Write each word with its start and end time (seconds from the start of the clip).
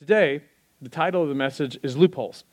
Today, 0.00 0.40
the 0.80 0.88
title 0.88 1.22
of 1.22 1.28
the 1.28 1.34
message 1.34 1.78
is 1.82 1.94
Loopholes. 1.94 2.44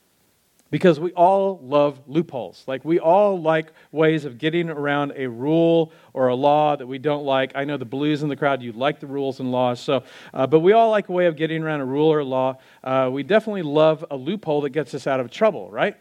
Because 0.70 1.00
we 1.00 1.12
all 1.12 1.58
love 1.62 1.98
loopholes. 2.06 2.62
Like, 2.66 2.84
we 2.84 2.98
all 2.98 3.40
like 3.40 3.72
ways 3.90 4.26
of 4.26 4.36
getting 4.36 4.68
around 4.68 5.14
a 5.16 5.26
rule 5.26 5.90
or 6.12 6.28
a 6.28 6.34
law 6.34 6.76
that 6.76 6.86
we 6.86 6.98
don't 6.98 7.24
like. 7.24 7.52
I 7.54 7.64
know 7.64 7.78
the 7.78 7.86
blues 7.86 8.22
in 8.22 8.28
the 8.28 8.36
crowd, 8.36 8.60
you 8.60 8.72
like 8.72 9.00
the 9.00 9.06
rules 9.06 9.40
and 9.40 9.50
laws. 9.50 9.80
So, 9.80 10.04
uh, 10.34 10.46
but 10.46 10.60
we 10.60 10.74
all 10.74 10.90
like 10.90 11.08
a 11.08 11.12
way 11.12 11.24
of 11.24 11.36
getting 11.36 11.62
around 11.62 11.80
a 11.80 11.86
rule 11.86 12.12
or 12.12 12.18
a 12.18 12.24
law. 12.24 12.58
Uh, 12.84 13.08
we 13.10 13.22
definitely 13.22 13.62
love 13.62 14.04
a 14.10 14.16
loophole 14.16 14.60
that 14.60 14.70
gets 14.70 14.92
us 14.92 15.06
out 15.06 15.18
of 15.18 15.30
trouble, 15.30 15.70
right? 15.70 15.96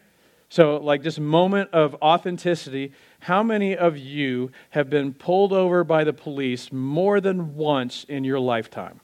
So, 0.49 0.75
like, 0.83 1.01
this 1.01 1.17
moment 1.17 1.69
of 1.71 1.95
authenticity. 2.01 2.91
How 3.21 3.41
many 3.41 3.77
of 3.77 3.95
you 3.95 4.51
have 4.71 4.89
been 4.89 5.13
pulled 5.13 5.53
over 5.53 5.85
by 5.85 6.03
the 6.03 6.11
police 6.11 6.73
more 6.73 7.21
than 7.21 7.55
once 7.55 8.05
in 8.09 8.25
your 8.25 8.41
lifetime? 8.41 8.99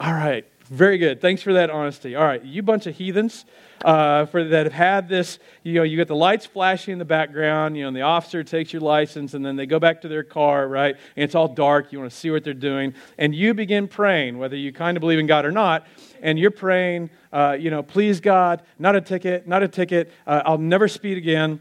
All 0.00 0.12
right, 0.12 0.44
very 0.72 0.96
good. 0.96 1.20
Thanks 1.20 1.42
for 1.42 1.52
that 1.52 1.68
honesty. 1.68 2.16
All 2.16 2.24
right, 2.24 2.42
you 2.42 2.62
bunch 2.62 2.86
of 2.86 2.96
heathens 2.96 3.44
uh, 3.84 4.24
for 4.24 4.42
that 4.42 4.64
have 4.64 4.72
had 4.72 5.06
this. 5.06 5.38
You 5.64 5.74
know, 5.74 5.82
you 5.82 5.98
get 5.98 6.08
the 6.08 6.16
lights 6.16 6.46
flashing 6.46 6.92
in 6.92 6.98
the 6.98 7.04
background. 7.04 7.76
You 7.76 7.82
know, 7.82 7.88
and 7.88 7.96
the 7.96 8.00
officer 8.00 8.42
takes 8.42 8.72
your 8.72 8.80
license, 8.80 9.34
and 9.34 9.44
then 9.44 9.56
they 9.56 9.66
go 9.66 9.78
back 9.78 10.00
to 10.00 10.08
their 10.08 10.22
car, 10.22 10.66
right? 10.66 10.96
And 11.14 11.24
it's 11.24 11.34
all 11.34 11.46
dark. 11.46 11.92
You 11.92 11.98
want 11.98 12.10
to 12.10 12.16
see 12.16 12.30
what 12.30 12.42
they're 12.42 12.54
doing, 12.54 12.94
and 13.18 13.34
you 13.34 13.52
begin 13.52 13.86
praying, 13.86 14.38
whether 14.38 14.56
you 14.56 14.72
kind 14.72 14.96
of 14.96 15.02
believe 15.02 15.18
in 15.18 15.26
God 15.26 15.44
or 15.44 15.52
not. 15.52 15.86
And 16.22 16.38
you're 16.38 16.50
praying, 16.50 17.10
uh, 17.34 17.54
you 17.60 17.70
know, 17.70 17.82
please 17.82 18.20
God, 18.20 18.62
not 18.78 18.96
a 18.96 19.02
ticket, 19.02 19.46
not 19.46 19.62
a 19.62 19.68
ticket. 19.68 20.10
Uh, 20.26 20.40
I'll 20.46 20.56
never 20.56 20.88
speed 20.88 21.18
again. 21.18 21.60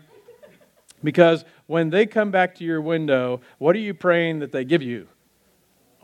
Because 1.03 1.43
when 1.67 1.89
they 1.89 2.05
come 2.05 2.31
back 2.31 2.55
to 2.55 2.63
your 2.63 2.79
window, 2.79 3.41
what 3.57 3.75
are 3.75 3.79
you 3.79 3.93
praying 3.93 4.39
that 4.39 4.53
they 4.53 4.63
give 4.63 4.81
you? 4.81 5.09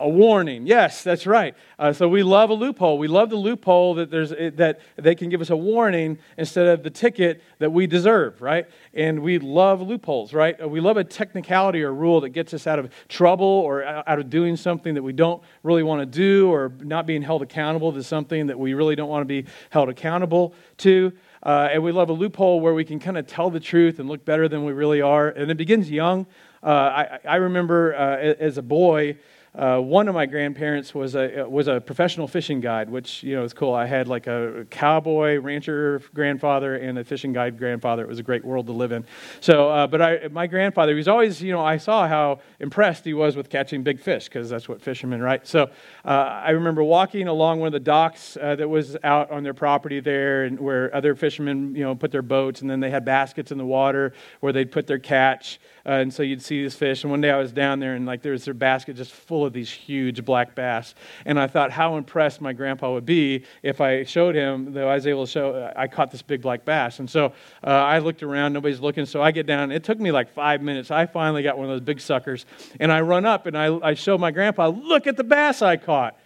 A 0.00 0.08
warning. 0.08 0.66
Yes, 0.66 1.02
that's 1.02 1.26
right. 1.26 1.54
Uh, 1.78 1.92
so 1.92 2.08
we 2.08 2.22
love 2.22 2.50
a 2.50 2.54
loophole. 2.54 2.98
We 2.98 3.08
love 3.08 3.30
the 3.30 3.36
loophole 3.36 3.94
that 3.94 4.10
there's 4.10 4.30
that 4.30 4.80
they 4.96 5.14
can 5.14 5.28
give 5.28 5.40
us 5.40 5.50
a 5.50 5.56
warning 5.56 6.18
instead 6.36 6.66
of 6.66 6.82
the 6.82 6.90
ticket 6.90 7.42
that 7.58 7.70
we 7.70 7.86
deserve, 7.86 8.40
right? 8.40 8.66
And 8.94 9.20
we 9.20 9.38
love 9.38 9.80
loopholes, 9.80 10.32
right? 10.32 10.60
Uh, 10.60 10.68
we 10.68 10.80
love 10.80 10.96
a 10.96 11.04
technicality 11.04 11.82
or 11.82 11.92
rule 11.92 12.20
that 12.20 12.30
gets 12.30 12.54
us 12.54 12.66
out 12.66 12.78
of 12.78 12.92
trouble 13.08 13.46
or 13.46 13.84
out 13.84 14.18
of 14.18 14.30
doing 14.30 14.56
something 14.56 14.94
that 14.94 15.02
we 15.02 15.12
don't 15.12 15.42
really 15.62 15.82
want 15.82 16.00
to 16.00 16.06
do 16.06 16.48
or 16.50 16.72
not 16.80 17.06
being 17.06 17.22
held 17.22 17.42
accountable 17.42 17.92
to 17.92 18.02
something 18.02 18.46
that 18.46 18.58
we 18.58 18.74
really 18.74 18.94
don't 18.94 19.08
want 19.08 19.22
to 19.22 19.26
be 19.26 19.46
held 19.70 19.88
accountable 19.88 20.54
to. 20.78 21.12
Uh, 21.42 21.68
and 21.72 21.82
we 21.82 21.92
love 21.92 22.08
a 22.08 22.12
loophole 22.12 22.60
where 22.60 22.74
we 22.74 22.84
can 22.84 22.98
kind 22.98 23.16
of 23.16 23.26
tell 23.26 23.50
the 23.50 23.60
truth 23.60 23.98
and 23.98 24.08
look 24.08 24.24
better 24.24 24.48
than 24.48 24.64
we 24.64 24.72
really 24.72 25.00
are. 25.00 25.28
And 25.28 25.50
it 25.50 25.56
begins 25.56 25.90
young. 25.90 26.26
Uh, 26.62 26.66
I, 26.66 27.18
I, 27.24 27.36
remember 27.36 27.94
uh, 27.94 28.16
as 28.40 28.58
a 28.58 28.62
boy, 28.62 29.16
uh, 29.54 29.78
one 29.78 30.08
of 30.08 30.14
my 30.14 30.26
grandparents 30.26 30.94
was 30.94 31.16
a 31.16 31.44
was 31.48 31.68
a 31.68 31.80
professional 31.80 32.28
fishing 32.28 32.60
guide, 32.60 32.90
which 32.90 33.22
you 33.22 33.34
know 33.34 33.44
is 33.44 33.54
cool. 33.54 33.74
I 33.74 33.86
had 33.86 34.06
like 34.06 34.26
a 34.26 34.66
cowboy 34.70 35.38
rancher 35.38 36.02
grandfather 36.14 36.76
and 36.76 36.98
a 36.98 37.04
fishing 37.04 37.32
guide 37.32 37.58
grandfather. 37.58 38.02
It 38.02 38.08
was 38.08 38.18
a 38.18 38.22
great 38.22 38.44
world 38.44 38.66
to 38.66 38.72
live 38.72 38.92
in. 38.92 39.04
So, 39.40 39.68
uh, 39.68 39.86
but 39.86 40.02
I, 40.02 40.28
my 40.28 40.46
grandfather, 40.46 40.92
he 40.92 40.96
was 40.96 41.08
always 41.08 41.42
you 41.42 41.52
know 41.52 41.64
I 41.64 41.78
saw 41.78 42.06
how 42.06 42.40
impressed 42.60 43.04
he 43.04 43.14
was 43.14 43.36
with 43.36 43.48
catching 43.48 43.82
big 43.82 44.00
fish 44.00 44.24
because 44.24 44.50
that's 44.50 44.68
what 44.68 44.82
fishermen, 44.82 45.22
right? 45.22 45.46
So, 45.46 45.70
uh, 46.04 46.08
I 46.08 46.50
remember 46.50 46.84
walking 46.84 47.26
along 47.26 47.60
one 47.60 47.68
of 47.68 47.72
the 47.72 47.80
docks 47.80 48.36
uh, 48.40 48.54
that 48.56 48.68
was 48.68 48.96
out 49.02 49.30
on 49.30 49.42
their 49.42 49.54
property 49.54 50.00
there, 50.00 50.44
and 50.44 50.60
where 50.60 50.94
other 50.94 51.14
fishermen 51.14 51.74
you 51.74 51.84
know 51.84 51.94
put 51.94 52.12
their 52.12 52.22
boats, 52.22 52.60
and 52.60 52.70
then 52.70 52.80
they 52.80 52.90
had 52.90 53.04
baskets 53.04 53.50
in 53.50 53.58
the 53.58 53.66
water 53.66 54.12
where 54.40 54.52
they'd 54.52 54.70
put 54.70 54.86
their 54.86 54.98
catch, 54.98 55.58
uh, 55.88 55.92
and 55.92 56.12
so 56.12 56.22
you'd 56.22 56.42
see 56.42 56.62
these 56.62 56.74
fish. 56.74 57.02
And 57.02 57.10
one 57.10 57.22
day 57.22 57.30
I 57.30 57.38
was 57.38 57.50
down 57.50 57.80
there, 57.80 57.94
and 57.94 58.04
like 58.04 58.20
there 58.20 58.32
was 58.32 58.44
their 58.44 58.52
basket 58.52 58.94
just 58.94 59.10
full 59.10 59.46
of 59.46 59.54
these 59.54 59.70
huge 59.70 60.22
black 60.22 60.54
bass. 60.54 60.94
And 61.24 61.40
I 61.40 61.46
thought 61.46 61.70
how 61.70 61.96
impressed 61.96 62.42
my 62.42 62.52
grandpa 62.52 62.92
would 62.92 63.06
be 63.06 63.44
if 63.62 63.80
I 63.80 64.04
showed 64.04 64.34
him 64.34 64.74
that 64.74 64.86
I 64.86 64.94
was 64.94 65.06
able 65.06 65.24
to 65.24 65.30
show 65.30 65.72
I 65.74 65.88
caught 65.88 66.10
this 66.10 66.20
big 66.20 66.42
black 66.42 66.66
bass. 66.66 66.98
And 66.98 67.08
so 67.08 67.32
uh, 67.64 67.70
I 67.70 68.00
looked 68.00 68.22
around, 68.22 68.52
nobody's 68.52 68.80
looking. 68.80 69.06
So 69.06 69.22
I 69.22 69.30
get 69.30 69.46
down. 69.46 69.72
It 69.72 69.82
took 69.82 69.98
me 69.98 70.12
like 70.12 70.30
five 70.30 70.60
minutes. 70.60 70.90
I 70.90 71.06
finally 71.06 71.42
got 71.42 71.56
one 71.56 71.64
of 71.64 71.70
those 71.70 71.80
big 71.80 72.00
suckers. 72.00 72.44
And 72.78 72.92
I 72.92 73.00
run 73.00 73.24
up 73.24 73.46
and 73.46 73.56
I, 73.56 73.74
I 73.78 73.94
show 73.94 74.18
my 74.18 74.30
grandpa, 74.30 74.68
look 74.68 75.06
at 75.06 75.16
the 75.16 75.24
bass 75.24 75.62
I 75.62 75.78
caught. 75.78 76.18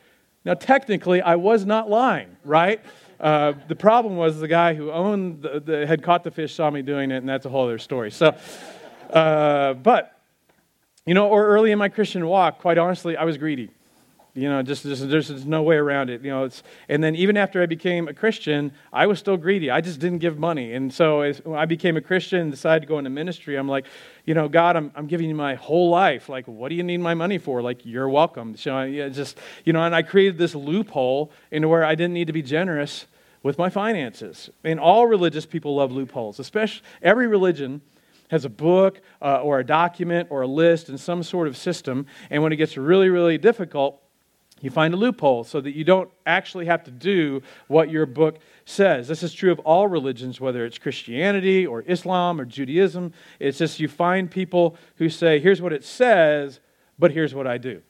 Now, 0.45 0.55
technically, 0.55 1.23
I 1.23 1.37
was 1.37 1.65
not 1.65 1.89
lying, 1.89 2.37
right? 2.45 2.81
Uh, 3.21 3.53
the 3.69 3.77
problem 3.77 4.17
was 4.17 4.41
the 4.41 4.49
guy 4.49 4.75
who 4.75 4.91
owned 4.91 5.43
the, 5.43 5.61
the, 5.61 5.87
had 5.87 6.03
caught 6.03 6.25
the 6.25 6.33
fish 6.33 6.53
saw 6.53 6.69
me 6.69 6.83
doing 6.83 7.13
it, 7.13 7.19
and 7.19 7.29
that's 7.29 7.47
a 7.47 7.49
whole 7.49 7.67
other 7.67 7.79
story. 7.79 8.11
So, 8.11 8.35
uh, 9.13 9.75
but 9.75 10.19
you 11.07 11.15
know, 11.15 11.29
or 11.29 11.47
early 11.47 11.73
in 11.73 11.79
my 11.79 11.89
Christian 11.89 12.27
walk, 12.27 12.61
quite 12.61 12.79
honestly, 12.79 13.17
I 13.17 13.25
was 13.25 13.37
greedy. 13.37 13.71
You 14.35 14.49
know, 14.49 14.63
just, 14.63 14.83
just 14.83 15.07
there's, 15.11 15.29
there's 15.29 15.45
no 15.45 15.63
way 15.63 15.77
around 15.77 16.09
it. 16.09 16.23
You 16.23 16.31
know, 16.31 16.45
it's, 16.45 16.63
and 16.89 17.05
then 17.05 17.15
even 17.17 17.37
after 17.37 17.63
I 17.63 17.67
became 17.67 18.09
a 18.09 18.15
Christian, 18.15 18.73
I 18.91 19.07
was 19.07 19.19
still 19.19 19.37
greedy. 19.37 19.71
I 19.71 19.83
just 19.83 20.01
didn't 20.01 20.21
give 20.21 20.39
money. 20.39 20.73
And 20.73 20.95
so 20.95 21.21
as, 21.21 21.45
when 21.45 21.59
I 21.59 21.67
became 21.67 21.99
a 21.99 22.01
Christian 22.01 22.41
and 22.41 22.51
decided 22.51 22.81
to 22.81 22.87
go 22.87 22.97
into 22.97 23.11
ministry, 23.11 23.57
I'm 23.57 23.69
like, 23.69 23.85
you 24.25 24.33
know, 24.33 24.49
God, 24.49 24.75
I'm, 24.75 24.91
I'm 24.95 25.07
giving 25.07 25.29
you 25.29 25.35
my 25.35 25.57
whole 25.57 25.91
life. 25.91 26.31
Like, 26.31 26.49
what 26.49 26.71
do 26.71 26.77
you 26.77 26.83
need 26.83 26.99
my 26.99 27.13
money 27.13 27.37
for? 27.37 27.61
Like, 27.61 27.85
you're 27.85 28.09
welcome. 28.09 28.57
So 28.57 28.85
yeah, 28.85 29.11
just, 29.11 29.37
you 29.67 29.75
know, 29.75 29.83
and 29.83 29.95
I 29.95 30.01
created 30.01 30.39
this 30.39 30.55
loophole 30.55 31.31
into 31.51 31.69
where 31.69 31.85
I 31.85 31.95
didn't 31.95 32.15
need 32.15 32.29
to 32.29 32.33
be 32.33 32.43
generous 32.43 33.05
with 33.43 33.59
my 33.59 33.69
finances. 33.69 34.49
And 34.65 34.81
all 34.81 35.07
religious 35.07 35.45
people 35.45 35.75
love 35.75 35.93
loopholes, 35.93 36.39
especially 36.39 36.83
every 37.03 37.27
religion 37.27 37.83
has 38.33 38.47
a 38.47 38.49
book 38.49 39.01
uh, 39.21 39.43
or 39.43 39.61
a 39.61 39.65
document 39.65 40.27
or 40.31 40.41
a 40.43 40.47
list 40.47 40.89
and 40.89 40.99
some 40.99 41.23
sort 41.23 41.47
of 41.47 41.57
system. 41.57 42.07
And 42.31 42.43
when 42.43 42.51
it 42.51 42.57
gets 42.57 42.77
really, 42.79 43.11
really 43.11 43.37
difficult, 43.37 44.03
you 44.63 44.71
find 44.71 44.95
a 44.95 44.97
loophole 44.97 45.45
so 45.45 45.61
that 45.61 45.77
you 45.77 45.85
don't 45.85 46.11
actually 46.25 46.65
have 46.67 46.83
to 46.85 46.91
do 46.91 47.43
what 47.69 47.91
your 47.91 48.07
book 48.07 48.39
says. 48.65 49.07
This 49.07 49.23
is 49.23 49.35
true 49.35 49.53
of 49.53 49.59
all 49.61 49.87
religions, 49.87 50.41
whether 50.41 50.65
it's 50.65 50.79
Christianity 50.79 51.67
or 51.67 51.83
Islam 51.83 52.41
or 52.41 52.47
Judaism. 52.47 53.13
It's 53.39 53.59
just 53.59 53.81
you 53.81 53.89
find 53.89 54.31
people 54.31 54.77
who 54.97 55.11
say, 55.11 55.39
here's 55.39 55.61
what 55.61 55.75
it 55.75 55.85
says, 55.85 56.61
but 56.99 57.13
here's 57.13 57.35
what 57.35 57.47
I 57.47 57.59
do. 57.59 57.83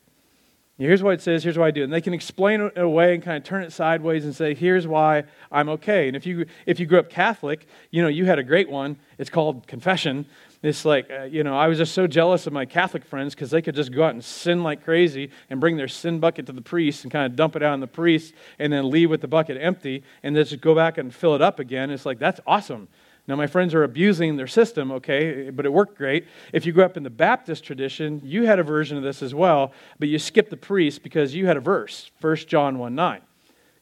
Here's 0.78 1.02
what 1.02 1.14
it 1.14 1.20
says, 1.20 1.44
here's 1.44 1.58
what 1.58 1.66
I 1.66 1.70
do. 1.70 1.84
And 1.84 1.92
they 1.92 2.00
can 2.00 2.14
explain 2.14 2.60
it 2.60 2.78
away 2.78 3.14
and 3.14 3.22
kind 3.22 3.36
of 3.36 3.44
turn 3.44 3.62
it 3.62 3.72
sideways 3.72 4.24
and 4.24 4.34
say, 4.34 4.54
here's 4.54 4.86
why 4.86 5.24
I'm 5.50 5.68
okay. 5.68 6.08
And 6.08 6.16
if 6.16 6.26
you, 6.26 6.46
if 6.66 6.80
you 6.80 6.86
grew 6.86 6.98
up 6.98 7.10
Catholic, 7.10 7.66
you 7.90 8.02
know, 8.02 8.08
you 8.08 8.24
had 8.24 8.38
a 8.38 8.42
great 8.42 8.70
one. 8.70 8.96
It's 9.18 9.30
called 9.30 9.66
confession. 9.66 10.26
It's 10.62 10.84
like, 10.84 11.10
uh, 11.10 11.24
you 11.24 11.44
know, 11.44 11.58
I 11.58 11.68
was 11.68 11.78
just 11.78 11.92
so 11.92 12.06
jealous 12.06 12.46
of 12.46 12.52
my 12.52 12.64
Catholic 12.64 13.04
friends 13.04 13.34
because 13.34 13.50
they 13.50 13.60
could 13.60 13.74
just 13.74 13.92
go 13.92 14.04
out 14.04 14.14
and 14.14 14.24
sin 14.24 14.62
like 14.62 14.82
crazy 14.82 15.30
and 15.50 15.60
bring 15.60 15.76
their 15.76 15.88
sin 15.88 16.20
bucket 16.20 16.46
to 16.46 16.52
the 16.52 16.62
priest 16.62 17.04
and 17.04 17.12
kind 17.12 17.26
of 17.26 17.36
dump 17.36 17.54
it 17.54 17.62
out 17.62 17.72
on 17.72 17.80
the 17.80 17.86
priest 17.86 18.32
and 18.58 18.72
then 18.72 18.88
leave 18.88 19.10
with 19.10 19.20
the 19.20 19.28
bucket 19.28 19.58
empty 19.60 20.02
and 20.22 20.34
then 20.34 20.44
just 20.44 20.62
go 20.62 20.74
back 20.74 20.98
and 20.98 21.14
fill 21.14 21.34
it 21.34 21.42
up 21.42 21.58
again. 21.58 21.90
It's 21.90 22.06
like, 22.06 22.18
that's 22.18 22.40
awesome. 22.46 22.88
Now, 23.28 23.36
my 23.36 23.46
friends 23.46 23.72
are 23.72 23.84
abusing 23.84 24.36
their 24.36 24.48
system, 24.48 24.90
okay, 24.92 25.50
but 25.50 25.64
it 25.64 25.72
worked 25.72 25.96
great. 25.96 26.26
If 26.52 26.66
you 26.66 26.72
grew 26.72 26.84
up 26.84 26.96
in 26.96 27.04
the 27.04 27.10
Baptist 27.10 27.62
tradition, 27.62 28.20
you 28.24 28.46
had 28.46 28.58
a 28.58 28.64
version 28.64 28.96
of 28.96 29.04
this 29.04 29.22
as 29.22 29.32
well, 29.32 29.72
but 30.00 30.08
you 30.08 30.18
skipped 30.18 30.50
the 30.50 30.56
priest 30.56 31.02
because 31.04 31.34
you 31.34 31.46
had 31.46 31.56
a 31.56 31.60
verse, 31.60 32.10
1 32.20 32.36
John 32.36 32.78
1 32.78 32.94
9. 32.94 33.20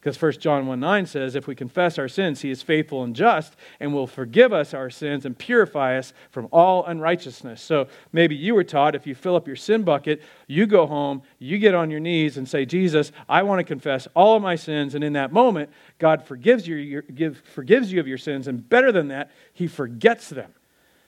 Because 0.01 0.19
1 0.19 0.39
John 0.39 0.65
1 0.65 0.79
9 0.79 1.05
says, 1.05 1.35
If 1.35 1.45
we 1.45 1.53
confess 1.53 1.99
our 1.99 2.07
sins, 2.07 2.41
he 2.41 2.49
is 2.49 2.63
faithful 2.63 3.03
and 3.03 3.15
just 3.15 3.55
and 3.79 3.93
will 3.93 4.07
forgive 4.07 4.51
us 4.51 4.73
our 4.73 4.89
sins 4.89 5.27
and 5.27 5.37
purify 5.37 5.95
us 5.95 6.11
from 6.31 6.47
all 6.51 6.83
unrighteousness. 6.85 7.61
So 7.61 7.87
maybe 8.11 8.35
you 8.35 8.55
were 8.55 8.63
taught 8.63 8.95
if 8.95 9.05
you 9.05 9.13
fill 9.13 9.35
up 9.35 9.45
your 9.45 9.55
sin 9.55 9.83
bucket, 9.83 10.23
you 10.47 10.65
go 10.65 10.87
home, 10.87 11.21
you 11.37 11.59
get 11.59 11.75
on 11.75 11.91
your 11.91 11.99
knees 11.99 12.37
and 12.37 12.49
say, 12.49 12.65
Jesus, 12.65 13.11
I 13.29 13.43
want 13.43 13.59
to 13.59 13.63
confess 13.63 14.07
all 14.15 14.35
of 14.35 14.41
my 14.41 14.55
sins. 14.55 14.95
And 14.95 15.03
in 15.03 15.13
that 15.13 15.31
moment, 15.31 15.69
God 15.99 16.25
forgives 16.25 16.67
you, 16.67 17.03
give, 17.03 17.37
forgives 17.37 17.93
you 17.93 17.99
of 17.99 18.07
your 18.07 18.17
sins. 18.17 18.47
And 18.47 18.67
better 18.67 18.91
than 18.91 19.09
that, 19.09 19.29
he 19.53 19.67
forgets 19.67 20.29
them. 20.29 20.51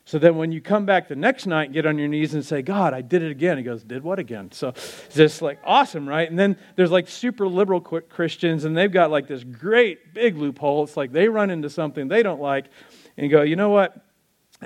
So 0.05 0.19
then 0.19 0.35
when 0.35 0.51
you 0.51 0.59
come 0.59 0.85
back 0.85 1.07
the 1.07 1.15
next 1.15 1.45
night 1.45 1.65
and 1.65 1.73
get 1.73 1.85
on 1.85 1.97
your 1.97 2.09
knees 2.09 2.33
and 2.33 2.45
say, 2.45 2.61
God, 2.61 2.93
I 2.93 3.01
did 3.01 3.23
it 3.23 3.31
again, 3.31 3.57
he 3.57 3.63
goes, 3.63 3.83
Did 3.83 4.03
what 4.03 4.19
again? 4.19 4.51
So 4.51 4.69
it's 4.69 5.15
just 5.15 5.41
like 5.41 5.59
awesome, 5.63 6.07
right? 6.07 6.29
And 6.29 6.37
then 6.37 6.57
there's 6.75 6.91
like 6.91 7.07
super 7.07 7.47
liberal 7.47 7.79
Christians 7.79 8.65
and 8.65 8.75
they've 8.75 8.91
got 8.91 9.11
like 9.11 9.27
this 9.27 9.43
great 9.43 10.13
big 10.13 10.37
loophole. 10.37 10.83
It's 10.83 10.97
like 10.97 11.13
they 11.13 11.29
run 11.29 11.49
into 11.49 11.69
something 11.69 12.09
they 12.09 12.21
don't 12.21 12.41
like 12.41 12.65
and 13.15 13.31
go, 13.31 13.43
You 13.43 13.55
know 13.55 13.69
what? 13.69 14.02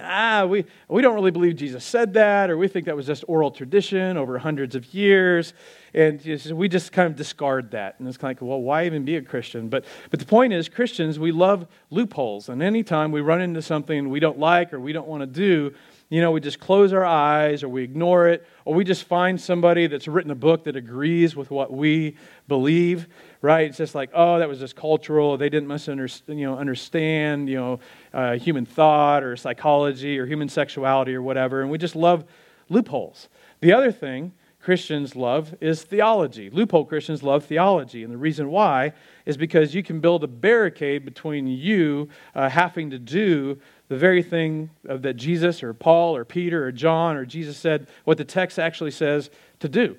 Ah, 0.03 0.45
we, 0.45 0.65
we 0.87 1.01
don't 1.01 1.15
really 1.15 1.31
believe 1.31 1.55
Jesus 1.55 1.83
said 1.83 2.13
that, 2.13 2.49
or 2.49 2.57
we 2.57 2.67
think 2.67 2.85
that 2.85 2.95
was 2.95 3.07
just 3.07 3.23
oral 3.27 3.51
tradition 3.51 4.17
over 4.17 4.37
hundreds 4.37 4.75
of 4.75 4.93
years. 4.93 5.53
And 5.93 6.21
we 6.53 6.69
just 6.69 6.91
kind 6.91 7.07
of 7.07 7.15
discard 7.15 7.71
that. 7.71 7.99
And 7.99 8.07
it's 8.07 8.17
kind 8.17 8.35
of 8.35 8.41
like, 8.41 8.49
well, 8.49 8.61
why 8.61 8.85
even 8.85 9.05
be 9.05 9.15
a 9.15 9.21
Christian? 9.21 9.69
But, 9.69 9.85
but 10.11 10.19
the 10.19 10.25
point 10.25 10.53
is, 10.53 10.69
Christians, 10.69 11.17
we 11.17 11.31
love 11.31 11.67
loopholes. 11.89 12.49
And 12.49 12.61
anytime 12.61 13.11
we 13.11 13.21
run 13.21 13.41
into 13.41 13.61
something 13.61 14.09
we 14.09 14.19
don't 14.19 14.37
like 14.37 14.73
or 14.73 14.79
we 14.79 14.93
don't 14.93 15.07
want 15.07 15.21
to 15.21 15.27
do, 15.27 15.73
you 16.09 16.21
know, 16.21 16.31
we 16.31 16.39
just 16.39 16.59
close 16.59 16.93
our 16.93 17.05
eyes 17.05 17.63
or 17.63 17.69
we 17.69 17.83
ignore 17.83 18.29
it, 18.29 18.45
or 18.63 18.73
we 18.73 18.83
just 18.83 19.03
find 19.03 19.39
somebody 19.39 19.87
that's 19.87 20.07
written 20.07 20.31
a 20.31 20.35
book 20.35 20.63
that 20.63 20.75
agrees 20.75 21.35
with 21.35 21.51
what 21.51 21.73
we 21.73 22.15
believe, 22.47 23.07
right? 23.41 23.67
It's 23.67 23.77
just 23.77 23.95
like, 23.95 24.09
oh, 24.13 24.39
that 24.39 24.49
was 24.49 24.59
just 24.59 24.75
cultural. 24.75 25.37
They 25.37 25.49
didn't 25.49 25.67
misunderstand, 25.67 26.39
you 26.39 26.45
know, 26.45 26.57
understand, 26.57 27.49
you 27.49 27.55
know, 27.55 27.79
uh, 28.13 28.33
human 28.33 28.65
thought 28.65 29.23
or 29.23 29.35
psychology 29.35 30.17
or 30.17 30.25
human 30.25 30.49
sexuality 30.49 31.13
or 31.13 31.21
whatever. 31.21 31.61
And 31.61 31.69
we 31.69 31.77
just 31.77 31.95
love 31.95 32.25
loopholes. 32.69 33.29
The 33.61 33.73
other 33.73 33.91
thing 33.91 34.33
Christians 34.67 35.15
love 35.15 35.55
is 35.61 35.83
theology. 35.83 36.49
Loophole 36.49 36.83
Christians 36.83 37.23
love 37.23 37.45
theology. 37.45 38.03
And 38.03 38.11
the 38.11 38.17
reason 38.17 38.49
why 38.49 38.91
is 39.25 39.37
because 39.37 39.73
you 39.73 39.81
can 39.81 40.01
build 40.01 40.23
a 40.25 40.27
barricade 40.27 41.05
between 41.05 41.47
you 41.47 42.09
uh, 42.35 42.49
having 42.49 42.89
to 42.89 42.99
do 42.99 43.59
the 43.87 43.95
very 43.95 44.21
thing 44.21 44.69
that 44.83 45.13
Jesus 45.13 45.63
or 45.63 45.73
Paul 45.73 46.17
or 46.17 46.25
Peter 46.25 46.65
or 46.65 46.73
John 46.73 47.15
or 47.15 47.25
Jesus 47.25 47.55
said, 47.55 47.87
what 48.03 48.17
the 48.17 48.25
text 48.25 48.59
actually 48.59 48.91
says 48.91 49.29
to 49.59 49.69
do. 49.69 49.95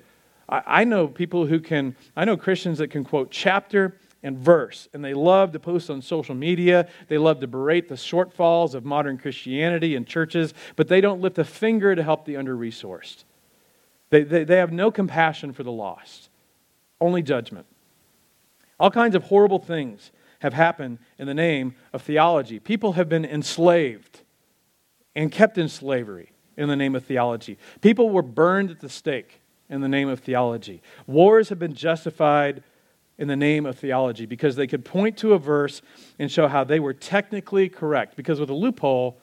I, 0.49 0.61
I 0.65 0.83
know 0.83 1.07
people 1.07 1.45
who 1.45 1.59
can, 1.59 1.95
I 2.15 2.25
know 2.25 2.35
Christians 2.35 2.79
that 2.79 2.89
can 2.89 3.03
quote 3.03 3.31
chapter 3.31 3.97
and 4.21 4.37
verse, 4.37 4.89
and 4.93 5.03
they 5.03 5.13
love 5.13 5.53
to 5.53 5.59
post 5.59 5.89
on 5.89 6.01
social 6.01 6.35
media. 6.35 6.89
They 7.07 7.17
love 7.17 7.39
to 7.39 7.47
berate 7.47 7.87
the 7.87 7.95
shortfalls 7.95 8.73
of 8.73 8.83
modern 8.83 9.17
Christianity 9.17 9.95
and 9.95 10.05
churches, 10.05 10.53
but 10.75 10.87
they 10.87 10.99
don't 10.99 11.21
lift 11.21 11.37
a 11.37 11.45
finger 11.45 11.95
to 11.95 12.03
help 12.03 12.25
the 12.25 12.35
under 12.35 12.55
resourced. 12.55 13.23
They, 14.09 14.23
they, 14.23 14.43
they 14.43 14.57
have 14.57 14.73
no 14.73 14.91
compassion 14.91 15.53
for 15.53 15.63
the 15.63 15.71
lost, 15.71 16.29
only 16.99 17.21
judgment. 17.21 17.65
All 18.79 18.91
kinds 18.91 19.15
of 19.15 19.23
horrible 19.25 19.59
things 19.59 20.11
have 20.39 20.53
happened 20.53 20.99
in 21.17 21.27
the 21.27 21.33
name 21.33 21.75
of 21.93 22.01
theology. 22.01 22.59
People 22.59 22.93
have 22.93 23.07
been 23.07 23.25
enslaved 23.25 24.21
and 25.15 25.31
kept 25.31 25.57
in 25.57 25.69
slavery 25.69 26.31
in 26.57 26.69
the 26.69 26.75
name 26.75 26.95
of 26.95 27.05
theology. 27.05 27.57
People 27.81 28.09
were 28.09 28.21
burned 28.21 28.71
at 28.71 28.79
the 28.79 28.89
stake 28.89 29.41
in 29.69 29.81
the 29.81 29.87
name 29.87 30.09
of 30.09 30.19
theology. 30.19 30.81
Wars 31.07 31.49
have 31.49 31.59
been 31.59 31.73
justified 31.73 32.63
in 33.17 33.27
the 33.27 33.35
name 33.35 33.65
of 33.65 33.77
theology 33.77 34.25
because 34.25 34.55
they 34.55 34.65
could 34.65 34.83
point 34.85 35.17
to 35.17 35.33
a 35.33 35.37
verse 35.37 35.81
and 36.17 36.31
show 36.31 36.47
how 36.47 36.63
they 36.63 36.79
were 36.79 36.93
technically 36.93 37.69
correct. 37.69 38.15
Because 38.15 38.39
with 38.39 38.49
a 38.49 38.53
loophole, 38.53 39.19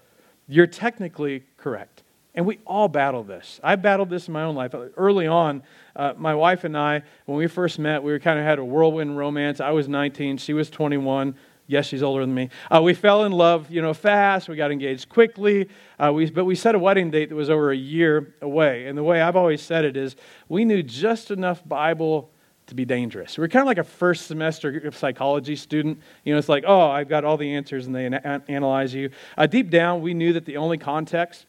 you're 0.46 0.66
technically 0.66 1.44
correct. 1.56 2.02
And 2.34 2.44
we 2.44 2.58
all 2.66 2.88
battle 2.88 3.25
this. 3.25 3.58
I 3.64 3.76
battled 3.76 4.10
this 4.10 4.28
in 4.28 4.34
my 4.34 4.43
own 4.43 4.54
life. 4.54 4.75
Early 4.96 5.26
on, 5.26 5.62
uh, 5.96 6.12
my 6.19 6.34
wife 6.34 6.64
and 6.64 6.76
I, 6.76 7.02
when 7.25 7.38
we 7.38 7.46
first 7.46 7.78
met, 7.78 8.02
we 8.02 8.19
kind 8.19 8.38
of 8.38 8.44
had 8.44 8.58
a 8.58 8.64
whirlwind 8.64 9.16
romance. 9.16 9.58
I 9.58 9.70
was 9.70 9.88
19, 9.88 10.37
she 10.37 10.52
was 10.52 10.69
21. 10.69 11.34
Yes, 11.68 11.86
she's 11.86 12.02
older 12.02 12.22
than 12.24 12.34
me. 12.34 12.50
Uh, 12.70 12.80
we 12.80 12.94
fell 12.94 13.24
in 13.24 13.32
love, 13.32 13.70
you 13.70 13.82
know, 13.82 13.92
fast. 13.92 14.48
We 14.48 14.56
got 14.56 14.70
engaged 14.70 15.08
quickly. 15.08 15.68
Uh, 15.98 16.12
we, 16.12 16.30
but 16.30 16.44
we 16.44 16.54
set 16.54 16.74
a 16.74 16.78
wedding 16.78 17.10
date 17.10 17.28
that 17.30 17.34
was 17.34 17.50
over 17.50 17.72
a 17.72 17.76
year 17.76 18.34
away. 18.40 18.86
And 18.86 18.96
the 18.96 19.02
way 19.02 19.20
I've 19.20 19.36
always 19.36 19.60
said 19.62 19.84
it 19.84 19.96
is, 19.96 20.14
we 20.48 20.64
knew 20.64 20.82
just 20.82 21.30
enough 21.30 21.66
Bible 21.66 22.30
to 22.66 22.74
be 22.74 22.84
dangerous. 22.84 23.38
We're 23.38 23.48
kind 23.48 23.62
of 23.62 23.66
like 23.66 23.78
a 23.78 23.84
first 23.84 24.26
semester 24.26 24.90
psychology 24.92 25.56
student. 25.56 26.00
You 26.24 26.34
know, 26.34 26.38
it's 26.38 26.48
like, 26.48 26.64
oh, 26.66 26.88
I've 26.88 27.08
got 27.08 27.24
all 27.24 27.36
the 27.36 27.54
answers, 27.54 27.86
and 27.86 27.94
they 27.94 28.06
an- 28.06 28.42
analyze 28.48 28.94
you. 28.94 29.10
Uh, 29.36 29.46
deep 29.46 29.70
down, 29.70 30.02
we 30.02 30.14
knew 30.14 30.32
that 30.32 30.44
the 30.44 30.56
only 30.56 30.78
context 30.78 31.46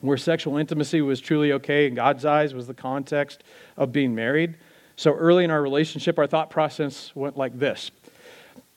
where 0.00 0.16
sexual 0.16 0.56
intimacy 0.56 1.02
was 1.02 1.20
truly 1.20 1.52
okay 1.52 1.86
in 1.86 1.94
God's 1.94 2.24
eyes 2.24 2.54
was 2.54 2.66
the 2.66 2.74
context 2.74 3.44
of 3.76 3.92
being 3.92 4.14
married. 4.14 4.56
So 4.96 5.12
early 5.12 5.44
in 5.44 5.50
our 5.50 5.62
relationship, 5.62 6.18
our 6.18 6.26
thought 6.26 6.50
process 6.50 7.12
went 7.14 7.36
like 7.36 7.58
this. 7.58 7.90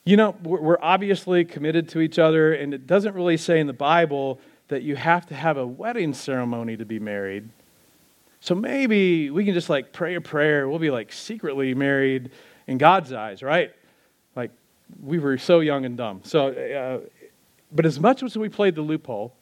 You 0.06 0.18
know, 0.18 0.36
we're 0.44 0.78
obviously 0.82 1.46
committed 1.46 1.88
to 1.90 2.02
each 2.02 2.20
other, 2.20 2.54
and 2.54 2.74
it 2.74 2.86
doesn't 2.86 3.16
really 3.16 3.38
say 3.38 3.60
in 3.60 3.68
the 3.68 3.74
Bible 3.74 4.40
that 4.68 4.84
you 4.84 4.98
have 4.98 5.26
to 5.28 5.36
have 5.36 5.58
a 5.58 5.66
wedding 5.66 6.14
ceremony 6.14 6.76
to 6.76 6.86
be 6.86 7.00
married. 7.00 7.50
So 8.42 8.54
maybe 8.54 9.30
we 9.30 9.46
can 9.46 9.54
just 9.54 9.70
like 9.70 9.94
pray 9.94 10.16
a 10.16 10.22
prayer. 10.22 10.68
We'll 10.68 10.80
be 10.80 10.90
like 10.90 11.14
secretly 11.14 11.74
married 11.74 12.32
in 12.68 12.78
God's 12.78 13.14
eyes, 13.14 13.42
right? 13.42 13.72
Like 14.36 14.52
we 15.02 15.20
were 15.20 15.38
so 15.38 15.62
young 15.62 15.86
and 15.86 15.96
dumb. 15.96 16.20
So, 16.26 16.50
uh, 16.50 17.08
but 17.72 17.86
as 17.86 18.00
much 18.00 18.24
as 18.24 18.38
we 18.38 18.50
played 18.50 18.76
the 18.76 18.82
loophole, 18.82 19.34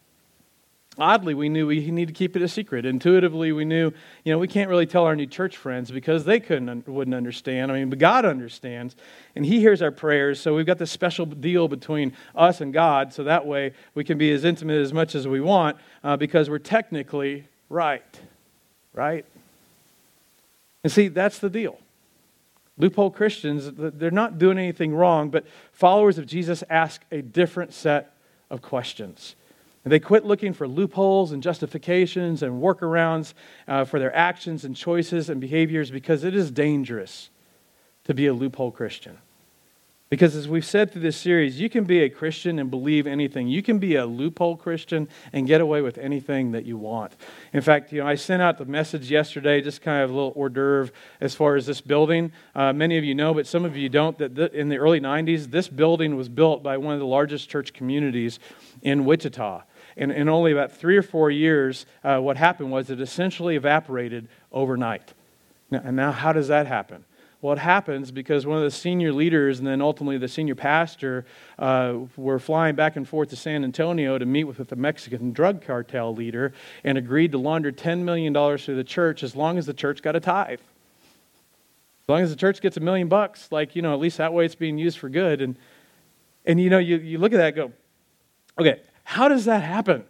oddly 0.98 1.34
we 1.34 1.48
knew 1.48 1.68
we 1.68 1.90
needed 1.90 2.14
to 2.14 2.18
keep 2.18 2.36
it 2.36 2.42
a 2.42 2.48
secret. 2.48 2.86
Intuitively 2.86 3.52
we 3.52 3.64
knew 3.64 3.92
you 4.24 4.34
know 4.34 4.38
we 4.38 4.48
can't 4.48 4.70
really 4.70 4.86
tell 4.86 5.06
our 5.06 5.16
new 5.16 5.26
church 5.26 5.56
friends 5.56 5.90
because 5.90 6.26
they 6.26 6.40
couldn't 6.40 6.88
wouldn't 6.88 7.16
understand. 7.16 7.72
I 7.72 7.76
mean 7.76 7.90
but 7.90 8.00
god 8.00 8.26
understands 8.26 8.96
and 9.36 9.46
he 9.46 9.60
hears 9.60 9.82
our 9.82 9.92
prayers 9.92 10.40
so 10.40 10.56
we've 10.56 10.66
got 10.66 10.78
this 10.78 10.92
special 10.92 11.26
deal 11.26 11.68
between 11.68 12.14
us 12.36 12.60
and 12.62 12.74
god 12.74 13.14
so 13.14 13.24
that 13.24 13.46
way 13.46 13.74
we 13.96 14.04
can 14.04 14.18
be 14.18 14.32
as 14.32 14.44
intimate 14.44 14.82
as 14.82 14.92
much 14.92 15.16
as 15.16 15.28
we 15.28 15.40
want 15.40 15.78
uh, 16.04 16.18
because 16.18 16.50
we're 16.50 16.60
technically 16.60 17.46
right. 17.70 18.20
Right? 18.94 19.26
And 20.84 20.92
see 20.92 21.08
that's 21.08 21.40
the 21.40 21.50
deal. 21.50 21.80
Loophole 22.78 23.12
christians 23.12 23.72
they're 23.74 24.12
not 24.12 24.38
doing 24.38 24.58
anything 24.58 24.94
wrong 24.94 25.30
but 25.30 25.46
followers 25.72 26.18
of 26.18 26.26
jesus 26.26 26.64
ask 26.70 27.04
a 27.12 27.22
different 27.22 27.74
set 27.74 28.14
of 28.50 28.62
questions 28.62 29.36
and 29.84 29.92
they 29.92 30.00
quit 30.00 30.26
looking 30.26 30.54
for 30.54 30.68
loopholes 30.68 31.32
and 31.32 31.42
justifications 31.42 32.44
and 32.44 32.62
workarounds 32.62 33.34
uh, 33.68 33.84
for 33.84 34.00
their 34.00 34.16
actions 34.16 34.64
and 34.64 34.76
choices 34.76 35.30
and 35.30 35.42
behaviors 35.42 35.90
because 35.90 36.24
it 36.24 36.36
is 36.36 36.52
dangerous 36.52 37.30
to 38.04 38.14
be 38.14 38.28
a 38.28 38.34
loophole 38.34 38.72
Christian. 38.72 39.18
Because 40.12 40.36
as 40.36 40.46
we've 40.46 40.66
said 40.66 40.92
through 40.92 41.04
this 41.04 41.16
series, 41.16 41.58
you 41.58 41.70
can 41.70 41.86
be 41.86 42.02
a 42.02 42.10
Christian 42.10 42.60
and 42.60 42.70
believe 42.70 43.08
anything. 43.08 43.48
You 43.48 43.64
can 43.64 43.80
be 43.80 43.96
a 43.96 44.06
loophole 44.06 44.58
Christian 44.58 45.08
and 45.32 45.48
get 45.48 45.62
away 45.62 45.82
with 45.82 45.98
anything 45.98 46.52
that 46.52 46.66
you 46.66 46.78
want. 46.78 47.14
In 47.54 47.62
fact, 47.62 47.94
you 47.94 48.02
know, 48.02 48.08
I 48.08 48.16
sent 48.16 48.42
out 48.42 48.58
the 48.58 48.66
message 48.66 49.10
yesterday, 49.10 49.62
just 49.62 49.82
kind 49.82 50.04
of 50.04 50.10
a 50.10 50.14
little 50.14 50.34
hors 50.36 50.50
d'oeuvre 50.50 50.92
as 51.22 51.34
far 51.34 51.56
as 51.56 51.66
this 51.66 51.80
building. 51.80 52.34
Uh, 52.54 52.74
many 52.74 52.98
of 52.98 53.06
you 53.06 53.16
know, 53.16 53.34
but 53.34 53.48
some 53.48 53.64
of 53.64 53.78
you 53.78 53.88
don't, 53.88 54.18
that 54.18 54.36
th- 54.36 54.52
in 54.52 54.68
the 54.68 54.76
early 54.76 55.00
90s, 55.00 55.50
this 55.50 55.70
building 55.70 56.18
was 56.18 56.28
built 56.28 56.62
by 56.62 56.76
one 56.76 56.94
of 56.94 57.00
the 57.00 57.06
largest 57.06 57.50
church 57.50 57.72
communities 57.72 58.38
in 58.82 59.06
Wichita. 59.06 59.62
And 59.98 60.12
in 60.12 60.30
only 60.30 60.52
about 60.52 60.72
three 60.72 60.98
or 60.98 61.04
four 61.04 61.30
years, 61.30 61.86
uh, 62.04 62.20
what 62.20 62.38
happened 62.38 62.72
was 62.72 62.90
it 62.90 63.02
essentially 63.02 63.56
evaporated 63.56 64.28
overnight. 64.52 65.14
Now, 65.70 65.82
and 65.84 65.96
now, 65.96 66.12
how 66.12 66.34
does 66.34 66.48
that 66.50 66.68
happen? 66.68 67.06
Well, 67.42 67.54
it 67.54 67.60
happens 67.60 68.12
because 68.12 68.46
one 68.46 68.58
of 68.58 68.64
the 68.64 68.70
senior 68.70 69.12
leaders 69.12 69.58
and 69.58 69.68
then 69.68 69.82
ultimately 69.82 70.20
the 70.20 70.28
senior 70.28 70.54
pastor 70.54 71.26
uh, 71.58 71.96
were 72.16 72.38
flying 72.38 72.76
back 72.76 72.98
and 72.98 73.08
forth 73.08 73.30
to 73.30 73.36
San 73.36 73.64
Antonio 73.64 74.20
to 74.20 74.26
meet 74.28 74.44
with 74.44 74.58
the 74.58 74.76
Mexican 74.76 75.32
drug 75.32 75.66
cartel 75.66 76.14
leader 76.14 76.54
and 76.84 77.00
agreed 77.00 77.32
to 77.32 77.40
launder 77.40 77.72
$10 77.72 78.04
million 78.04 78.32
to 78.32 78.76
the 78.76 78.84
church 78.84 79.24
as 79.24 79.36
long 79.36 79.58
as 79.58 79.66
the 79.66 79.74
church 79.74 80.04
got 80.04 80.16
a 80.16 80.20
tithe. 80.20 80.60
As 82.04 82.10
long 82.10 82.22
as 82.22 82.30
the 82.30 82.36
church 82.36 82.62
gets 82.62 82.78
a 82.78 82.80
million 82.80 83.08
bucks, 83.08 83.52
like, 83.52 83.76
you 83.76 83.82
know, 83.82 83.94
at 83.94 84.00
least 84.00 84.18
that 84.18 84.34
way 84.34 84.46
it's 84.46 84.54
being 84.54 84.78
used 84.78 85.00
for 85.00 85.10
good. 85.10 85.42
And, 85.42 85.56
and 86.46 86.62
you 86.62 86.70
know, 86.70 86.78
you, 86.78 86.98
you 86.98 87.18
look 87.18 87.34
at 87.34 87.38
that 87.38 87.56
go, 87.56 87.72
okay, 88.60 88.82
how 89.04 89.28
does 89.28 89.46
that 89.46 89.64
happen? 89.64 90.04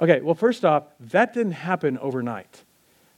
Okay, 0.00 0.20
well, 0.20 0.34
first 0.34 0.64
off, 0.64 0.84
that 0.98 1.32
didn't 1.32 1.52
happen 1.52 1.98
overnight. 1.98 2.64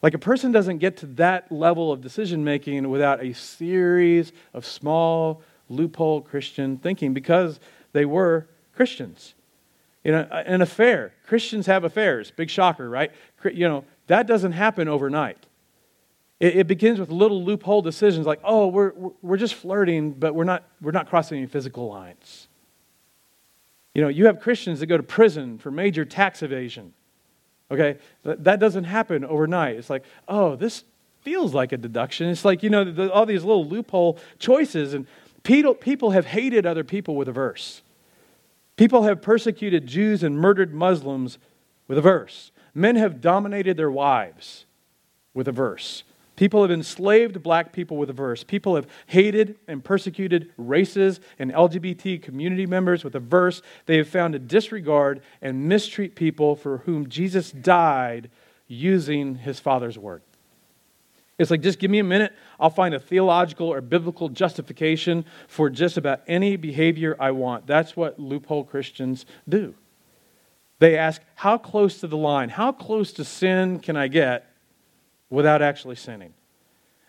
Like 0.03 0.13
a 0.13 0.19
person 0.19 0.53
doesn't 0.53 0.79
get 0.79 0.99
to 0.99 1.07
that 1.07 1.51
level 1.51 1.91
of 1.91 2.03
decision 2.03 2.45
making 2.45 2.91
without 2.91 3.25
a 3.25 3.33
series 3.33 4.33
of 4.53 4.67
small 4.67 5.41
loophole 5.71 6.21
Christian 6.21 6.77
thinking 6.77 7.15
because 7.15 7.59
they 7.93 8.05
were 8.05 8.47
Christians. 8.75 9.35
You 10.05 10.13
know, 10.13 10.29
an 10.31 10.61
affair, 10.61 11.15
Christians 11.27 11.67
have 11.67 11.85
affairs. 11.85 12.31
Big 12.31 12.51
shocker, 12.51 12.91
right? 12.91 13.13
You 13.51 13.67
know, 13.67 13.85
that 14.09 14.27
doesn't 14.27 14.53
happen 14.53 14.89
overnight. 14.89 15.47
It, 16.39 16.57
it 16.57 16.67
begins 16.67 17.01
with 17.01 17.09
little 17.11 17.43
loophole 17.43 17.81
decisions 17.81 18.27
like, 18.27 18.41
oh, 18.45 18.67
we're, 18.67 18.93
we're 19.23 19.39
just 19.39 19.55
flirting, 19.55 20.13
but 20.13 20.35
we're 20.35 20.45
not, 20.45 20.65
we're 20.83 20.91
not 20.91 21.09
crossing 21.09 21.39
any 21.39 21.47
physical 21.47 21.89
lines. 21.89 22.49
You 23.95 24.03
know, 24.03 24.09
you 24.09 24.27
have 24.27 24.41
Christians 24.41 24.81
that 24.81 24.87
go 24.87 24.97
to 24.97 25.03
prison 25.03 25.59
for 25.59 25.71
major 25.71 26.05
tax 26.05 26.43
evasion. 26.43 26.93
Okay? 27.71 27.99
That 28.25 28.61
doesn't 28.61 28.85
happen 28.85 29.25
overnight. 29.25 29.77
It's 29.77 29.89
like, 29.91 30.05
oh, 30.29 30.57
this 30.57 30.85
feels 31.23 31.55
like 31.55 31.73
a 31.73 31.77
deduction. 31.77 32.29
It's 32.29 32.45
like, 32.45 32.63
you 32.63 32.71
know, 32.71 32.85
the, 32.85 33.13
all 33.13 33.25
these 33.25 33.45
little 33.45 33.65
loophole 33.65 34.19
choices. 34.39 34.95
And 34.95 35.07
people, 35.43 35.75
people 35.75 36.11
have 36.11 36.27
hated 36.27 36.67
other 36.67 36.85
people 36.85 37.17
with 37.17 37.29
a 37.29 37.33
verse. 37.33 37.83
People 38.77 39.05
have 39.05 39.23
persecuted 39.23 39.87
Jews 39.87 40.23
and 40.23 40.37
murdered 40.37 40.75
Muslims 40.75 41.39
with 41.87 41.97
a 41.97 42.03
verse. 42.03 42.51
Men 42.75 42.97
have 42.97 43.21
dominated 43.21 43.77
their 43.77 43.91
wives 43.91 44.67
with 45.33 45.47
a 45.47 45.53
verse. 45.53 46.03
People 46.37 46.63
have 46.63 46.71
enslaved 46.71 47.43
black 47.43 47.73
people 47.73 47.97
with 47.97 48.11
a 48.11 48.15
verse. 48.15 48.43
People 48.43 48.75
have 48.75 48.89
hated 49.07 49.57
and 49.69 49.85
persecuted 49.85 50.51
races 50.57 51.21
and 51.39 51.53
LGBT 51.53 52.21
community 52.21 52.67
members 52.67 53.05
with 53.05 53.15
a 53.15 53.21
verse. 53.21 53.63
They 53.87 53.99
have 53.99 54.09
found 54.09 54.33
to 54.33 54.41
disregard 54.41 55.23
and 55.41 55.69
mistreat 55.69 56.17
people 56.17 56.57
for 56.57 56.79
whom 56.79 57.09
Jesus 57.09 57.53
died 57.53 58.31
using 58.67 59.37
his 59.37 59.61
Father's 59.61 59.97
word. 59.97 60.23
It's 61.39 61.51
like, 61.51 61.63
just 61.63 61.79
give 61.79 61.91
me 61.91 61.99
a 61.99 62.05
minute. 62.05 62.33
I'll 62.59 62.71
find 62.71 62.95
a 62.95 63.01
theological 63.01 63.69
or 63.69 63.81
biblical 63.81 64.29
justification 64.29 65.25
for 65.49 65.69
just 65.69 65.97
about 65.97 66.23
any 66.27 66.57
behavior 66.57 67.17
I 67.19 67.33
want. 67.33 67.67
That's 67.67 67.97
what 67.97 68.19
loophole 68.19 68.65
Christians 68.65 69.27
do. 69.49 69.75
They 70.79 70.97
ask, 70.97 71.23
how 71.37 71.59
close 71.59 71.99
to 72.01 72.07
the 72.07 72.17
line, 72.17 72.51
how 72.51 72.73
close 72.73 73.13
to 73.15 73.25
sin 73.25 73.81
can 73.81 73.97
I 73.97 74.09
get 74.09 74.54
without 75.35 75.63
actually 75.63 75.97
sinning. 75.97 76.35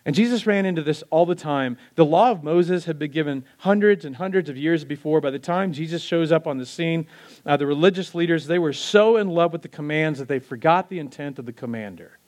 And 0.04 0.14
Jesus 0.14 0.46
ran 0.46 0.66
into 0.66 0.82
this 0.82 1.02
all 1.10 1.26
the 1.26 1.34
time. 1.34 1.76
The 1.96 2.04
law 2.04 2.30
of 2.30 2.44
Moses 2.44 2.84
had 2.84 2.96
been 2.96 3.10
given 3.10 3.44
hundreds 3.58 4.04
and 4.04 4.14
hundreds 4.14 4.48
of 4.48 4.56
years 4.56 4.84
before. 4.84 5.20
By 5.20 5.30
the 5.30 5.40
time 5.40 5.72
Jesus 5.72 6.00
shows 6.00 6.30
up 6.30 6.46
on 6.46 6.58
the 6.58 6.66
scene, 6.66 7.08
uh, 7.44 7.56
the 7.56 7.66
religious 7.66 8.14
leaders, 8.14 8.46
they 8.46 8.60
were 8.60 8.72
so 8.72 9.16
in 9.16 9.28
love 9.28 9.52
with 9.52 9.62
the 9.62 9.68
commands 9.68 10.20
that 10.20 10.28
they 10.28 10.38
forgot 10.38 10.88
the 10.88 11.00
intent 11.00 11.40
of 11.40 11.46
the 11.46 11.52
commander. 11.52 12.18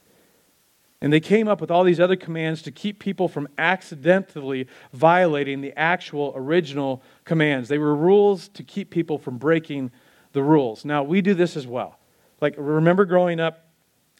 And 1.01 1.13
they 1.13 1.21
came 1.21 1.47
up 1.47 1.61
with 1.61 1.71
all 1.71 1.85
these 1.85 2.01
other 2.01 2.17
commands 2.17 2.63
to 2.63 2.73
keep 2.73 2.99
people 2.99 3.29
from 3.29 3.47
accidentally 3.57 4.67
violating 4.93 5.61
the 5.61 5.79
actual 5.79 6.33
original 6.35 7.05
commands. 7.25 7.69
They 7.69 7.79
were 7.79 7.95
rules 7.95 8.49
to 8.49 8.65
keep 8.65 8.91
people 8.91 9.19
from 9.19 9.39
breaking 9.39 9.93
the 10.33 10.43
rules. 10.43 10.85
Now, 10.85 11.05
we 11.05 11.21
do 11.21 11.35
this 11.35 11.57
as 11.57 11.69
well. 11.69 12.01
Like, 12.41 12.57
remember 12.59 13.05
growing 13.05 13.39
up, 13.39 13.68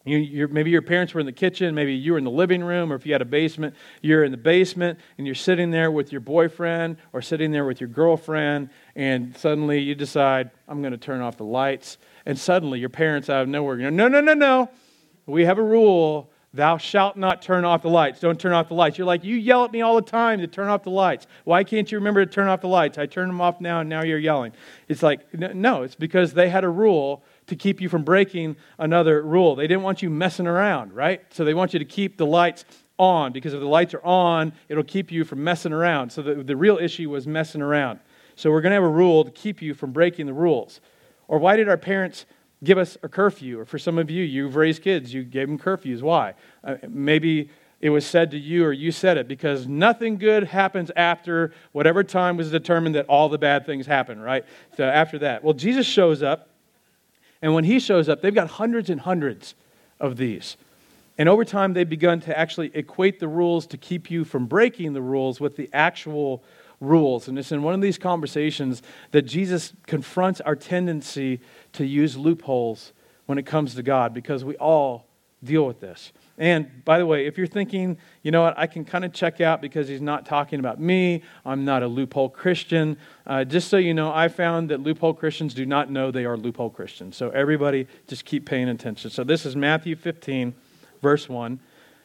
you, 0.09 0.49
maybe 0.49 0.71
your 0.71 0.83
parents 0.83 1.15
were 1.15 1.21
in 1.21 1.27
the 1.27 1.33
kitchen, 1.33 1.75
maybe 1.75 1.95
you 1.95 2.13
were 2.13 2.19
in 2.19 2.25
the 2.25 2.31
living 2.31 2.63
room, 2.63 2.93
or 2.93 2.97
if 2.97 3.07
you 3.07 3.13
had 3.13 3.23
a 3.23 3.27
basement, 3.27 3.75
you're 4.03 4.25
in 4.25 4.31
the 4.31 4.37
basement 4.37 4.99
and 5.17 5.27
you're 5.27 5.35
sitting 5.35 5.71
there 5.71 5.91
with 5.91 6.13
your 6.13 6.21
boyfriend 6.21 6.97
or 7.13 7.23
sitting 7.23 7.51
there 7.51 7.65
with 7.65 7.81
your 7.81 7.89
girlfriend, 7.89 8.71
and 8.97 9.37
suddenly 9.37 9.81
you 9.81 9.95
decide, 9.95 10.51
I'm 10.69 10.81
going 10.81 10.93
to 10.93 10.99
turn 10.99 11.21
off 11.21 11.37
the 11.37 11.45
lights. 11.45 11.99
And 12.27 12.39
suddenly 12.39 12.79
your 12.79 12.91
parents 12.91 13.31
out 13.31 13.43
of 13.43 13.49
nowhere, 13.49 13.79
you 13.79 13.91
no, 13.91 14.09
no, 14.09 14.21
no, 14.21 14.35
no. 14.35 14.71
We 15.27 15.45
have 15.45 15.59
a 15.59 15.63
rule 15.63 16.31
Thou 16.55 16.79
shalt 16.79 17.17
not 17.17 17.43
turn 17.43 17.67
off 17.67 17.83
the 17.83 17.91
lights. 17.91 18.21
Don't 18.21 18.41
turn 18.41 18.53
off 18.53 18.69
the 18.69 18.75
lights. 18.75 18.97
You're 18.97 19.07
like, 19.07 19.23
you 19.23 19.37
yell 19.37 19.65
at 19.65 19.73
me 19.73 19.83
all 19.83 19.97
the 19.97 20.03
time 20.03 20.39
to 20.41 20.47
turn 20.47 20.69
off 20.69 20.83
the 20.83 20.91
lights. 20.91 21.27
Why 21.45 21.63
can't 21.63 21.91
you 21.93 21.99
remember 21.99 22.25
to 22.25 22.31
turn 22.31 22.49
off 22.49 22.63
the 22.63 22.69
lights? 22.69 22.97
I 22.97 23.05
turn 23.05 23.29
them 23.29 23.41
off 23.41 23.61
now, 23.61 23.81
and 23.81 23.89
now 23.89 24.03
you're 24.03 24.19
yelling. 24.19 24.53
It's 24.89 25.03
like, 25.03 25.33
no, 25.35 25.83
it's 25.83 25.95
because 25.95 26.33
they 26.33 26.49
had 26.49 26.65
a 26.65 26.69
rule 26.69 27.23
to 27.49 27.57
keep 27.57 27.81
you 27.81 27.89
from 27.89 28.05
breaking 28.05 28.57
another 28.79 29.23
rule. 29.23 29.55
They 29.55 29.67
didn't 29.67 29.83
want 29.83 30.03
you 30.03 30.11
messing 30.11 30.47
around, 30.47 30.93
right? 30.93 31.23
So 31.31 31.45
they 31.45 31.55
want 31.55 31.73
you 31.73 31.79
to 31.79 31.85
keep 31.85 32.17
the 32.17 32.27
lights 32.27 32.65
on 32.99 33.33
because 33.33 33.55
if 33.55 33.61
the 33.61 33.67
lights 33.67 33.95
are 33.95 34.05
on, 34.05 34.53
it'll 34.69 34.85
keep 34.85 35.11
you 35.11 35.25
from 35.25 35.43
messing 35.43 35.73
around. 35.73 36.11
So 36.11 36.23
the, 36.23 36.37
the 36.37 36.57
real 36.57 36.79
issue 36.79 37.11
was 37.11 37.27
messing 37.27 37.63
around. 37.63 38.01
So 38.37 38.51
we're 38.51 38.61
going 38.61 38.71
to 38.71 38.77
have 38.77 38.85
a 38.85 38.89
rule 38.89 39.25
to 39.25 39.31
keep 39.31 39.61
you 39.61 39.75
from 39.75 39.93
breaking 39.93 40.27
the 40.27 40.33
rules. 40.33 40.81
Or 41.27 41.39
why 41.39 41.57
did 41.57 41.69
our 41.69 41.77
parents 41.77 42.25
give 42.63 42.79
us 42.79 42.97
a 43.03 43.09
curfew. 43.09 43.61
Or 43.61 43.65
for 43.65 43.79
some 43.79 43.99
of 43.99 44.11
you, 44.11 44.25
you've 44.25 44.57
raised 44.57 44.83
kids, 44.83 45.13
you 45.13 45.25
gave 45.25 45.49
them 45.49 45.59
curfews. 45.59 46.03
Why? 46.03 46.35
Uh, 46.65 46.77
maybe 46.89 47.51
it 47.81 47.91
was 47.91 48.05
said 48.05 48.33
to 48.33 48.39
you 48.39 48.65
or 48.65 48.73
you 48.73 48.91
said 48.91 49.17
it 49.17 49.29
because 49.29 49.69
nothing 49.69 50.19
good 50.19 50.45
happens 50.45 50.91
after 50.97 51.53
whatever 51.73 52.03
time 52.03 52.37
was 52.37 52.51
determined 52.51 52.97
that 52.97 53.07
all 53.07 53.29
the 53.29 53.39
bad 53.39 53.65
things 53.65 53.87
happen, 53.87 54.21
right? 54.21 54.45
So 54.77 54.85
after 54.85 55.19
that. 55.21 55.45
Well, 55.45 55.55
Jesus 55.55 55.87
shows 55.87 56.23
up, 56.23 56.49
and 57.41 57.55
when 57.55 57.65
he 57.65 57.79
shows 57.79 58.09
up, 58.09 58.23
they've 58.23 58.35
got 58.35 58.49
hundreds 58.51 58.91
and 58.91 59.01
hundreds 59.01 59.55
of 60.01 60.17
these. 60.17 60.57
And 61.17 61.29
over 61.29 61.45
time, 61.45 61.73
they've 61.73 61.89
begun 61.89 62.21
to 62.23 62.39
actually 62.39 62.71
equate 62.75 63.19
the 63.19 63.29
rules 63.29 63.67
to 63.69 63.77
keep 63.77 64.11
you 64.11 64.25
from 64.25 64.47
breaking 64.47 64.93
the 64.93 65.03
rules 65.03 65.41
with 65.41 65.57
the 65.57 65.69
actual 65.73 66.45
rules. 66.81 67.27
And 67.27 67.39
it's 67.39 67.51
in 67.51 67.63
one 67.63 67.75
of 67.75 67.81
these 67.81 67.99
conversations 67.99 68.83
that 69.11 69.23
Jesus 69.23 69.73
confronts 69.87 70.41
our 70.41 70.55
tendency 70.55 71.41
to 71.73 71.85
use 71.85 72.17
loopholes 72.17 72.93
when 73.27 73.37
it 73.37 73.47
comes 73.47 73.75
to 73.75 73.83
God 73.83 74.15
because 74.15 74.45
we 74.45 74.57
all 74.57 75.07
deal 75.43 75.67
with 75.67 75.81
this. 75.81 76.13
And 76.39 76.85
by 76.85 76.99
the 76.99 77.07
way, 77.07 77.27
if 77.27 77.37
you're 77.37 77.49
thinking, 77.49 77.99
you 78.23 78.31
know 78.31 78.43
what, 78.43 78.57
I 78.57 78.69
can 78.69 78.85
kind 78.85 79.05
of 79.05 79.13
check 79.13 79.41
out 79.41 79.61
because 79.61 79.89
he's 79.89 80.01
not 80.01 80.25
talking 80.25 80.61
about 80.61 80.81
me, 80.81 81.23
I'm 81.45 81.65
not 81.65 81.83
a 81.83 81.89
loophole 81.89 82.29
Christian, 82.29 82.97
uh, 83.27 83.45
just 83.45 83.69
so 83.69 83.77
you 83.77 83.93
know, 83.93 84.13
I 84.13 84.29
found 84.29 84.71
that 84.71 84.81
loophole 84.81 85.15
Christians 85.15 85.53
do 85.53 85.67
not 85.67 85.91
know 85.91 86.13
they 86.13 86.25
are 86.25 86.37
loophole 86.37 86.71
Christians. 86.71 87.17
So 87.17 87.31
everybody 87.31 87.89
just 88.07 88.25
keep 88.25 88.47
paying 88.47 88.69
attention. 88.69 89.11
So 89.11 89.25
this 89.25 89.45
is 89.45 89.57
Matthew 89.57 89.97
15, 89.97 90.55
verse 91.03 91.29
1. 91.29 91.59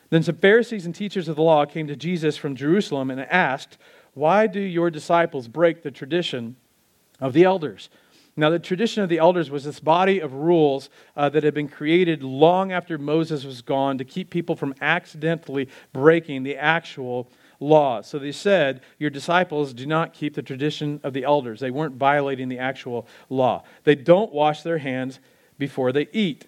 Then 0.09 0.23
some 0.23 0.35
Pharisees 0.35 0.87
and 0.87 0.95
teachers 0.95 1.27
of 1.27 1.35
the 1.35 1.43
law 1.43 1.65
came 1.65 1.85
to 1.87 1.95
Jesus 1.95 2.35
from 2.35 2.55
Jerusalem 2.55 3.11
and 3.11 3.21
asked, 3.21 3.77
why 4.15 4.47
do 4.47 4.59
your 4.59 4.89
disciples 4.89 5.47
break 5.47 5.83
the 5.83 5.91
tradition 5.91 6.55
of 7.19 7.33
the 7.33 7.43
elders? 7.43 7.89
Now, 8.35 8.49
the 8.49 8.57
tradition 8.57 9.03
of 9.03 9.09
the 9.09 9.19
elders 9.19 9.51
was 9.51 9.63
this 9.63 9.79
body 9.79 10.19
of 10.19 10.33
rules 10.33 10.89
uh, 11.15 11.29
that 11.29 11.43
had 11.43 11.53
been 11.53 11.67
created 11.67 12.23
long 12.23 12.71
after 12.71 12.97
Moses 12.97 13.45
was 13.45 13.61
gone 13.61 13.99
to 13.99 14.05
keep 14.05 14.31
people 14.31 14.55
from 14.55 14.73
accidentally 14.81 15.69
breaking 15.91 16.41
the 16.41 16.57
actual 16.57 17.29
law. 17.59 18.01
So 18.01 18.17
they 18.17 18.31
said, 18.31 18.81
Your 18.97 19.11
disciples 19.11 19.71
do 19.71 19.85
not 19.85 20.13
keep 20.13 20.33
the 20.33 20.41
tradition 20.41 20.99
of 21.03 21.13
the 21.13 21.23
elders. 21.23 21.59
They 21.59 21.69
weren't 21.69 21.95
violating 21.95 22.49
the 22.49 22.57
actual 22.57 23.07
law. 23.29 23.63
They 23.83 23.95
don't 23.95 24.33
wash 24.33 24.63
their 24.63 24.79
hands 24.79 25.19
before 25.59 25.91
they 25.91 26.07
eat. 26.11 26.47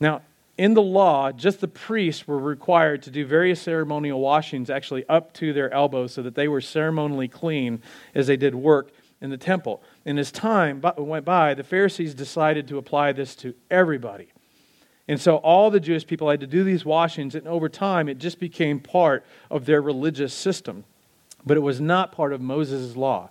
Now, 0.00 0.22
in 0.56 0.72
the 0.72 0.82
law, 0.82 1.32
just 1.32 1.60
the 1.60 1.68
priests 1.68 2.26
were 2.26 2.38
required 2.38 3.02
to 3.02 3.10
do 3.10 3.26
various 3.26 3.60
ceremonial 3.60 4.20
washings, 4.20 4.70
actually 4.70 5.04
up 5.08 5.34
to 5.34 5.52
their 5.52 5.72
elbows, 5.72 6.14
so 6.14 6.22
that 6.22 6.34
they 6.34 6.48
were 6.48 6.60
ceremonially 6.60 7.28
clean 7.28 7.82
as 8.14 8.26
they 8.26 8.36
did 8.36 8.54
work 8.54 8.90
in 9.24 9.30
the 9.30 9.38
temple. 9.38 9.82
And 10.04 10.18
as 10.18 10.30
time 10.30 10.82
went 10.98 11.24
by, 11.24 11.54
the 11.54 11.64
Pharisees 11.64 12.14
decided 12.14 12.68
to 12.68 12.76
apply 12.76 13.12
this 13.12 13.34
to 13.36 13.54
everybody. 13.70 14.28
And 15.08 15.18
so 15.18 15.36
all 15.36 15.70
the 15.70 15.80
Jewish 15.80 16.06
people 16.06 16.28
had 16.28 16.40
to 16.40 16.46
do 16.46 16.62
these 16.62 16.84
washings, 16.84 17.34
and 17.34 17.48
over 17.48 17.70
time, 17.70 18.08
it 18.08 18.18
just 18.18 18.38
became 18.38 18.80
part 18.80 19.24
of 19.50 19.64
their 19.64 19.80
religious 19.80 20.34
system. 20.34 20.84
But 21.44 21.56
it 21.56 21.60
was 21.60 21.80
not 21.80 22.12
part 22.12 22.34
of 22.34 22.42
Moses' 22.42 22.96
law. 22.96 23.30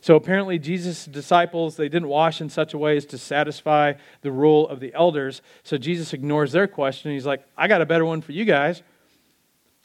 So 0.00 0.16
apparently, 0.16 0.58
Jesus' 0.58 1.04
disciples, 1.04 1.76
they 1.76 1.88
didn't 1.90 2.08
wash 2.08 2.40
in 2.40 2.48
such 2.48 2.72
a 2.72 2.78
way 2.78 2.96
as 2.96 3.04
to 3.06 3.18
satisfy 3.18 3.94
the 4.22 4.32
rule 4.32 4.66
of 4.68 4.80
the 4.80 4.94
elders. 4.94 5.42
So 5.62 5.76
Jesus 5.76 6.14
ignores 6.14 6.52
their 6.52 6.66
question. 6.66 7.12
He's 7.12 7.26
like, 7.26 7.46
I 7.56 7.68
got 7.68 7.82
a 7.82 7.86
better 7.86 8.04
one 8.04 8.22
for 8.22 8.32
you 8.32 8.46
guys. 8.46 8.82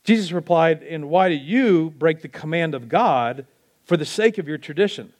Jesus 0.06 0.32
replied, 0.32 0.84
And 0.84 1.10
why 1.10 1.28
do 1.28 1.36
you 1.36 1.90
break 1.92 2.22
the 2.22 2.30
command 2.30 2.76
of 2.76 2.88
God 2.88 3.46
for 3.84 3.98
the 3.98 4.06
sake 4.06 4.38
of 4.38 4.48
your 4.48 4.58
tradition? 4.58 5.14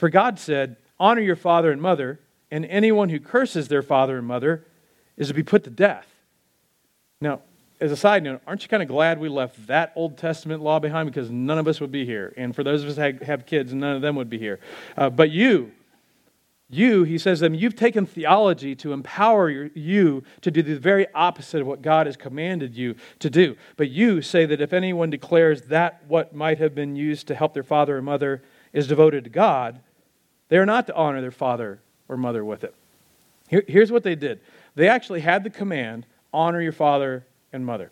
For 0.00 0.08
God 0.08 0.38
said, 0.38 0.76
Honor 0.98 1.20
your 1.20 1.36
father 1.36 1.70
and 1.70 1.80
mother, 1.80 2.20
and 2.50 2.64
anyone 2.64 3.10
who 3.10 3.20
curses 3.20 3.68
their 3.68 3.82
father 3.82 4.16
and 4.16 4.26
mother 4.26 4.64
is 5.18 5.28
to 5.28 5.34
be 5.34 5.42
put 5.42 5.62
to 5.64 5.70
death. 5.70 6.06
Now, 7.20 7.42
as 7.82 7.92
a 7.92 7.98
side 7.98 8.22
note, 8.22 8.40
aren't 8.46 8.62
you 8.62 8.70
kind 8.70 8.82
of 8.82 8.88
glad 8.88 9.20
we 9.20 9.28
left 9.28 9.66
that 9.66 9.92
Old 9.94 10.16
Testament 10.16 10.62
law 10.62 10.78
behind 10.78 11.12
because 11.12 11.30
none 11.30 11.58
of 11.58 11.68
us 11.68 11.82
would 11.82 11.92
be 11.92 12.06
here? 12.06 12.32
And 12.38 12.56
for 12.56 12.64
those 12.64 12.82
of 12.82 12.88
us 12.88 12.96
that 12.96 13.22
have 13.24 13.44
kids, 13.44 13.74
none 13.74 13.94
of 13.94 14.00
them 14.00 14.16
would 14.16 14.30
be 14.30 14.38
here. 14.38 14.58
Uh, 14.96 15.10
but 15.10 15.28
you, 15.28 15.70
you, 16.70 17.04
he 17.04 17.18
says 17.18 17.40
to 17.40 17.42
them, 17.42 17.54
you've 17.54 17.76
taken 17.76 18.06
theology 18.06 18.74
to 18.76 18.94
empower 18.94 19.50
you 19.50 20.24
to 20.40 20.50
do 20.50 20.62
the 20.62 20.78
very 20.78 21.12
opposite 21.14 21.60
of 21.60 21.66
what 21.66 21.82
God 21.82 22.06
has 22.06 22.16
commanded 22.16 22.74
you 22.74 22.94
to 23.18 23.28
do. 23.28 23.54
But 23.76 23.90
you 23.90 24.22
say 24.22 24.46
that 24.46 24.62
if 24.62 24.72
anyone 24.72 25.10
declares 25.10 25.60
that 25.64 26.02
what 26.08 26.34
might 26.34 26.56
have 26.56 26.74
been 26.74 26.96
used 26.96 27.26
to 27.26 27.34
help 27.34 27.52
their 27.52 27.62
father 27.62 27.98
or 27.98 28.02
mother 28.02 28.42
is 28.72 28.86
devoted 28.86 29.24
to 29.24 29.30
God, 29.30 29.82
they 30.50 30.58
are 30.58 30.66
not 30.66 30.86
to 30.88 30.94
honor 30.94 31.22
their 31.22 31.30
father 31.30 31.80
or 32.08 32.18
mother 32.18 32.44
with 32.44 32.62
it. 32.64 32.74
Here, 33.48 33.64
here's 33.66 33.90
what 33.90 34.02
they 34.02 34.14
did 34.14 34.40
they 34.74 34.88
actually 34.88 35.20
had 35.20 35.42
the 35.42 35.50
command 35.50 36.04
honor 36.32 36.60
your 36.60 36.72
father 36.72 37.24
and 37.52 37.64
mother. 37.64 37.90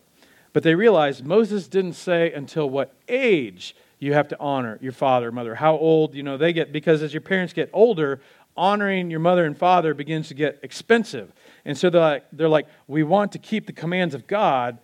But 0.53 0.63
they 0.63 0.75
realized 0.75 1.25
Moses 1.25 1.69
didn't 1.69 1.95
say 1.95 2.33
until 2.33 2.69
what 2.69 2.95
age 3.09 3.75
you 3.99 4.13
have 4.13 4.29
to 4.29 4.39
honor 4.39 4.79
your 4.81 4.93
father 4.93 5.27
and 5.27 5.35
mother. 5.35 5.55
How 5.55 5.77
old, 5.77 6.15
you 6.15 6.23
know, 6.23 6.37
they 6.37 6.53
get, 6.53 6.73
because 6.73 7.03
as 7.03 7.13
your 7.13 7.21
parents 7.21 7.53
get 7.53 7.69
older, 7.73 8.21
honoring 8.57 9.11
your 9.11 9.21
mother 9.21 9.45
and 9.45 9.57
father 9.57 9.95
begins 9.95 10.29
to 10.29 10.35
get 10.35 10.59
expensive. 10.63 11.33
And 11.65 11.77
so 11.77 11.91
they're 11.91 12.01
like, 12.01 12.25
they're 12.33 12.49
like 12.49 12.67
we 12.87 13.03
want 13.03 13.33
to 13.33 13.39
keep 13.39 13.67
the 13.67 13.73
commands 13.73 14.15
of 14.15 14.27
God, 14.27 14.79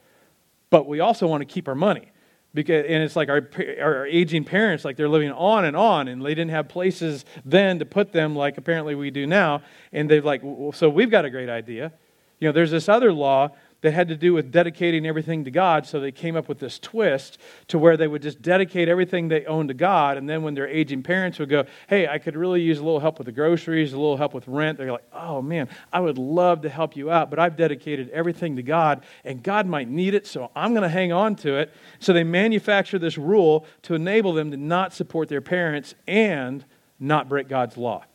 but 0.70 0.86
we 0.86 1.00
also 1.00 1.26
want 1.26 1.40
to 1.40 1.46
keep 1.46 1.68
our 1.68 1.74
money. 1.74 2.10
Because, 2.54 2.84
and 2.88 3.02
it's 3.02 3.16
like 3.16 3.28
our, 3.28 3.48
our 3.82 4.06
aging 4.06 4.44
parents, 4.44 4.84
like 4.84 4.96
they're 4.96 5.08
living 5.08 5.32
on 5.32 5.64
and 5.64 5.76
on, 5.76 6.06
and 6.06 6.24
they 6.24 6.34
didn't 6.36 6.52
have 6.52 6.68
places 6.68 7.24
then 7.44 7.80
to 7.80 7.84
put 7.84 8.12
them 8.12 8.36
like 8.36 8.56
apparently 8.58 8.94
we 8.94 9.10
do 9.10 9.26
now. 9.26 9.60
And 9.92 10.08
they've 10.08 10.24
like, 10.24 10.42
so 10.72 10.88
we've 10.88 11.10
got 11.10 11.24
a 11.24 11.30
great 11.30 11.48
idea. 11.48 11.92
You 12.38 12.48
know, 12.48 12.52
there's 12.52 12.70
this 12.70 12.88
other 12.88 13.12
law 13.12 13.50
that 13.84 13.92
had 13.92 14.08
to 14.08 14.16
do 14.16 14.32
with 14.32 14.50
dedicating 14.50 15.06
everything 15.06 15.44
to 15.44 15.50
God. 15.50 15.86
So 15.86 16.00
they 16.00 16.10
came 16.10 16.36
up 16.36 16.48
with 16.48 16.58
this 16.58 16.78
twist 16.78 17.36
to 17.68 17.78
where 17.78 17.98
they 17.98 18.08
would 18.08 18.22
just 18.22 18.40
dedicate 18.40 18.88
everything 18.88 19.28
they 19.28 19.44
owned 19.44 19.68
to 19.68 19.74
God. 19.74 20.16
And 20.16 20.26
then 20.26 20.42
when 20.42 20.54
their 20.54 20.66
aging 20.66 21.02
parents 21.02 21.38
would 21.38 21.50
go, 21.50 21.64
Hey, 21.86 22.08
I 22.08 22.16
could 22.16 22.34
really 22.34 22.62
use 22.62 22.78
a 22.78 22.82
little 22.82 22.98
help 22.98 23.18
with 23.18 23.26
the 23.26 23.32
groceries, 23.32 23.92
a 23.92 23.98
little 23.98 24.16
help 24.16 24.32
with 24.32 24.48
rent, 24.48 24.78
they're 24.78 24.90
like, 24.90 25.04
Oh 25.12 25.42
man, 25.42 25.68
I 25.92 26.00
would 26.00 26.16
love 26.16 26.62
to 26.62 26.70
help 26.70 26.96
you 26.96 27.10
out, 27.10 27.28
but 27.28 27.38
I've 27.38 27.58
dedicated 27.58 28.08
everything 28.08 28.56
to 28.56 28.62
God 28.62 29.04
and 29.22 29.42
God 29.42 29.66
might 29.66 29.90
need 29.90 30.14
it, 30.14 30.26
so 30.26 30.50
I'm 30.56 30.72
going 30.72 30.84
to 30.84 30.88
hang 30.88 31.12
on 31.12 31.36
to 31.36 31.58
it. 31.58 31.70
So 31.98 32.14
they 32.14 32.24
manufacture 32.24 32.98
this 32.98 33.18
rule 33.18 33.66
to 33.82 33.94
enable 33.94 34.32
them 34.32 34.50
to 34.52 34.56
not 34.56 34.94
support 34.94 35.28
their 35.28 35.42
parents 35.42 35.94
and 36.06 36.64
not 36.98 37.28
break 37.28 37.48
God's 37.48 37.76
law. 37.76 38.06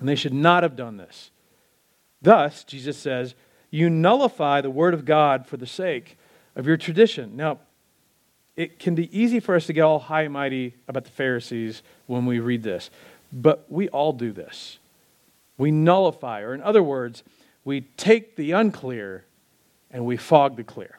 And 0.00 0.08
they 0.08 0.16
should 0.16 0.34
not 0.34 0.64
have 0.64 0.74
done 0.74 0.96
this. 0.96 1.30
Thus, 2.20 2.64
Jesus 2.64 2.98
says, 2.98 3.36
you 3.70 3.90
nullify 3.90 4.60
the 4.60 4.70
Word 4.70 4.94
of 4.94 5.04
God 5.04 5.46
for 5.46 5.56
the 5.56 5.66
sake 5.66 6.16
of 6.56 6.66
your 6.66 6.76
tradition. 6.76 7.36
Now, 7.36 7.58
it 8.56 8.78
can 8.78 8.94
be 8.94 9.16
easy 9.16 9.38
for 9.38 9.54
us 9.54 9.66
to 9.66 9.72
get 9.72 9.82
all 9.82 10.00
high 10.00 10.22
and 10.22 10.32
mighty 10.32 10.74
about 10.88 11.04
the 11.04 11.10
Pharisees 11.10 11.82
when 12.06 12.26
we 12.26 12.40
read 12.40 12.62
this, 12.62 12.90
but 13.32 13.64
we 13.68 13.88
all 13.90 14.12
do 14.12 14.32
this. 14.32 14.78
We 15.56 15.70
nullify, 15.70 16.40
or 16.40 16.54
in 16.54 16.62
other 16.62 16.82
words, 16.82 17.22
we 17.64 17.82
take 17.96 18.36
the 18.36 18.52
unclear 18.52 19.24
and 19.90 20.04
we 20.04 20.16
fog 20.16 20.56
the 20.56 20.64
clear. 20.64 20.97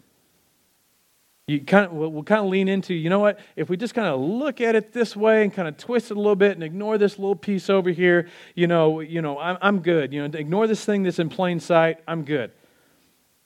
You 1.50 1.62
kind 1.62 1.88
of, 1.88 1.94
we'll 1.94 2.22
kind 2.22 2.46
of 2.46 2.52
lean 2.52 2.68
into, 2.68 2.94
you 2.94 3.10
know 3.10 3.18
what, 3.18 3.40
if 3.56 3.70
we 3.70 3.76
just 3.76 3.96
kind 3.96 4.08
of 4.08 4.20
look 4.20 4.62
at 4.62 4.76
it 4.76 4.94
this 4.94 5.16
way 5.16 5.42
and 5.42 5.52
kind 5.52 5.68
of 5.68 5.78
twist 5.78 6.12
it 6.12 6.14
a 6.16 6.20
little 6.20 6.36
bit 6.36 6.52
and 6.52 6.64
ignore 6.64 7.00
this 7.00 7.18
little 7.18 7.36
piece 7.36 7.72
over 7.72 7.90
here, 7.90 8.28
you 8.54 8.68
know, 8.68 9.00
you 9.00 9.20
know 9.24 9.40
I'm, 9.40 9.58
I'm 9.60 9.80
good. 9.80 10.14
You 10.14 10.28
know, 10.28 10.38
ignore 10.38 10.68
this 10.68 10.86
thing 10.86 11.02
that's 11.02 11.18
in 11.18 11.28
plain 11.28 11.60
sight, 11.60 12.02
I'm 12.08 12.24
good. 12.24 12.52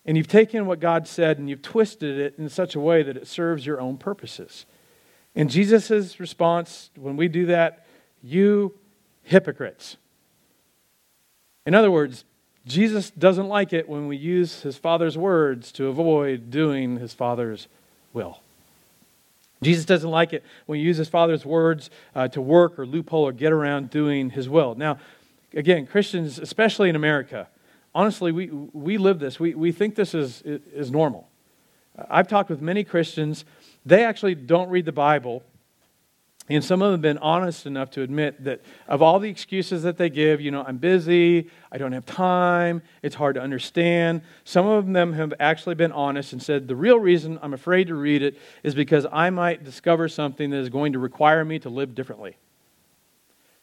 And 0.06 0.18
you've 0.18 0.28
taken 0.28 0.66
what 0.66 0.82
God 0.82 1.08
said 1.08 1.38
and 1.38 1.50
you've 1.50 1.62
twisted 1.62 2.20
it 2.20 2.36
in 2.38 2.50
such 2.50 2.76
a 2.76 2.80
way 2.82 3.04
that 3.04 3.16
it 3.16 3.26
serves 3.26 3.66
your 3.66 3.80
own 3.80 3.96
purposes. 3.96 4.66
And 5.34 5.50
Jesus' 5.50 6.20
response 6.20 6.90
when 6.98 7.16
we 7.16 7.30
do 7.30 7.46
that, 7.46 7.86
you 8.22 8.74
hypocrites. 9.22 9.96
In 11.66 11.74
other 11.74 11.90
words, 11.90 12.26
Jesus 12.68 13.12
doesn't 13.12 13.48
like 13.48 13.72
it 13.72 13.88
when 13.88 14.08
we 14.08 14.18
use 14.18 14.64
his 14.64 14.76
Father's 14.76 15.18
words 15.18 15.72
to 15.72 15.88
avoid 15.88 16.52
doing 16.52 16.98
his 16.98 17.14
Father's 17.14 17.70
will. 18.14 18.40
Jesus 19.62 19.86
doesn't 19.86 20.10
like 20.10 20.34
it 20.34 20.44
when 20.66 20.80
you 20.80 20.86
use 20.86 20.98
his 20.98 21.10
Father's 21.10 21.46
words 21.46 21.90
uh, 22.16 22.28
to 22.30 22.42
work 22.42 22.78
or 22.78 22.86
loophole 22.86 23.24
or 23.24 23.32
get 23.32 23.52
around 23.52 23.90
doing 23.90 24.30
his 24.30 24.50
will. 24.50 24.76
Now, 24.76 25.00
again, 25.54 25.88
Christians, 25.88 26.38
especially 26.38 26.90
in 26.90 26.96
America, 26.96 27.48
honestly, 27.96 28.32
we, 28.32 28.48
we 28.48 28.98
live 28.98 29.20
this. 29.20 29.40
We, 29.40 29.56
we 29.56 29.72
think 29.72 29.96
this 29.96 30.14
is, 30.14 30.42
is 30.42 30.92
normal. 30.92 31.30
I've 32.10 32.28
talked 32.28 32.50
with 32.50 32.62
many 32.62 32.84
Christians. 32.84 33.46
They 33.86 34.04
actually 34.04 34.36
don't 34.36 34.70
read 34.70 34.86
the 34.86 34.92
Bible 34.92 35.44
and 36.50 36.64
some 36.64 36.82
of 36.82 36.88
them 36.88 36.94
have 36.94 37.02
been 37.02 37.18
honest 37.20 37.66
enough 37.66 37.90
to 37.92 38.02
admit 38.02 38.44
that 38.44 38.62
of 38.88 39.02
all 39.02 39.18
the 39.18 39.30
excuses 39.30 39.84
that 39.84 39.98
they 39.98 40.10
give, 40.10 40.42
you 40.42 40.52
know, 40.52 40.64
I'm 40.68 40.78
busy, 40.78 41.50
I 41.72 41.78
don't 41.78 41.94
have 41.94 42.06
time, 42.06 42.82
it's 43.02 43.16
hard 43.16 43.36
to 43.36 43.42
understand. 43.42 44.22
Some 44.44 44.68
of 44.68 44.92
them 44.92 45.14
have 45.14 45.34
actually 45.40 45.76
been 45.76 45.94
honest 45.94 46.34
and 46.34 46.44
said, 46.44 46.68
the 46.68 46.76
real 46.76 47.00
reason 47.00 47.40
I'm 47.42 47.54
afraid 47.54 47.88
to 47.88 47.96
read 47.96 48.22
it 48.22 48.38
is 48.62 48.76
because 48.76 49.06
I 49.12 49.30
might 49.30 49.64
discover 49.64 50.10
something 50.10 50.50
that 50.50 50.58
is 50.58 50.70
going 50.70 50.94
to 50.94 51.00
require 51.00 51.46
me 51.46 51.60
to 51.60 51.70
live 51.70 51.96
differently. 51.96 52.36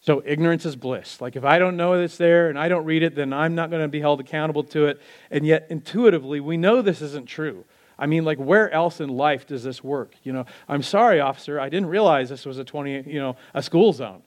So 0.00 0.22
ignorance 0.24 0.64
is 0.64 0.76
bliss. 0.76 1.20
Like 1.20 1.36
if 1.36 1.44
I 1.44 1.58
don't 1.58 1.76
know 1.76 1.92
it's 1.92 2.16
there 2.16 2.48
and 2.48 2.58
I 2.58 2.68
don't 2.68 2.86
read 2.86 3.02
it, 3.02 3.14
then 3.14 3.34
I'm 3.34 3.54
not 3.54 3.68
going 3.68 3.82
to 3.82 3.88
be 3.88 4.00
held 4.00 4.20
accountable 4.20 4.64
to 4.64 4.86
it. 4.86 5.00
And 5.30 5.44
yet, 5.44 5.66
intuitively, 5.68 6.40
we 6.40 6.56
know 6.56 6.80
this 6.80 7.02
isn't 7.02 7.26
true. 7.26 7.64
I 8.00 8.06
mean, 8.06 8.24
like, 8.24 8.38
where 8.38 8.72
else 8.72 8.98
in 9.00 9.10
life 9.10 9.46
does 9.46 9.62
this 9.62 9.84
work? 9.84 10.14
You 10.22 10.32
know, 10.32 10.46
I'm 10.66 10.82
sorry, 10.82 11.20
officer, 11.20 11.60
I 11.60 11.68
didn't 11.68 11.90
realize 11.90 12.30
this 12.30 12.46
was 12.46 12.56
a 12.56 12.64
20, 12.64 13.02
you 13.06 13.20
know, 13.20 13.36
a 13.52 13.62
school 13.62 13.92
zone. 13.92 14.22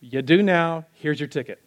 You 0.00 0.22
do 0.22 0.42
now, 0.42 0.86
here's 0.94 1.20
your 1.20 1.28
ticket. 1.28 1.62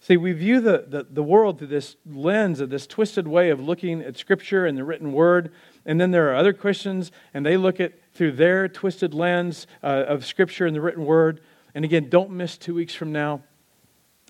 See, 0.00 0.16
we 0.16 0.32
view 0.32 0.60
the, 0.60 0.86
the, 0.88 1.06
the 1.08 1.22
world 1.22 1.58
through 1.58 1.68
this 1.68 1.96
lens 2.06 2.60
of 2.60 2.70
this 2.70 2.86
twisted 2.86 3.28
way 3.28 3.50
of 3.50 3.60
looking 3.60 4.00
at 4.00 4.16
Scripture 4.16 4.64
and 4.64 4.76
the 4.76 4.84
written 4.84 5.12
word. 5.12 5.52
And 5.84 6.00
then 6.00 6.12
there 6.12 6.30
are 6.30 6.34
other 6.34 6.54
Christians, 6.54 7.12
and 7.34 7.44
they 7.44 7.58
look 7.58 7.78
at 7.78 7.92
through 8.14 8.32
their 8.32 8.66
twisted 8.66 9.12
lens 9.12 9.66
uh, 9.82 10.04
of 10.08 10.24
Scripture 10.24 10.66
and 10.66 10.74
the 10.74 10.80
written 10.80 11.04
word. 11.04 11.40
And 11.74 11.84
again, 11.84 12.08
don't 12.08 12.30
miss 12.30 12.56
two 12.56 12.74
weeks 12.74 12.94
from 12.94 13.12
now. 13.12 13.42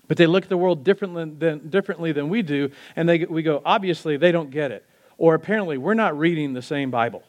But 0.09 0.17
they 0.17 0.27
look 0.27 0.43
at 0.43 0.49
the 0.49 0.57
world 0.57 0.83
differently 0.83 1.29
than, 1.29 1.69
differently 1.69 2.11
than 2.11 2.27
we 2.27 2.41
do, 2.41 2.71
and 2.95 3.07
they, 3.07 3.19
we 3.25 3.41
go, 3.41 3.61
obviously, 3.65 4.17
they 4.17 4.33
don't 4.33 4.51
get 4.51 4.71
it 4.71 4.85
or 5.17 5.35
apparently 5.35 5.77
we're 5.77 5.93
not 5.93 6.17
reading 6.17 6.53
the 6.53 6.61
same 6.61 6.91
Bible, 6.91 7.23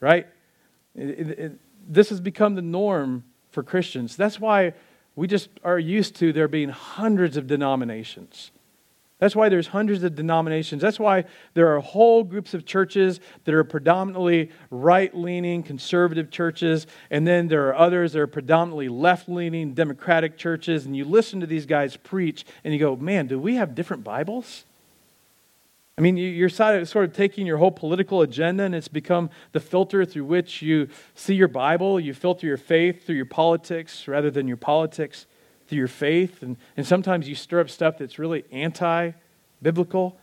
right? 0.00 0.26
It, 0.94 1.08
it, 1.08 1.38
it, 1.38 1.52
this 1.88 2.10
has 2.10 2.20
become 2.20 2.54
the 2.54 2.62
norm 2.62 3.24
for 3.50 3.62
Christians. 3.62 4.16
That's 4.16 4.38
why 4.38 4.74
we 5.16 5.26
just 5.26 5.48
are 5.64 5.78
used 5.78 6.16
to 6.16 6.32
there 6.32 6.48
being 6.48 6.68
hundreds 6.68 7.36
of 7.36 7.46
denominations. 7.46 8.52
That's 9.20 9.36
why 9.36 9.50
there's 9.50 9.66
hundreds 9.66 10.02
of 10.02 10.14
denominations. 10.14 10.80
That's 10.80 10.98
why 10.98 11.26
there 11.52 11.76
are 11.76 11.80
whole 11.80 12.24
groups 12.24 12.54
of 12.54 12.64
churches 12.64 13.20
that 13.44 13.54
are 13.54 13.64
predominantly 13.64 14.50
right 14.70 15.14
leaning, 15.14 15.62
conservative 15.62 16.30
churches, 16.30 16.86
and 17.10 17.26
then 17.26 17.48
there 17.48 17.68
are 17.68 17.76
others 17.76 18.14
that 18.14 18.20
are 18.20 18.26
predominantly 18.26 18.88
left 18.88 19.28
leaning, 19.28 19.74
democratic 19.74 20.38
churches. 20.38 20.86
And 20.86 20.96
you 20.96 21.04
listen 21.04 21.40
to 21.40 21.46
these 21.46 21.66
guys 21.66 21.98
preach 21.98 22.46
and 22.64 22.72
you 22.72 22.80
go, 22.80 22.96
man, 22.96 23.26
do 23.26 23.38
we 23.38 23.56
have 23.56 23.74
different 23.74 24.04
Bibles? 24.04 24.64
I 26.00 26.02
mean, 26.02 26.16
you're 26.16 26.48
sort 26.48 26.96
of 26.96 27.12
taking 27.12 27.46
your 27.46 27.58
whole 27.58 27.70
political 27.70 28.22
agenda 28.22 28.64
and 28.64 28.74
it's 28.74 28.88
become 28.88 29.28
the 29.52 29.60
filter 29.60 30.06
through 30.06 30.24
which 30.24 30.62
you 30.62 30.88
see 31.14 31.34
your 31.34 31.46
Bible. 31.46 32.00
You 32.00 32.14
filter 32.14 32.46
your 32.46 32.56
faith 32.56 33.04
through 33.04 33.16
your 33.16 33.26
politics 33.26 34.08
rather 34.08 34.30
than 34.30 34.48
your 34.48 34.56
politics 34.56 35.26
through 35.68 35.76
your 35.76 35.88
faith. 35.88 36.42
And, 36.42 36.56
and 36.74 36.86
sometimes 36.86 37.28
you 37.28 37.34
stir 37.34 37.60
up 37.60 37.68
stuff 37.68 37.98
that's 37.98 38.18
really 38.18 38.46
anti 38.50 39.10
biblical. 39.60 40.18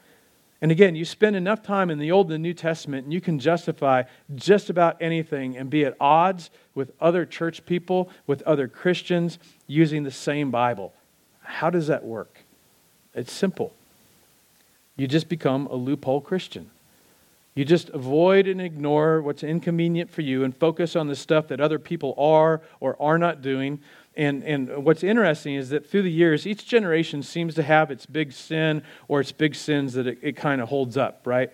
And 0.63 0.71
again, 0.71 0.95
you 0.95 1.05
spend 1.05 1.35
enough 1.35 1.61
time 1.61 1.91
in 1.91 1.99
the 1.99 2.11
Old 2.11 2.25
and 2.25 2.33
the 2.33 2.39
New 2.39 2.55
Testament 2.55 3.03
and 3.03 3.13
you 3.13 3.21
can 3.21 3.37
justify 3.37 4.01
just 4.33 4.71
about 4.71 4.99
anything 4.99 5.55
and 5.55 5.69
be 5.69 5.85
at 5.85 5.95
odds 5.99 6.49
with 6.73 6.91
other 6.99 7.23
church 7.23 7.67
people, 7.67 8.09
with 8.25 8.41
other 8.47 8.67
Christians 8.67 9.37
using 9.67 10.01
the 10.01 10.09
same 10.09 10.49
Bible. 10.49 10.95
How 11.41 11.69
does 11.69 11.85
that 11.85 12.03
work? 12.03 12.45
It's 13.13 13.31
simple. 13.31 13.76
You 14.97 15.07
just 15.07 15.29
become 15.29 15.67
a 15.67 15.75
loophole 15.75 16.21
Christian. 16.21 16.71
You 17.57 17.65
just 17.65 17.89
avoid 17.89 18.47
and 18.47 18.61
ignore 18.61 19.19
what's 19.21 19.43
inconvenient 19.43 20.11
for 20.11 20.21
you 20.21 20.43
and 20.43 20.55
focus 20.55 20.95
on 20.95 21.07
the 21.07 21.15
stuff 21.15 21.47
that 21.47 21.59
other 21.59 21.79
people 21.79 22.13
are 22.17 22.61
or 22.79 23.01
are 23.01 23.17
not 23.17 23.41
doing. 23.41 23.79
And, 24.15 24.43
and 24.43 24.83
what's 24.83 25.03
interesting 25.03 25.55
is 25.55 25.69
that 25.69 25.89
through 25.89 26.03
the 26.03 26.11
years, 26.11 26.45
each 26.45 26.67
generation 26.67 27.23
seems 27.23 27.55
to 27.55 27.63
have 27.63 27.89
its 27.89 28.05
big 28.05 28.31
sin 28.31 28.83
or 29.07 29.21
its 29.21 29.31
big 29.31 29.55
sins 29.55 29.93
that 29.93 30.05
it, 30.05 30.19
it 30.21 30.35
kind 30.35 30.61
of 30.61 30.69
holds 30.69 30.97
up, 30.97 31.25
right? 31.25 31.51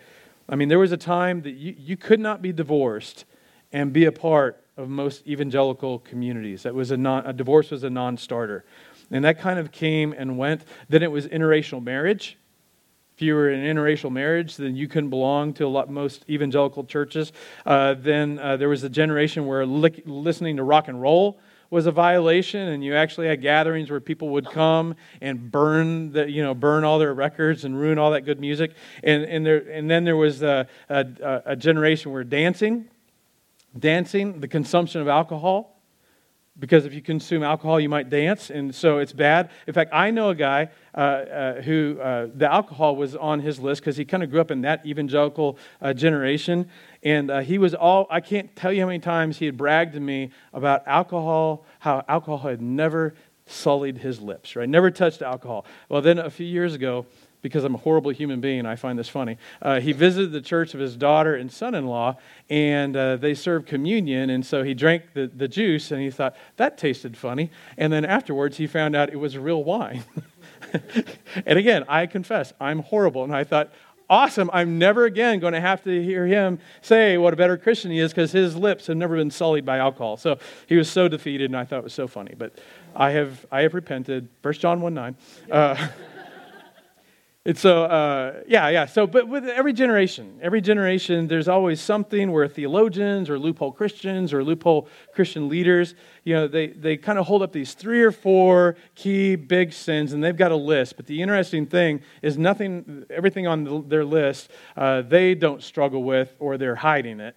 I 0.50 0.56
mean, 0.56 0.68
there 0.68 0.80
was 0.80 0.92
a 0.92 0.98
time 0.98 1.42
that 1.44 1.54
you, 1.54 1.74
you 1.78 1.96
could 1.96 2.20
not 2.20 2.42
be 2.42 2.52
divorced 2.52 3.24
and 3.72 3.94
be 3.94 4.04
a 4.04 4.12
part 4.12 4.62
of 4.76 4.90
most 4.90 5.26
evangelical 5.26 6.00
communities. 6.00 6.64
That 6.64 6.76
was 6.76 6.92
a, 6.92 6.98
non, 6.98 7.26
a 7.26 7.32
divorce 7.32 7.72
was 7.72 7.84
a 7.84 7.90
non 7.90 8.18
starter. 8.18 8.66
And 9.10 9.24
that 9.24 9.40
kind 9.40 9.58
of 9.58 9.72
came 9.72 10.14
and 10.18 10.38
went. 10.38 10.64
Then 10.90 11.02
it 11.02 11.12
was 11.12 11.28
interracial 11.28 11.82
marriage 11.82 12.38
if 13.16 13.22
you 13.22 13.36
were 13.36 13.52
in 13.52 13.60
an 13.60 13.76
interracial 13.76 14.12
marriage, 14.12 14.58
then 14.58 14.76
you 14.76 14.88
couldn't 14.88 15.12
belong 15.12 15.54
to 15.54 15.66
a 15.66 15.68
lot, 15.68 15.90
most 15.90 16.26
evangelical 16.30 16.84
churches. 16.84 17.32
Uh, 17.66 17.94
then 17.94 18.40
uh, 18.40 18.58
there 18.58 18.70
was 18.70 18.84
a 18.84 18.90
generation 18.90 19.46
where 19.46 19.66
li- 19.66 20.04
listening 20.06 20.58
to 20.58 20.64
rock 20.64 20.88
and 20.88 21.00
roll 21.02 21.40
was 21.70 21.86
a 21.86 21.92
violation, 21.92 22.70
and 22.70 22.84
you 22.84 22.96
actually 22.96 23.28
had 23.28 23.42
gatherings 23.42 23.90
where 23.90 24.00
people 24.00 24.30
would 24.30 24.46
come 24.46 24.96
and 25.22 25.52
burn 25.52 26.12
the, 26.12 26.30
you 26.30 26.44
know, 26.44 26.54
burn 26.54 26.84
all 26.84 27.00
their 27.00 27.14
records 27.14 27.66
and 27.66 27.80
ruin 27.80 27.98
all 27.98 28.12
that 28.12 28.22
good 28.22 28.40
music. 28.40 28.74
And, 29.04 29.24
and, 29.24 29.46
there, 29.46 29.58
and 29.72 29.90
then 29.90 30.04
there 30.04 30.18
was 30.18 30.44
a, 30.44 30.68
a, 30.90 31.42
a 31.46 31.56
generation 31.56 32.12
where 32.12 32.24
dancing, 32.24 32.90
dancing, 33.78 34.40
the 34.40 34.48
consumption 34.48 35.02
of 35.02 35.08
alcohol, 35.08 35.73
because 36.60 36.86
if 36.86 36.94
you 36.94 37.02
consume 37.02 37.42
alcohol, 37.42 37.80
you 37.80 37.90
might 37.90 38.10
dance, 38.10 38.52
and 38.52 38.74
so 38.74 39.00
it's 39.00 39.14
bad. 39.14 39.50
In 39.66 39.74
fact, 39.74 39.90
I 39.92 40.12
know 40.12 40.30
a 40.30 40.36
guy 40.36 40.70
uh, 40.94 41.00
uh, 41.00 41.62
who 41.62 42.00
uh, 42.00 42.28
the 42.34 42.52
alcohol 42.52 42.96
was 42.96 43.16
on 43.16 43.40
his 43.40 43.60
list 43.60 43.82
because 43.82 43.98
he 43.98 44.06
kind 44.06 44.22
of 44.22 44.30
grew 44.30 44.40
up 44.40 44.52
in 44.52 44.62
that 44.62 44.86
evangelical 44.86 45.58
uh, 45.82 45.94
generation, 45.94 46.70
and 47.02 47.32
uh, 47.32 47.40
he 47.40 47.58
was 47.58 47.74
all 47.74 48.06
I 48.10 48.22
can't 48.22 48.56
tell 48.56 48.72
you 48.72 48.82
how 48.82 48.88
many 48.88 49.00
times 49.00 49.38
he 49.38 49.46
had 49.46 49.58
bragged 49.58 49.94
to 49.94 50.00
me 50.00 50.30
about 50.54 50.88
alcohol, 50.88 51.66
how 51.80 52.04
alcohol 52.08 52.38
had 52.50 52.62
never 52.62 53.16
sullied 53.46 53.98
his 53.98 54.22
lips, 54.22 54.56
right? 54.56 54.70
Never 54.70 54.92
touched 54.92 55.22
alcohol. 55.22 55.66
Well, 55.90 56.02
then 56.02 56.20
a 56.20 56.30
few 56.30 56.48
years 56.48 56.76
ago, 56.76 57.06
because 57.44 57.66
I'm 57.66 57.76
a 57.76 57.78
horrible 57.78 58.10
human 58.10 58.42
being, 58.42 58.66
I 58.66 58.76
find 58.76 58.98
this 58.98 59.10
funny. 59.10 59.38
Uh, 59.62 59.80
he 59.80 59.92
visited 59.92 60.32
the 60.32 60.42
church 60.42 60.74
of 60.74 60.80
his 60.80 60.96
daughter 60.96 61.36
and 61.36 61.52
son 61.52 61.76
in 61.76 61.86
law, 61.86 62.18
and 62.50 62.96
uh, 62.96 63.18
they 63.18 63.36
served 63.36 63.68
communion. 63.68 64.32
And 64.32 64.44
so 64.44 64.64
he 64.64 64.74
drank 64.74 65.14
the, 65.14 65.28
the 65.28 65.48
juice, 65.48 65.92
and 65.92 66.02
he 66.02 66.10
thought, 66.10 66.36
that 66.56 66.78
tasted 66.78 67.16
funny. 67.16 67.52
And 67.78 67.92
then 67.94 68.06
afterwards, 68.06 68.58
he 68.58 68.66
found 68.66 68.96
out 68.96 69.10
it 69.10 69.18
was 69.18 69.38
real 69.38 69.64
wine. 69.64 70.04
and 71.46 71.60
again, 71.60 71.84
I 71.90 72.08
confess, 72.08 72.54
I'm 72.62 72.80
horrible. 72.80 73.26
And 73.26 73.36
I 73.36 73.44
thought, 73.44 73.74
awesome, 74.10 74.50
I'm 74.54 74.80
never 74.80 75.04
again 75.04 75.40
going 75.40 75.54
to 75.54 75.62
have 75.62 75.84
to 75.84 76.04
hear 76.04 76.26
him 76.26 76.60
say 76.82 77.18
what 77.18 77.34
a 77.34 77.36
better 77.36 77.58
Christian 77.58 77.92
he 77.92 78.00
is 78.00 78.12
because 78.12 78.32
his 78.32 78.56
lips 78.56 78.88
have 78.88 78.96
never 78.96 79.18
been 79.18 79.32
sullied 79.32 79.66
by 79.66 79.80
alcohol. 79.80 80.16
So 80.16 80.40
he 80.68 80.78
was 80.78 80.90
so 80.90 81.10
defeated, 81.10 81.50
and 81.50 81.58
I 81.58 81.66
thought 81.66 81.80
it 81.80 81.84
was 81.84 81.94
so 81.94 82.08
funny. 82.08 82.36
But 82.38 82.54
I 82.96 83.12
have, 83.12 83.46
I 83.52 83.64
have 83.64 83.74
repented. 83.74 84.30
1 84.42 84.54
John 84.54 84.80
1 84.80 84.94
9. 84.94 85.16
Uh, 85.52 85.88
And 87.46 87.58
so, 87.58 87.84
uh, 87.84 88.42
yeah, 88.48 88.70
yeah. 88.70 88.86
So, 88.86 89.06
but 89.06 89.28
with 89.28 89.46
every 89.50 89.74
generation, 89.74 90.40
every 90.42 90.62
generation, 90.62 91.28
there's 91.28 91.50
always 91.50 91.82
something 91.82 92.32
where 92.32 92.48
theologians 92.48 93.30
or 93.30 93.38
loophole 93.38 93.74
Christians 93.74 94.32
or 94.32 94.46
loophole 94.46 94.88
Christian 95.14 95.50
leaders, 95.50 95.94
you 96.24 96.36
know, 96.36 96.48
they, 96.48 96.68
they 96.68 96.96
kind 96.96 97.20
of 97.20 97.26
hold 97.26 97.42
up 97.42 97.52
these 97.52 97.74
three 97.74 98.02
or 98.02 98.14
four 98.14 98.78
key 98.96 99.36
big 99.36 99.74
sins 99.74 100.14
and 100.14 100.24
they've 100.24 100.38
got 100.38 100.54
a 100.54 100.56
list. 100.56 100.96
But 100.96 101.06
the 101.06 101.22
interesting 101.22 101.66
thing 101.66 102.02
is 102.22 102.38
nothing, 102.38 103.06
everything 103.10 103.46
on 103.46 103.66
the, 103.66 103.84
their 103.86 104.06
list, 104.06 104.50
uh, 104.78 105.02
they 105.02 105.36
don't 105.36 105.62
struggle 105.62 106.02
with 106.02 106.34
or 106.40 106.58
they're 106.58 106.76
hiding 106.76 107.20
it. 107.20 107.36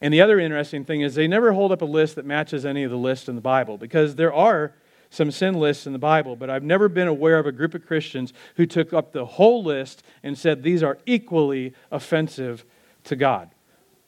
And 0.00 0.12
the 0.12 0.22
other 0.22 0.40
interesting 0.40 0.84
thing 0.84 1.02
is 1.02 1.14
they 1.14 1.28
never 1.28 1.52
hold 1.52 1.70
up 1.70 1.82
a 1.82 1.84
list 1.84 2.16
that 2.16 2.26
matches 2.26 2.66
any 2.66 2.82
of 2.82 2.90
the 2.90 2.96
lists 2.96 3.28
in 3.28 3.36
the 3.36 3.40
Bible 3.40 3.78
because 3.78 4.16
there 4.16 4.34
are 4.34 4.74
some 5.12 5.30
sin 5.30 5.54
lists 5.54 5.86
in 5.86 5.92
the 5.92 5.98
Bible, 5.98 6.36
but 6.36 6.50
I've 6.50 6.62
never 6.62 6.88
been 6.88 7.08
aware 7.08 7.38
of 7.38 7.46
a 7.46 7.52
group 7.52 7.74
of 7.74 7.86
Christians 7.86 8.32
who 8.56 8.66
took 8.66 8.92
up 8.92 9.12
the 9.12 9.24
whole 9.24 9.62
list 9.62 10.02
and 10.22 10.36
said 10.36 10.62
these 10.62 10.82
are 10.82 10.98
equally 11.06 11.74
offensive 11.90 12.64
to 13.04 13.16
God. 13.16 13.50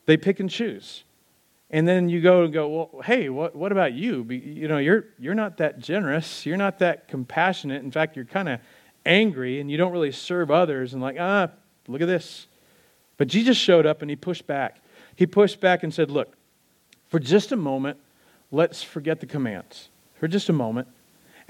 They 0.06 0.16
pick 0.16 0.40
and 0.40 0.50
choose. 0.50 1.04
And 1.70 1.86
then 1.88 2.08
you 2.08 2.20
go 2.20 2.44
and 2.44 2.52
go, 2.52 2.68
well, 2.68 3.02
hey, 3.02 3.28
what, 3.28 3.56
what 3.56 3.72
about 3.72 3.94
you? 3.94 4.24
You 4.30 4.68
know, 4.68 4.78
you're, 4.78 5.06
you're 5.18 5.34
not 5.34 5.56
that 5.58 5.78
generous. 5.78 6.46
You're 6.46 6.56
not 6.56 6.78
that 6.78 7.08
compassionate. 7.08 7.82
In 7.82 7.90
fact, 7.90 8.16
you're 8.16 8.24
kind 8.24 8.48
of 8.48 8.60
angry 9.04 9.60
and 9.60 9.70
you 9.70 9.76
don't 9.76 9.92
really 9.92 10.12
serve 10.12 10.50
others. 10.50 10.92
And 10.92 11.02
like, 11.02 11.16
ah, 11.18 11.48
Look 11.88 12.00
at 12.00 12.08
this. 12.08 12.46
But 13.16 13.28
Jesus 13.28 13.56
showed 13.56 13.86
up 13.86 14.02
and 14.02 14.10
he 14.10 14.16
pushed 14.16 14.46
back. 14.46 14.80
He 15.16 15.26
pushed 15.26 15.60
back 15.60 15.82
and 15.82 15.92
said, 15.92 16.10
Look, 16.10 16.34
for 17.08 17.18
just 17.18 17.52
a 17.52 17.56
moment, 17.56 17.98
let's 18.50 18.82
forget 18.82 19.20
the 19.20 19.26
commands. 19.26 19.88
For 20.24 20.28
just 20.28 20.48
a 20.48 20.54
moment. 20.54 20.88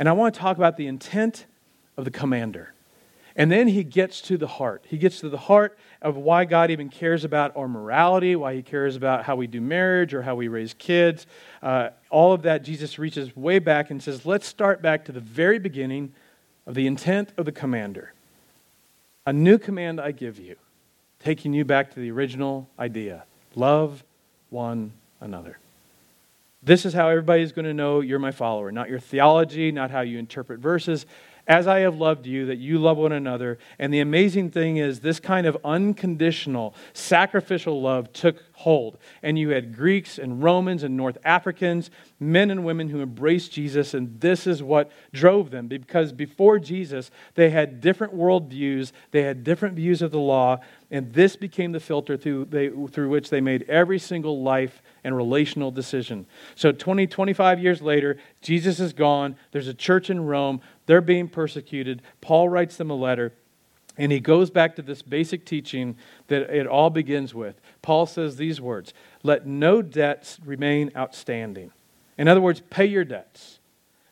And 0.01 0.09
I 0.09 0.13
want 0.15 0.35
to 0.35 0.41
talk 0.41 0.57
about 0.57 0.77
the 0.77 0.89
intent 0.89 1.47
of 1.97 2.05
the 2.05 2.11
commander. 2.11 2.75
And 3.37 3.49
then 3.49 3.69
he 3.69 3.85
gets 3.85 4.21
to 4.23 4.37
the 4.37 4.49
heart. 4.49 4.85
He 4.89 4.99
gets 4.99 5.21
to 5.21 5.29
the 5.29 5.39
heart 5.39 5.79
of 6.03 6.17
why 6.17 6.45
God 6.45 6.73
even 6.73 6.89
cares 6.89 7.23
about 7.23 7.57
our 7.57 7.69
morality, 7.69 8.35
why 8.35 8.57
he 8.57 8.63
cares 8.63 8.97
about 8.97 9.27
how 9.27 9.37
we 9.37 9.47
do 9.47 9.61
marriage 9.61 10.13
or 10.13 10.23
how 10.23 10.35
we 10.35 10.49
raise 10.49 10.75
kids. 10.75 11.29
Uh, 11.63 11.91
all 12.11 12.33
of 12.33 12.43
that, 12.43 12.65
Jesus 12.65 12.99
reaches 12.99 13.37
way 13.37 13.61
back 13.61 13.93
and 13.93 14.03
says, 14.03 14.27
let's 14.27 14.49
start 14.49 14.83
back 14.83 15.05
to 15.05 15.13
the 15.13 15.21
very 15.21 15.61
beginning 15.61 16.13
of 16.67 16.75
the 16.75 16.89
intent 16.89 17.31
of 17.37 17.45
the 17.45 17.53
commander. 17.53 18.13
A 19.25 19.33
new 19.33 19.57
command 19.57 20.01
I 20.01 20.11
give 20.11 20.41
you, 20.41 20.57
taking 21.21 21.53
you 21.53 21.65
back 21.65 21.95
to 21.95 22.01
the 22.01 22.11
original 22.11 22.69
idea 22.77 23.23
love 23.55 24.03
one 24.51 24.95
another. 25.21 25.59
This 26.65 26.87
is 26.87 26.95
how 26.95 27.11
everybody 27.11 27.43
is 27.43 27.53
going 27.53 27.67
to 27.67 27.75
know 27.75 28.01
you're 28.01 28.19
my 28.19 28.31
follower, 28.31 28.73
not 28.73 28.89
your 28.89 28.99
theology, 28.99 29.71
not 29.71 29.91
how 29.91 30.01
you 30.01 30.19
interpret 30.19 30.61
verses, 30.61 31.05
as 31.47 31.67
I 31.67 31.81
have 31.81 31.97
loved 31.97 32.27
you, 32.27 32.47
that 32.47 32.59
you 32.59 32.79
love 32.79 32.97
one 32.97 33.13
another. 33.13 33.59
And 33.79 33.93
the 33.93 34.01
amazing 34.01 34.51
thing 34.51 34.79
is, 34.79 35.01
this 35.01 35.21
kind 35.21 35.47
of 35.47 35.57
unconditional, 35.65 36.75
sacrificial 36.93 37.83
love 37.83 38.13
took 38.13 38.43
hold. 38.53 38.97
And 39.23 39.39
you 39.39 39.51
had 39.51 39.77
Greeks 39.77 40.19
and 40.19 40.43
Romans 40.43 40.83
and 40.83 40.97
North 40.97 41.19
Africans, 41.25 41.91
men 42.19 42.51
and 42.51 42.65
women 42.65 42.89
who 42.89 43.03
embraced 43.03 43.53
Jesus, 43.53 43.93
and 43.93 44.21
this 44.21 44.47
is 44.47 44.63
what 44.63 44.91
drove 45.13 45.51
them. 45.51 45.69
Because 45.69 46.13
before 46.13 46.59
Jesus, 46.59 47.11
they 47.35 47.51
had 47.51 47.81
different 47.81 48.17
worldviews, 48.17 48.93
they 49.11 49.23
had 49.23 49.45
different 49.45 49.75
views 49.75 50.01
of 50.01 50.13
the 50.13 50.19
law, 50.19 50.61
and 50.91 51.13
this 51.13 51.37
became 51.37 51.73
the 51.73 51.81
filter 51.81 52.17
through, 52.17 52.47
they, 52.47 52.69
through 52.69 53.09
which 53.09 53.29
they 53.29 53.41
made 53.41 53.69
every 53.69 53.99
single 53.99 54.43
life 54.43 54.81
and 55.03 55.17
relational 55.17 55.71
decision. 55.71 56.25
So 56.55 56.73
20, 56.73 57.07
25 57.07 57.59
years 57.59 57.83
later, 57.83 58.17
Jesus 58.41 58.81
is 58.81 58.93
gone. 58.93 59.37
There's 59.53 59.69
a 59.69 59.75
church 59.75 60.09
in 60.09 60.25
Rome. 60.25 60.61
They're 60.87 61.01
being 61.01 61.29
persecuted. 61.29 62.03
Paul 62.21 62.49
writes 62.49 62.77
them 62.77 62.91
a 62.91 62.95
letter. 62.95 63.33
And 63.97 64.11
he 64.11 64.19
goes 64.19 64.51
back 64.51 64.75
to 64.77 64.83
this 64.83 65.03
basic 65.03 65.45
teaching 65.45 65.97
that 66.27 66.51
it 66.55 66.67
all 66.67 66.91
begins 66.91 67.33
with. 67.33 67.61
Paul 67.81 68.07
says 68.07 68.37
these 68.37 68.61
words 68.61 68.93
Let 69.23 69.47
no 69.47 69.83
debts 69.83 70.39
remain 70.45 70.91
outstanding. 70.97 71.71
In 72.19 72.29
other 72.29 72.41
words, 72.41 72.63
pay 72.71 72.87
your 72.87 73.05
debts. 73.05 73.61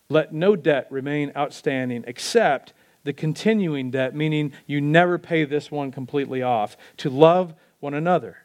Let 0.08 0.32
no 0.32 0.56
debt 0.56 0.86
remain 0.90 1.32
outstanding 1.36 2.04
except 2.06 2.74
the 3.04 3.12
continuing 3.12 3.90
debt, 3.90 4.14
meaning 4.14 4.52
you 4.66 4.80
never 4.80 5.18
pay 5.18 5.44
this 5.44 5.70
one 5.70 5.90
completely 5.90 6.42
off, 6.42 6.76
to 6.98 7.10
love 7.10 7.54
one 7.80 7.94
another. 7.94 8.38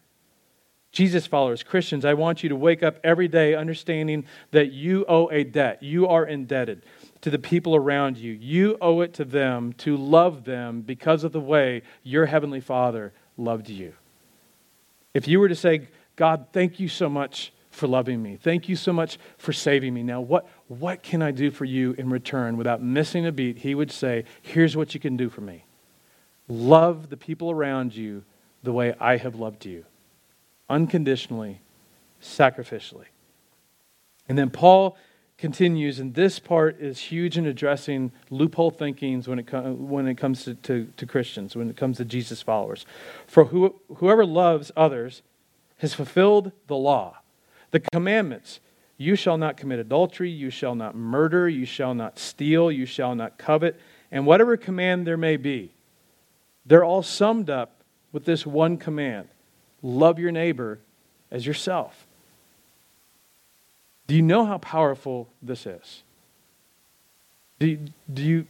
Jesus 0.91 1.27
followers, 1.27 1.61
Christians, 1.61 2.05
I 2.05 2.15
want 2.15 2.41
you 2.41 2.49
to 2.49 2.55
wake 2.55 2.81
up 2.81 2.97
every 3.03 3.27
day 3.27 3.53
understanding 3.53 4.25
that 4.51 4.71
you 4.71 5.05
owe 5.07 5.29
a 5.29 5.43
debt. 5.43 5.83
You 5.83 6.07
are 6.07 6.25
indebted 6.25 6.83
to 7.21 7.29
the 7.29 7.39
people 7.39 7.75
around 7.75 8.17
you. 8.17 8.33
You 8.33 8.77
owe 8.81 9.01
it 9.01 9.13
to 9.15 9.25
them 9.25 9.73
to 9.73 9.97
love 9.97 10.43
them 10.43 10.81
because 10.81 11.23
of 11.23 11.31
the 11.31 11.39
way 11.39 11.81
your 12.03 12.25
Heavenly 12.25 12.61
Father 12.61 13.13
loved 13.37 13.69
you. 13.69 13.93
If 15.13 15.27
you 15.27 15.39
were 15.39 15.49
to 15.49 15.55
say, 15.55 15.87
God, 16.15 16.47
thank 16.51 16.79
you 16.79 16.87
so 16.87 17.09
much 17.09 17.51
for 17.69 17.87
loving 17.87 18.21
me. 18.21 18.37
Thank 18.41 18.67
you 18.69 18.75
so 18.75 18.91
much 18.91 19.17
for 19.37 19.53
saving 19.53 19.93
me. 19.93 20.03
Now, 20.03 20.21
what, 20.21 20.47
what 20.67 21.03
can 21.03 21.21
I 21.21 21.31
do 21.31 21.51
for 21.51 21.65
you 21.65 21.93
in 21.93 22.09
return 22.09 22.57
without 22.57 22.81
missing 22.81 23.25
a 23.25 23.31
beat? 23.31 23.59
He 23.59 23.75
would 23.75 23.91
say, 23.91 24.25
Here's 24.41 24.75
what 24.75 24.93
you 24.93 24.99
can 24.99 25.15
do 25.15 25.29
for 25.29 25.41
me 25.41 25.65
love 26.47 27.09
the 27.09 27.17
people 27.17 27.51
around 27.51 27.95
you 27.95 28.23
the 28.63 28.73
way 28.73 28.95
I 28.99 29.17
have 29.17 29.35
loved 29.35 29.65
you 29.65 29.85
unconditionally, 30.69 31.61
sacrificially. 32.21 33.05
And 34.27 34.37
then 34.37 34.49
Paul 34.49 34.97
continues, 35.37 35.99
and 35.99 36.15
this 36.15 36.39
part 36.39 36.79
is 36.81 36.99
huge 36.99 37.37
in 37.37 37.45
addressing 37.45 38.11
loophole 38.29 38.71
thinkings 38.71 39.27
when 39.27 39.39
it, 39.39 39.47
com- 39.47 39.87
when 39.87 40.07
it 40.07 40.15
comes 40.15 40.43
to, 40.43 40.55
to, 40.55 40.87
to, 40.97 41.05
Christians, 41.05 41.55
when 41.55 41.69
it 41.69 41.77
comes 41.77 41.97
to 41.97 42.05
Jesus 42.05 42.41
followers. 42.41 42.85
For 43.27 43.45
who, 43.45 43.75
whoever 43.97 44.25
loves 44.25 44.71
others 44.75 45.21
has 45.77 45.93
fulfilled 45.93 46.51
the 46.65 46.75
law, 46.75 47.17
the 47.71 47.79
commandments. 47.79 48.59
You 48.97 49.15
shall 49.15 49.37
not 49.37 49.57
commit 49.57 49.77
adultery, 49.77 50.31
you 50.31 50.49
shall 50.49 50.73
not 50.73 50.95
murder, 50.95 51.47
you 51.47 51.65
shall 51.65 51.93
not 51.93 52.17
steal, 52.17 52.71
you 52.71 52.87
shall 52.87 53.13
not 53.13 53.37
covet, 53.37 53.79
and 54.11 54.25
whatever 54.25 54.57
command 54.57 55.05
there 55.05 55.17
may 55.17 55.37
be, 55.37 55.71
they're 56.65 56.83
all 56.83 57.03
summed 57.03 57.49
up 57.49 57.83
with 58.11 58.25
this 58.25 58.45
one 58.45 58.77
command 58.77 59.27
love 59.83 60.17
your 60.17 60.31
neighbor 60.31 60.79
as 61.29 61.45
yourself. 61.45 62.06
Do 64.07 64.15
you 64.15 64.21
know 64.21 64.45
how 64.45 64.57
powerful 64.57 65.29
this 65.41 65.65
is? 65.65 66.03
Do 67.59 67.67
you, 67.67 67.79
do 68.11 68.23
you 68.23 68.47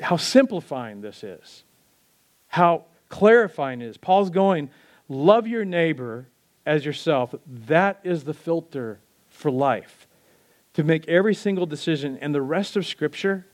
how 0.00 0.16
simplifying 0.16 1.00
this 1.00 1.24
is? 1.24 1.64
How 2.48 2.84
clarifying 3.08 3.80
it 3.80 3.86
is. 3.86 3.96
Paul's 3.96 4.30
going, 4.30 4.70
love 5.08 5.46
your 5.46 5.64
neighbor 5.64 6.26
as 6.66 6.84
yourself. 6.84 7.34
That 7.66 8.00
is 8.04 8.24
the 8.24 8.34
filter 8.34 9.00
for 9.30 9.50
life. 9.50 10.06
To 10.74 10.84
make 10.84 11.08
every 11.08 11.34
single 11.34 11.66
decision, 11.66 12.18
and 12.20 12.34
the 12.34 12.42
rest 12.42 12.76
of 12.76 12.86
Scripture 12.86 13.46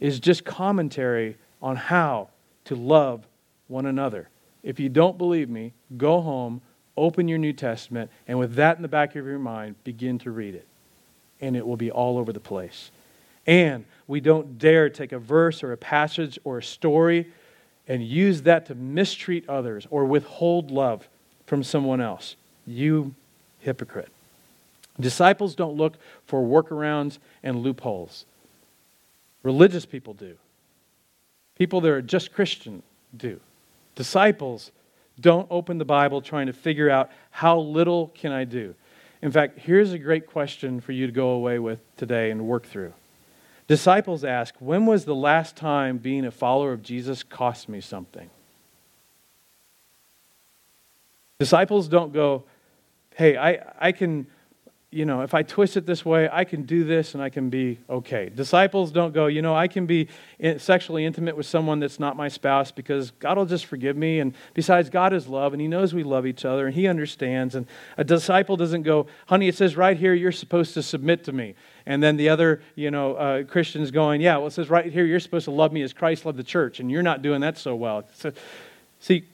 is 0.00 0.18
just 0.18 0.44
commentary 0.44 1.36
on 1.60 1.76
how 1.76 2.30
to 2.64 2.74
love 2.74 3.26
one 3.68 3.86
another. 3.86 4.28
If 4.62 4.80
you 4.80 4.88
don't 4.88 5.18
believe 5.18 5.48
me, 5.48 5.74
go 5.96 6.20
home, 6.20 6.62
open 6.96 7.28
your 7.28 7.38
New 7.38 7.52
Testament, 7.52 8.10
and 8.26 8.38
with 8.38 8.54
that 8.54 8.76
in 8.76 8.82
the 8.82 8.88
back 8.88 9.14
of 9.14 9.26
your 9.26 9.38
mind, 9.38 9.76
begin 9.84 10.18
to 10.20 10.30
read 10.30 10.54
it. 10.54 10.67
And 11.40 11.56
it 11.56 11.66
will 11.66 11.76
be 11.76 11.90
all 11.90 12.18
over 12.18 12.32
the 12.32 12.40
place. 12.40 12.90
And 13.46 13.84
we 14.06 14.20
don't 14.20 14.58
dare 14.58 14.90
take 14.90 15.12
a 15.12 15.18
verse 15.18 15.62
or 15.62 15.72
a 15.72 15.76
passage 15.76 16.38
or 16.44 16.58
a 16.58 16.62
story 16.62 17.26
and 17.86 18.06
use 18.06 18.42
that 18.42 18.66
to 18.66 18.74
mistreat 18.74 19.48
others 19.48 19.86
or 19.90 20.04
withhold 20.04 20.70
love 20.70 21.08
from 21.46 21.62
someone 21.62 22.00
else. 22.00 22.36
You 22.66 23.14
hypocrite. 23.60 24.10
Disciples 25.00 25.54
don't 25.54 25.76
look 25.76 25.94
for 26.26 26.42
workarounds 26.42 27.18
and 27.42 27.62
loopholes. 27.62 28.26
Religious 29.42 29.86
people 29.86 30.12
do. 30.14 30.36
People 31.56 31.80
that 31.80 31.90
are 31.90 32.02
just 32.02 32.32
Christian 32.32 32.82
do. 33.16 33.40
Disciples 33.94 34.70
don't 35.20 35.46
open 35.50 35.78
the 35.78 35.84
Bible 35.84 36.20
trying 36.20 36.46
to 36.46 36.52
figure 36.52 36.90
out 36.90 37.10
how 37.30 37.58
little 37.58 38.08
can 38.14 38.32
I 38.32 38.44
do. 38.44 38.74
In 39.20 39.32
fact, 39.32 39.58
here's 39.58 39.92
a 39.92 39.98
great 39.98 40.26
question 40.26 40.80
for 40.80 40.92
you 40.92 41.06
to 41.06 41.12
go 41.12 41.30
away 41.30 41.58
with 41.58 41.80
today 41.96 42.30
and 42.30 42.46
work 42.46 42.66
through. 42.66 42.92
Disciples 43.66 44.24
ask, 44.24 44.54
When 44.58 44.86
was 44.86 45.04
the 45.04 45.14
last 45.14 45.56
time 45.56 45.98
being 45.98 46.24
a 46.24 46.30
follower 46.30 46.72
of 46.72 46.82
Jesus 46.82 47.22
cost 47.22 47.68
me 47.68 47.80
something? 47.80 48.30
Disciples 51.38 51.88
don't 51.88 52.12
go, 52.12 52.44
Hey, 53.16 53.36
I, 53.36 53.58
I 53.78 53.92
can 53.92 54.26
you 54.90 55.04
know, 55.04 55.20
if 55.20 55.34
I 55.34 55.42
twist 55.42 55.76
it 55.76 55.84
this 55.84 56.02
way, 56.02 56.30
I 56.32 56.44
can 56.44 56.62
do 56.62 56.82
this 56.82 57.12
and 57.12 57.22
I 57.22 57.28
can 57.28 57.50
be 57.50 57.78
okay. 57.90 58.30
Disciples 58.34 58.90
don't 58.90 59.12
go, 59.12 59.26
you 59.26 59.42
know, 59.42 59.54
I 59.54 59.68
can 59.68 59.84
be 59.84 60.08
sexually 60.56 61.04
intimate 61.04 61.36
with 61.36 61.44
someone 61.44 61.78
that's 61.78 62.00
not 62.00 62.16
my 62.16 62.28
spouse 62.28 62.72
because 62.72 63.10
God 63.10 63.36
will 63.36 63.44
just 63.44 63.66
forgive 63.66 63.98
me. 63.98 64.18
And 64.18 64.32
besides, 64.54 64.88
God 64.88 65.12
is 65.12 65.28
love 65.28 65.52
and 65.52 65.60
He 65.60 65.68
knows 65.68 65.92
we 65.92 66.04
love 66.04 66.24
each 66.24 66.46
other 66.46 66.66
and 66.66 66.74
He 66.74 66.88
understands. 66.88 67.54
And 67.54 67.66
a 67.98 68.04
disciple 68.04 68.56
doesn't 68.56 68.82
go, 68.82 69.06
honey, 69.26 69.46
it 69.48 69.56
says 69.56 69.76
right 69.76 69.96
here 69.96 70.14
you're 70.14 70.32
supposed 70.32 70.72
to 70.72 70.82
submit 70.82 71.22
to 71.24 71.32
me. 71.32 71.54
And 71.84 72.02
then 72.02 72.16
the 72.16 72.30
other, 72.30 72.62
you 72.74 72.90
know, 72.90 73.14
uh, 73.14 73.42
Christians 73.44 73.90
going, 73.90 74.22
yeah, 74.22 74.38
well, 74.38 74.46
it 74.46 74.52
says 74.52 74.70
right 74.70 74.90
here 74.90 75.04
you're 75.04 75.20
supposed 75.20 75.44
to 75.44 75.50
love 75.50 75.70
me 75.70 75.82
as 75.82 75.92
Christ 75.92 76.24
loved 76.24 76.38
the 76.38 76.44
church, 76.44 76.80
and 76.80 76.90
you're 76.90 77.02
not 77.02 77.20
doing 77.20 77.42
that 77.42 77.58
so 77.58 77.74
well. 77.74 78.04
So, 78.14 78.32
see, 79.00 79.24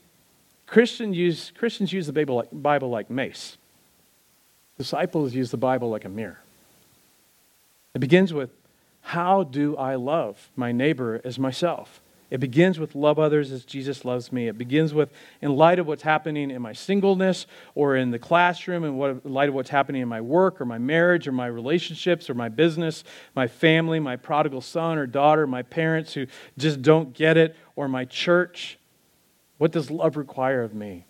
Christians 0.65 1.15
use, 1.15 1.51
Christians 1.57 1.93
use 1.93 2.07
the 2.07 2.13
Bible 2.13 2.35
like, 2.35 2.49
Bible 2.51 2.89
like 2.89 3.09
mace. 3.09 3.57
Disciples 4.77 5.33
use 5.33 5.51
the 5.51 5.57
Bible 5.57 5.89
like 5.89 6.05
a 6.05 6.09
mirror. 6.09 6.39
It 7.93 7.99
begins 7.99 8.33
with, 8.33 8.49
How 9.01 9.43
do 9.43 9.77
I 9.77 9.95
love 9.95 10.49
my 10.55 10.71
neighbor 10.71 11.21
as 11.23 11.39
myself? 11.39 12.01
It 12.31 12.39
begins 12.39 12.79
with 12.79 12.95
love 12.95 13.19
others 13.19 13.51
as 13.51 13.63
Jesus 13.63 14.03
loves 14.03 14.31
me. 14.31 14.47
It 14.47 14.57
begins 14.57 14.93
with, 14.93 15.09
in 15.41 15.55
light 15.55 15.77
of 15.77 15.85
what's 15.85 16.01
happening 16.01 16.49
in 16.49 16.61
my 16.61 16.73
singleness 16.73 17.45
or 17.75 17.95
in 17.95 18.11
the 18.11 18.19
classroom, 18.19 18.83
and 18.83 18.97
what, 18.97 19.21
in 19.23 19.33
light 19.33 19.47
of 19.47 19.55
what's 19.55 19.69
happening 19.69 20.01
in 20.01 20.07
my 20.07 20.21
work 20.21 20.59
or 20.59 20.65
my 20.65 20.79
marriage 20.79 21.27
or 21.27 21.31
my 21.31 21.45
relationships 21.45 22.29
or 22.29 22.33
my 22.33 22.49
business, 22.49 23.03
my 23.35 23.47
family, 23.47 23.99
my 23.99 24.15
prodigal 24.15 24.61
son 24.61 24.97
or 24.97 25.05
daughter, 25.05 25.45
my 25.45 25.61
parents 25.61 26.13
who 26.13 26.25
just 26.57 26.81
don't 26.81 27.13
get 27.13 27.37
it, 27.37 27.55
or 27.75 27.87
my 27.87 28.05
church. 28.05 28.79
What 29.57 29.71
does 29.71 29.91
love 29.91 30.17
require 30.17 30.63
of 30.63 30.73
me? 30.73 31.05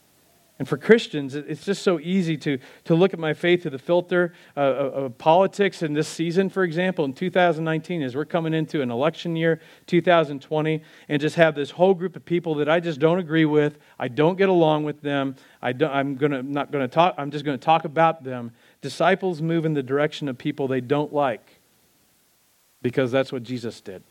And 0.57 0.69
for 0.69 0.77
Christians, 0.77 1.35
it's 1.35 1.65
just 1.65 1.83
so 1.83 1.99
easy 1.99 2.37
to, 2.37 2.57
to 2.85 2.95
look 2.95 3.13
at 3.13 3.19
my 3.19 3.33
faith 3.33 3.63
through 3.63 3.71
the 3.71 3.79
filter 3.79 4.31
uh, 4.55 4.61
of 4.61 5.17
politics 5.17 5.83
in 5.83 5.91
this 5.91 6.07
season, 6.07 6.49
for 6.49 6.63
example, 6.63 7.03
in 7.03 7.11
2019, 7.11 8.01
as 8.01 8.15
we're 8.15 8.23
coming 8.23 8.53
into 8.53 8.81
an 8.81 8.89
election 8.89 9.35
year, 9.35 9.59
2020, 9.87 10.81
and 11.09 11.21
just 11.21 11.35
have 11.35 11.55
this 11.55 11.71
whole 11.71 11.93
group 11.93 12.15
of 12.15 12.23
people 12.23 12.55
that 12.55 12.69
I 12.69 12.79
just 12.79 13.01
don't 13.01 13.19
agree 13.19 13.43
with. 13.43 13.77
I 13.99 14.07
don't 14.07 14.37
get 14.37 14.47
along 14.47 14.85
with 14.85 15.01
them. 15.01 15.35
I 15.61 15.73
I'm 15.89 16.15
gonna, 16.15 16.41
not 16.41 16.71
going 16.71 16.87
to 16.87 16.93
talk, 16.93 17.15
I'm 17.17 17.31
just 17.31 17.43
going 17.43 17.59
to 17.59 17.65
talk 17.65 17.83
about 17.83 18.23
them. 18.23 18.53
Disciples 18.79 19.41
move 19.41 19.65
in 19.65 19.73
the 19.73 19.83
direction 19.83 20.29
of 20.29 20.37
people 20.37 20.69
they 20.69 20.81
don't 20.81 21.11
like 21.11 21.59
because 22.81 23.11
that's 23.11 23.33
what 23.33 23.43
Jesus 23.43 23.81
did. 23.81 24.03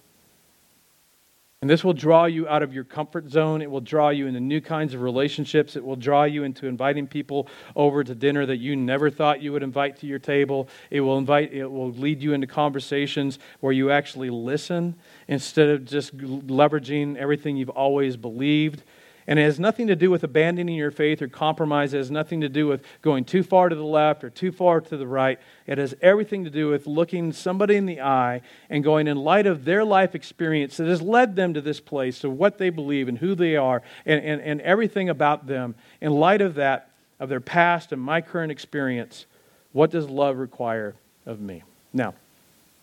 And 1.65 1.71
this 1.71 1.83
will 1.83 1.95
draw 1.95 2.27
you 2.27 2.47
out 2.47 2.63
of 2.63 2.75
your 2.75 2.85
comfort 2.85 3.31
zone. 3.31 3.63
It 3.63 3.71
will 3.71 3.81
draw 3.81 4.11
you 4.11 4.27
into 4.27 4.39
new 4.39 4.61
kinds 4.61 4.93
of 4.93 5.01
relationships. 5.01 5.77
It 5.77 5.83
will 5.83 5.97
draw 5.97 6.25
you 6.25 6.45
into 6.45 6.67
inviting 6.67 7.07
people 7.07 7.49
over 7.75 8.05
to 8.05 8.15
dinner 8.15 8.45
that 8.45 8.59
you 8.59 8.77
never 8.77 9.09
thought 9.09 9.41
you 9.41 9.51
would 9.55 9.63
invite 9.63 9.97
to 10.01 10.07
your 10.07 10.19
table. 10.19 10.69
It 10.91 11.01
will 11.01 11.17
invite 11.17 11.55
it 11.55 11.65
will 11.65 11.91
lead 11.91 12.23
you 12.23 12.35
into 12.35 12.47
conversations 12.47 13.39
where 13.61 13.73
you 13.73 13.91
actually 13.91 14.29
listen 14.29 14.95
instead 15.27 15.71
of 15.71 15.87
just 15.87 16.15
leveraging 16.19 17.17
everything 17.17 17.57
you've 17.57 17.71
always 17.71 18.19
believed. 18.19 18.83
And 19.27 19.39
it 19.39 19.45
has 19.45 19.59
nothing 19.59 19.87
to 19.87 19.97
do 19.97 20.11
with 20.11 20.23
abandoning 20.23 20.75
your 20.75 20.91
faith 20.91 21.23
or 21.23 21.29
compromise. 21.29 21.95
It 21.95 21.99
has 21.99 22.11
nothing 22.11 22.43
to 22.43 22.49
do 22.49 22.67
with 22.67 22.85
going 23.01 23.25
too 23.25 23.43
far 23.43 23.69
to 23.69 23.75
the 23.75 23.85
left 23.85 24.23
or 24.23 24.31
too 24.31 24.53
far 24.53 24.81
to 24.83 24.97
the 24.97 25.07
right. 25.07 25.39
It 25.67 25.79
has 25.79 25.95
everything 26.03 26.45
to 26.45 26.51
do 26.51 26.69
with 26.69 26.87
looking 26.87 27.33
somebody 27.33 27.77
in 27.77 27.87
the 27.87 28.01
eye 28.01 28.43
and 28.69 28.85
going, 28.85 29.07
in 29.07 29.17
light 29.17 29.47
of 29.47 29.65
their 29.65 29.85
life 29.85 30.15
experience 30.15 30.77
that 30.77 30.89
has 30.89 31.01
led 31.01 31.37
them 31.37 31.55
to 31.55 31.61
this 31.61 31.81
place, 31.81 32.23
of 32.23 32.33
what 32.33 32.59
they 32.59 32.71
believe 32.71 33.09
and 33.09 33.19
who 33.19 33.35
they 33.35 33.57
are 33.57 33.83
and, 34.05 34.23
and, 34.23 34.43
and 34.43 34.61
everything 34.61 35.09
about 35.09 35.47
them, 35.47 35.75
in 36.01 36.13
light 36.13 36.43
of 36.43 36.57
that, 36.57 36.91
of 37.19 37.29
their 37.29 37.41
past 37.41 37.93
and 37.93 38.03
my 38.03 38.21
current 38.21 38.53
experience, 38.53 39.25
what 39.73 39.91
does 39.91 40.09
love 40.09 40.37
require 40.37 40.95
of 41.25 41.41
me? 41.41 41.63
Now, 41.93 42.15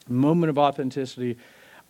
moment 0.08 0.50
of 0.50 0.58
authenticity 0.58 1.38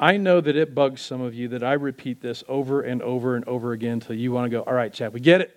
I 0.02 0.18
know 0.18 0.42
that 0.42 0.56
it 0.56 0.74
bugs 0.74 1.00
some 1.00 1.22
of 1.22 1.36
you 1.36 1.48
that 1.50 1.62
I 1.64 1.74
repeat 1.74 2.22
this 2.22 2.44
over 2.50 2.82
and 2.82 3.04
over 3.04 3.36
and 3.36 3.46
over 3.46 3.72
again 3.72 3.94
until 3.94 4.16
you 4.16 4.32
want 4.32 4.46
to 4.46 4.50
go, 4.50 4.64
all 4.64 4.74
right, 4.74 4.92
Chad, 4.92 5.14
we 5.14 5.20
get 5.20 5.42
it. 5.42 5.56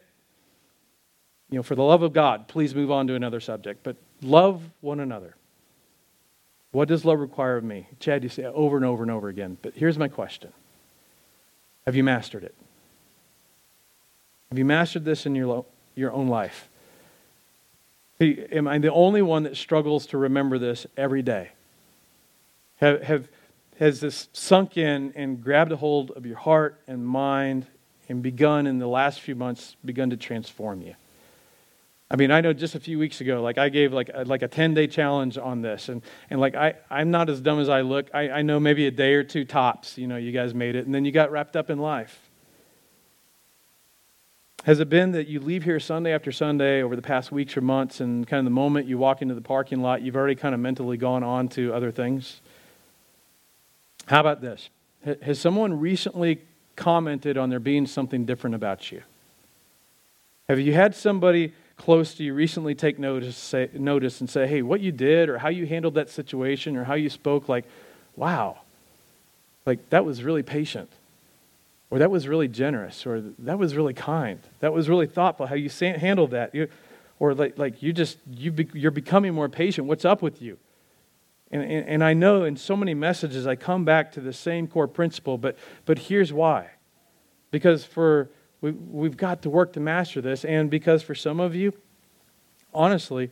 You 1.50 1.56
know, 1.56 1.62
for 1.62 1.74
the 1.74 1.82
love 1.82 2.02
of 2.02 2.12
God, 2.12 2.46
please 2.46 2.74
move 2.74 2.90
on 2.90 3.06
to 3.06 3.14
another 3.14 3.40
subject. 3.40 3.82
But 3.82 3.96
love 4.20 4.62
one 4.82 5.00
another. 5.00 5.34
What 6.72 6.88
does 6.88 7.06
love 7.06 7.20
require 7.20 7.56
of 7.56 7.64
me? 7.64 7.86
Chad, 8.00 8.22
you 8.22 8.28
say 8.28 8.44
over 8.44 8.76
and 8.76 8.84
over 8.84 9.02
and 9.02 9.10
over 9.10 9.28
again. 9.28 9.56
But 9.62 9.74
here's 9.74 9.96
my 9.96 10.08
question 10.08 10.52
Have 11.86 11.96
you 11.96 12.04
mastered 12.04 12.44
it? 12.44 12.54
Have 14.50 14.58
you 14.58 14.64
mastered 14.66 15.06
this 15.06 15.24
in 15.24 15.34
your, 15.34 15.46
lo- 15.46 15.66
your 15.94 16.12
own 16.12 16.28
life? 16.28 16.68
Am 18.20 18.68
I 18.68 18.78
the 18.78 18.92
only 18.92 19.22
one 19.22 19.44
that 19.44 19.56
struggles 19.56 20.06
to 20.06 20.18
remember 20.18 20.58
this 20.58 20.86
every 20.96 21.22
day? 21.22 21.50
Have, 22.76 23.02
have, 23.02 23.28
has 23.78 24.00
this 24.00 24.28
sunk 24.32 24.76
in 24.76 25.12
and 25.16 25.42
grabbed 25.42 25.72
a 25.72 25.76
hold 25.76 26.10
of 26.12 26.26
your 26.26 26.36
heart 26.36 26.80
and 26.86 27.06
mind 27.06 27.66
and 28.08 28.22
begun 28.22 28.66
in 28.66 28.78
the 28.78 28.86
last 28.86 29.20
few 29.20 29.34
months 29.34 29.76
begun 29.84 30.10
to 30.10 30.16
transform 30.16 30.82
you. 30.82 30.94
I 32.10 32.16
mean 32.16 32.30
i 32.30 32.40
know 32.40 32.52
just 32.52 32.74
a 32.74 32.80
few 32.80 32.98
weeks 32.98 33.20
ago 33.20 33.42
like 33.42 33.56
i 33.58 33.70
gave 33.70 33.92
like 33.92 34.10
a, 34.12 34.24
like 34.24 34.42
a 34.42 34.48
10 34.48 34.74
day 34.74 34.86
challenge 34.86 35.38
on 35.38 35.62
this. 35.62 35.88
And, 35.88 36.02
and 36.30 36.38
like 36.40 36.54
I, 36.54 36.74
i'm 36.90 37.10
not 37.10 37.28
as 37.28 37.40
dumb 37.40 37.58
as 37.58 37.68
i 37.68 37.80
look. 37.80 38.10
I, 38.14 38.28
I 38.28 38.42
know 38.42 38.60
maybe 38.60 38.86
a 38.86 38.90
day 38.90 39.14
or 39.14 39.24
two 39.24 39.44
tops 39.44 39.98
you 39.98 40.06
know 40.06 40.16
you 40.16 40.30
guys 40.30 40.54
made 40.54 40.76
it 40.76 40.86
and 40.86 40.94
then 40.94 41.04
you 41.04 41.12
got 41.12 41.32
wrapped 41.32 41.56
up 41.56 41.70
in 41.70 41.78
life. 41.78 42.30
Has 44.64 44.80
it 44.80 44.88
been 44.88 45.12
that 45.12 45.28
you 45.28 45.40
leave 45.40 45.64
here 45.64 45.78
Sunday 45.78 46.14
after 46.14 46.32
Sunday 46.32 46.82
over 46.82 46.96
the 46.96 47.02
past 47.02 47.30
weeks 47.30 47.54
or 47.54 47.60
months, 47.60 48.00
and 48.00 48.26
kind 48.26 48.38
of 48.38 48.46
the 48.46 48.50
moment 48.50 48.86
you 48.86 48.96
walk 48.96 49.20
into 49.20 49.34
the 49.34 49.42
parking 49.42 49.82
lot, 49.82 50.00
you've 50.00 50.16
already 50.16 50.34
kind 50.34 50.54
of 50.54 50.60
mentally 50.60 50.96
gone 50.96 51.22
on 51.22 51.48
to 51.48 51.74
other 51.74 51.90
things? 51.90 52.40
How 54.06 54.20
about 54.20 54.40
this? 54.40 54.68
Has 55.22 55.38
someone 55.38 55.80
recently 55.80 56.40
commented 56.76 57.36
on 57.36 57.50
there 57.50 57.60
being 57.60 57.86
something 57.86 58.24
different 58.24 58.56
about 58.56 58.90
you? 58.90 59.02
Have 60.48 60.60
you 60.60 60.74
had 60.74 60.94
somebody 60.94 61.52
close 61.76 62.14
to 62.14 62.24
you 62.24 62.34
recently 62.34 62.74
take 62.74 62.98
notice, 62.98 63.36
say, 63.36 63.68
notice 63.74 64.20
and 64.20 64.28
say, 64.28 64.46
hey, 64.46 64.62
what 64.62 64.80
you 64.80 64.92
did 64.92 65.28
or 65.28 65.38
how 65.38 65.48
you 65.48 65.66
handled 65.66 65.94
that 65.94 66.10
situation 66.10 66.76
or 66.76 66.84
how 66.84 66.94
you 66.94 67.10
spoke, 67.10 67.48
like, 67.48 67.64
wow, 68.16 68.58
like 69.66 69.90
that 69.90 70.04
was 70.04 70.22
really 70.22 70.42
patient. 70.42 70.90
Or 71.90 71.98
that 71.98 72.10
was 72.10 72.26
really 72.26 72.48
generous. 72.48 73.06
Or 73.06 73.20
that 73.40 73.58
was 73.58 73.74
really 73.74 73.94
kind. 73.94 74.40
That 74.60 74.72
was 74.72 74.88
really 74.88 75.06
thoughtful 75.06 75.46
how 75.46 75.54
you 75.54 75.70
handled 75.70 76.32
that. 76.32 76.54
You, 76.54 76.68
or 77.20 77.34
like, 77.34 77.58
like 77.58 77.82
you 77.82 77.92
just 77.92 78.18
you 78.30 78.50
be, 78.50 78.68
you're 78.74 78.90
becoming 78.90 79.32
more 79.32 79.48
patient. 79.48 79.86
What's 79.86 80.04
up 80.04 80.20
with 80.20 80.42
you 80.42 80.58
and, 81.54 81.62
and, 81.62 81.88
and, 81.88 82.04
I 82.04 82.14
know 82.14 82.42
in 82.42 82.56
so 82.56 82.76
many 82.76 82.94
messages 82.94 83.46
I 83.46 83.54
come 83.54 83.84
back 83.84 84.10
to 84.12 84.20
the 84.20 84.32
same 84.32 84.66
core 84.66 84.88
principle, 84.88 85.38
but, 85.38 85.56
but 85.86 86.00
here's 86.00 86.32
why. 86.32 86.70
Because 87.52 87.84
for 87.84 88.28
we, 88.60 88.72
we've 88.72 89.16
got 89.16 89.42
to 89.42 89.50
work 89.50 89.72
to 89.74 89.80
master 89.80 90.20
this, 90.20 90.44
and 90.44 90.68
because 90.68 91.04
for 91.04 91.14
some 91.14 91.38
of 91.38 91.54
you, 91.54 91.72
honestly, 92.74 93.30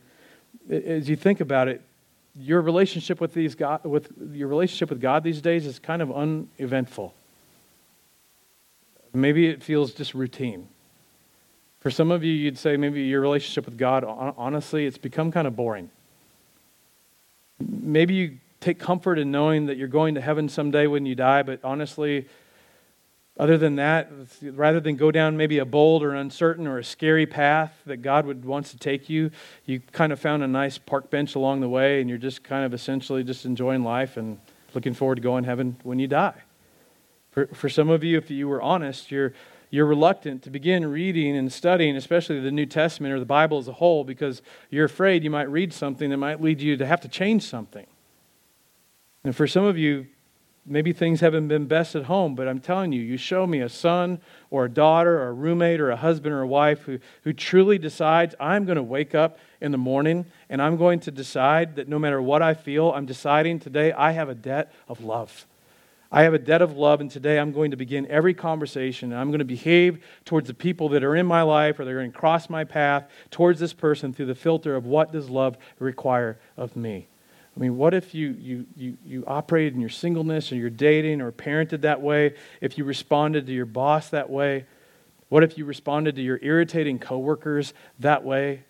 as 0.69 1.09
you 1.09 1.17
think 1.17 1.41
about 1.41 1.67
it, 1.67 1.81
your 2.33 2.61
relationship 2.61 3.19
with 3.19 3.33
these 3.33 3.55
God, 3.55 3.83
with 3.83 4.09
your 4.31 4.47
relationship 4.47 4.89
with 4.89 5.01
God 5.01 5.25
these 5.25 5.41
days 5.41 5.65
is 5.65 5.77
kind 5.77 6.01
of 6.01 6.09
uneventful. 6.09 7.13
Maybe 9.13 9.49
it 9.49 9.61
feels 9.61 9.93
just 9.93 10.13
routine. 10.13 10.69
For 11.81 11.91
some 11.91 12.09
of 12.09 12.23
you, 12.23 12.31
you'd 12.31 12.57
say 12.57 12.77
maybe 12.77 13.03
your 13.03 13.19
relationship 13.19 13.65
with 13.65 13.77
God, 13.77 14.05
honestly, 14.05 14.85
it's 14.85 14.97
become 14.97 15.29
kind 15.29 15.45
of 15.45 15.57
boring. 15.57 15.89
Maybe 17.59 18.13
you 18.13 18.37
take 18.59 18.79
comfort 18.79 19.19
in 19.19 19.31
knowing 19.31 19.65
that 19.67 19.77
you're 19.77 19.87
going 19.87 20.15
to 20.15 20.21
heaven 20.21 20.47
someday 20.49 20.87
when 20.87 21.05
you 21.05 21.15
die, 21.15 21.43
but 21.43 21.59
honestly, 21.63 22.27
other 23.37 23.57
than 23.57 23.77
that, 23.77 24.11
rather 24.43 24.79
than 24.79 24.95
go 24.95 25.11
down 25.11 25.35
maybe 25.35 25.57
a 25.57 25.65
bold 25.65 26.03
or 26.03 26.13
uncertain 26.13 26.67
or 26.67 26.77
a 26.77 26.83
scary 26.83 27.25
path 27.25 27.75
that 27.85 27.97
God 27.97 28.25
would 28.25 28.45
wants 28.45 28.71
to 28.71 28.77
take 28.77 29.09
you, 29.09 29.31
you 29.65 29.79
kind 29.91 30.13
of 30.13 30.19
found 30.19 30.43
a 30.43 30.47
nice 30.47 30.77
park 30.77 31.09
bench 31.09 31.35
along 31.35 31.61
the 31.61 31.69
way 31.69 31.99
and 31.99 32.09
you're 32.09 32.19
just 32.19 32.43
kind 32.43 32.63
of 32.63 32.73
essentially 32.73 33.23
just 33.23 33.45
enjoying 33.45 33.83
life 33.83 34.17
and 34.17 34.39
looking 34.75 34.93
forward 34.93 35.15
to 35.15 35.21
going 35.21 35.43
to 35.43 35.49
heaven 35.49 35.77
when 35.83 35.97
you 35.97 36.07
die. 36.07 36.41
For, 37.31 37.47
for 37.47 37.69
some 37.69 37.89
of 37.89 38.03
you, 38.03 38.17
if 38.19 38.29
you 38.29 38.47
were 38.47 38.61
honest, 38.61 39.09
you're, 39.09 39.33
you're 39.73 39.87
reluctant 39.87 40.43
to 40.43 40.51
begin 40.51 40.85
reading 40.85 41.35
and 41.35 41.51
studying, 41.51 41.95
especially 41.95 42.39
the 42.39 42.51
New 42.51 42.67
Testament 42.67 43.11
or 43.11 43.17
the 43.17 43.25
Bible 43.25 43.57
as 43.57 43.67
a 43.67 43.73
whole, 43.73 44.03
because 44.03 44.43
you're 44.69 44.85
afraid 44.85 45.23
you 45.23 45.31
might 45.31 45.49
read 45.49 45.73
something 45.73 46.11
that 46.11 46.17
might 46.17 46.39
lead 46.39 46.61
you 46.61 46.77
to 46.77 46.85
have 46.85 47.01
to 47.01 47.07
change 47.07 47.41
something. 47.41 47.87
And 49.23 49.35
for 49.35 49.47
some 49.47 49.63
of 49.65 49.75
you, 49.75 50.05
maybe 50.63 50.93
things 50.93 51.21
haven't 51.21 51.47
been 51.47 51.65
best 51.65 51.95
at 51.95 52.03
home, 52.03 52.35
but 52.35 52.47
I'm 52.47 52.59
telling 52.59 52.91
you, 52.91 53.01
you 53.01 53.17
show 53.17 53.47
me 53.47 53.61
a 53.61 53.67
son 53.67 54.21
or 54.51 54.65
a 54.65 54.69
daughter 54.69 55.19
or 55.19 55.29
a 55.29 55.33
roommate 55.33 55.81
or 55.81 55.89
a 55.89 55.95
husband 55.95 56.35
or 56.35 56.41
a 56.41 56.47
wife 56.47 56.81
who, 56.81 56.99
who 57.23 57.33
truly 57.33 57.79
decides, 57.79 58.35
I'm 58.39 58.65
going 58.65 58.75
to 58.75 58.83
wake 58.83 59.15
up 59.15 59.39
in 59.59 59.71
the 59.71 59.79
morning 59.79 60.27
and 60.49 60.61
I'm 60.61 60.77
going 60.77 60.99
to 60.99 61.09
decide 61.09 61.77
that 61.77 61.87
no 61.87 61.97
matter 61.97 62.21
what 62.21 62.43
I 62.43 62.53
feel, 62.53 62.91
I'm 62.91 63.07
deciding 63.07 63.59
today 63.59 63.91
I 63.91 64.11
have 64.11 64.29
a 64.29 64.35
debt 64.35 64.71
of 64.87 65.03
love. 65.03 65.47
I 66.13 66.21
have 66.21 66.35
a 66.35 66.39
debt 66.39 66.61
of 66.61 66.77
love, 66.77 67.01
and 67.01 67.09
today 67.09 67.39
I'm 67.39 67.51
going 67.51 67.71
to 67.71 67.77
begin 67.77 68.05
every 68.05 68.35
conversation, 68.35 69.11
and 69.11 69.19
I'm 69.19 69.29
going 69.29 69.39
to 69.39 69.45
behave 69.45 70.05
towards 70.25 70.47
the 70.47 70.53
people 70.53 70.89
that 70.89 71.03
are 71.03 71.15
in 71.15 71.25
my 71.25 71.41
life 71.41 71.79
or 71.79 71.85
they're 71.85 71.97
going 71.97 72.11
to 72.11 72.17
cross 72.17 72.51
my 72.51 72.63
path 72.63 73.09
towards 73.31 73.59
this 73.59 73.73
person 73.73 74.13
through 74.13 74.27
the 74.27 74.35
filter 74.35 74.75
of 74.75 74.85
what 74.85 75.11
does 75.11 75.27
love 75.27 75.57
require 75.79 76.37
of 76.55 76.75
me. 76.75 77.07
I 77.57 77.59
mean, 77.59 77.77
what 77.77 77.95
if 77.95 78.13
you, 78.13 78.37
you, 78.39 78.67
you, 78.75 78.97
you 79.03 79.23
operated 79.25 79.73
in 79.73 79.79
your 79.79 79.89
singleness 79.89 80.51
or 80.51 80.55
you're 80.55 80.69
dating 80.69 81.19
or 81.19 81.31
parented 81.31 81.81
that 81.81 81.99
way? 81.99 82.35
If 82.61 82.77
you 82.77 82.83
responded 82.83 83.47
to 83.47 83.51
your 83.51 83.65
boss 83.65 84.09
that 84.09 84.29
way? 84.29 84.67
What 85.29 85.41
if 85.43 85.57
you 85.57 85.65
responded 85.65 86.15
to 86.17 86.21
your 86.21 86.37
irritating 86.43 86.99
coworkers 86.99 87.73
that 87.99 88.23
way? 88.23 88.65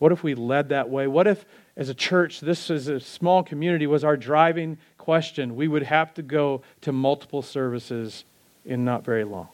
What 0.00 0.12
if 0.12 0.22
we 0.22 0.34
led 0.34 0.68
that 0.68 0.90
way? 0.90 1.06
What 1.06 1.26
if, 1.26 1.46
as 1.78 1.88
a 1.88 1.94
church, 1.94 2.40
this 2.40 2.68
is 2.68 2.88
a 2.88 3.00
small 3.00 3.42
community, 3.42 3.86
was 3.86 4.04
our 4.04 4.18
driving 4.18 4.76
question, 5.04 5.54
we 5.54 5.68
would 5.68 5.82
have 5.82 6.14
to 6.14 6.22
go 6.22 6.62
to 6.80 6.90
multiple 6.90 7.42
services 7.42 8.24
in 8.64 8.86
not 8.86 9.04
very 9.04 9.22
long. 9.22 9.48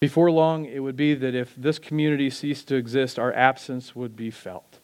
Before 0.00 0.32
long, 0.32 0.64
it 0.64 0.80
would 0.80 0.96
be 0.96 1.14
that 1.14 1.32
if 1.32 1.54
this 1.56 1.78
community 1.78 2.28
ceased 2.28 2.66
to 2.68 2.74
exist, 2.74 3.16
our 3.16 3.32
absence 3.32 3.94
would 3.94 4.16
be 4.16 4.32
felt. 4.32 4.78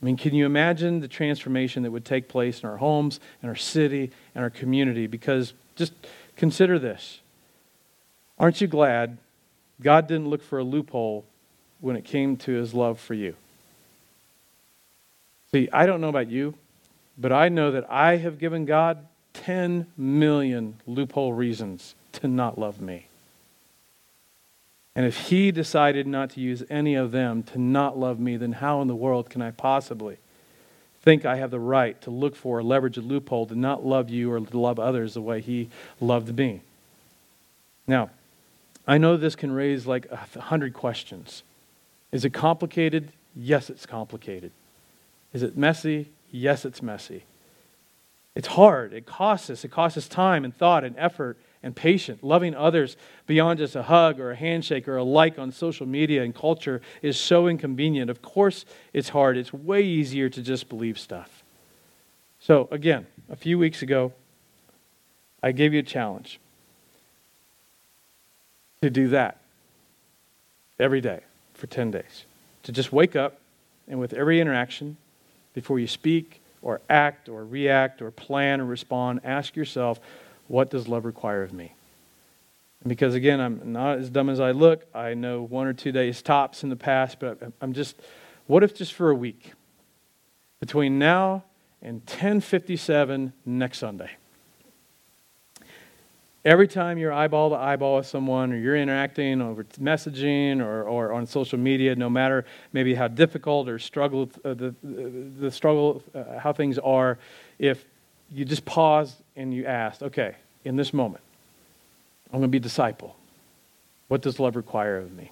I 0.00 0.04
mean, 0.04 0.16
can 0.16 0.34
you 0.34 0.46
imagine 0.46 1.00
the 1.00 1.08
transformation 1.08 1.82
that 1.82 1.90
would 1.90 2.04
take 2.04 2.28
place 2.28 2.62
in 2.62 2.68
our 2.68 2.76
homes, 2.76 3.18
in 3.42 3.48
our 3.48 3.56
city, 3.56 4.12
in 4.36 4.42
our 4.42 4.50
community? 4.50 5.08
Because 5.08 5.52
just 5.74 5.92
consider 6.36 6.78
this. 6.78 7.18
Aren't 8.38 8.60
you 8.60 8.68
glad 8.68 9.18
God 9.82 10.06
didn't 10.06 10.28
look 10.28 10.44
for 10.44 10.60
a 10.60 10.64
loophole 10.64 11.24
when 11.80 11.96
it 11.96 12.04
came 12.04 12.36
to 12.36 12.52
his 12.52 12.72
love 12.72 13.00
for 13.00 13.14
you? 13.14 13.34
See, 15.50 15.68
I 15.72 15.86
don't 15.86 16.00
know 16.00 16.08
about 16.08 16.30
you, 16.30 16.54
but 17.20 17.32
I 17.32 17.50
know 17.50 17.70
that 17.70 17.90
I 17.90 18.16
have 18.16 18.38
given 18.38 18.64
God 18.64 19.06
10 19.34 19.86
million 19.96 20.76
loophole 20.86 21.34
reasons 21.34 21.94
to 22.12 22.26
not 22.26 22.58
love 22.58 22.80
me. 22.80 23.06
And 24.96 25.06
if 25.06 25.28
he 25.28 25.50
decided 25.50 26.06
not 26.06 26.30
to 26.30 26.40
use 26.40 26.64
any 26.68 26.94
of 26.94 27.12
them 27.12 27.42
to 27.44 27.58
not 27.58 27.98
love 27.98 28.18
me, 28.18 28.36
then 28.36 28.52
how 28.52 28.80
in 28.80 28.88
the 28.88 28.94
world 28.94 29.30
can 29.30 29.42
I 29.42 29.50
possibly 29.50 30.16
think 31.02 31.24
I 31.24 31.36
have 31.36 31.50
the 31.50 31.60
right 31.60 32.00
to 32.02 32.10
look 32.10 32.34
for 32.34 32.58
or 32.58 32.62
leverage 32.62 32.96
a 32.98 33.00
loophole 33.00 33.46
to 33.46 33.54
not 33.54 33.84
love 33.84 34.10
you 34.10 34.32
or 34.32 34.40
to 34.40 34.58
love 34.58 34.78
others 34.78 35.14
the 35.14 35.20
way 35.20 35.40
he 35.40 35.68
loved 36.00 36.36
me? 36.36 36.62
Now, 37.86 38.10
I 38.86 38.98
know 38.98 39.16
this 39.16 39.36
can 39.36 39.52
raise 39.52 39.86
like 39.86 40.06
a 40.10 40.40
hundred 40.40 40.74
questions. 40.74 41.42
Is 42.10 42.24
it 42.24 42.30
complicated? 42.30 43.12
Yes, 43.36 43.70
it's 43.70 43.86
complicated. 43.86 44.50
Is 45.32 45.42
it 45.42 45.56
messy? 45.56 46.08
Yes, 46.30 46.64
it's 46.64 46.82
messy. 46.82 47.24
It's 48.34 48.48
hard. 48.48 48.92
It 48.92 49.06
costs 49.06 49.50
us. 49.50 49.64
It 49.64 49.70
costs 49.70 49.98
us 49.98 50.08
time 50.08 50.44
and 50.44 50.56
thought 50.56 50.84
and 50.84 50.94
effort 50.96 51.36
and 51.62 51.74
patience. 51.74 52.22
Loving 52.22 52.54
others 52.54 52.96
beyond 53.26 53.58
just 53.58 53.74
a 53.74 53.82
hug 53.82 54.20
or 54.20 54.30
a 54.30 54.36
handshake 54.36 54.86
or 54.86 54.96
a 54.96 55.02
like 55.02 55.38
on 55.38 55.50
social 55.50 55.86
media 55.86 56.22
and 56.22 56.34
culture 56.34 56.80
is 57.02 57.18
so 57.18 57.48
inconvenient. 57.48 58.08
Of 58.10 58.22
course, 58.22 58.64
it's 58.92 59.08
hard. 59.08 59.36
It's 59.36 59.52
way 59.52 59.82
easier 59.82 60.28
to 60.28 60.42
just 60.42 60.68
believe 60.68 60.98
stuff. 60.98 61.42
So, 62.38 62.68
again, 62.70 63.06
a 63.28 63.36
few 63.36 63.58
weeks 63.58 63.82
ago, 63.82 64.12
I 65.42 65.52
gave 65.52 65.74
you 65.74 65.80
a 65.80 65.84
challenge 65.84 66.38
to 68.82 68.90
do 68.90 69.08
that 69.08 69.38
every 70.78 71.00
day 71.00 71.20
for 71.54 71.66
10 71.66 71.90
days. 71.90 72.24
To 72.62 72.72
just 72.72 72.92
wake 72.92 73.16
up 73.16 73.38
and 73.88 73.98
with 73.98 74.12
every 74.14 74.40
interaction, 74.40 74.96
before 75.52 75.78
you 75.78 75.86
speak 75.86 76.42
or 76.62 76.80
act 76.88 77.28
or 77.28 77.44
react 77.44 78.02
or 78.02 78.10
plan 78.10 78.60
or 78.60 78.64
respond, 78.64 79.20
ask 79.24 79.56
yourself, 79.56 80.00
what 80.48 80.70
does 80.70 80.88
love 80.88 81.04
require 81.04 81.42
of 81.42 81.52
me? 81.52 81.74
And 82.82 82.88
because 82.88 83.14
again, 83.14 83.40
I'm 83.40 83.72
not 83.72 83.98
as 83.98 84.10
dumb 84.10 84.30
as 84.30 84.40
I 84.40 84.52
look. 84.52 84.86
I 84.94 85.14
know 85.14 85.42
one 85.42 85.66
or 85.66 85.72
two 85.72 85.92
days 85.92 86.22
tops 86.22 86.62
in 86.62 86.70
the 86.70 86.76
past, 86.76 87.20
but 87.20 87.38
I'm 87.60 87.72
just, 87.72 87.96
what 88.46 88.62
if 88.62 88.74
just 88.74 88.94
for 88.94 89.10
a 89.10 89.14
week? 89.14 89.52
Between 90.60 90.98
now 90.98 91.44
and 91.82 92.00
1057 92.00 93.32
next 93.44 93.78
Sunday. 93.78 94.10
Every 96.42 96.68
time 96.68 96.96
you're 96.96 97.12
eyeball 97.12 97.50
to 97.50 97.56
eyeball 97.56 97.96
with 97.96 98.06
someone, 98.06 98.52
or 98.52 98.56
you're 98.56 98.76
interacting 98.76 99.42
over 99.42 99.64
messaging 99.78 100.60
or, 100.60 100.84
or 100.84 101.12
on 101.12 101.26
social 101.26 101.58
media, 101.58 101.94
no 101.94 102.08
matter 102.08 102.46
maybe 102.72 102.94
how 102.94 103.08
difficult 103.08 103.68
or 103.68 103.78
struggle 103.78 104.30
uh, 104.44 104.54
the, 104.54 104.74
the 104.82 105.50
struggle, 105.50 106.02
uh, 106.14 106.38
how 106.38 106.52
things 106.52 106.78
are, 106.78 107.18
if 107.58 107.84
you 108.32 108.46
just 108.46 108.64
pause 108.64 109.16
and 109.36 109.52
you 109.52 109.66
ask, 109.66 110.00
okay, 110.00 110.36
in 110.64 110.76
this 110.76 110.94
moment, 110.94 111.22
I'm 112.32 112.40
going 112.40 112.44
to 112.44 112.48
be 112.48 112.58
a 112.58 112.60
disciple. 112.60 113.16
What 114.08 114.22
does 114.22 114.40
love 114.40 114.56
require 114.56 114.96
of 114.96 115.12
me? 115.12 115.30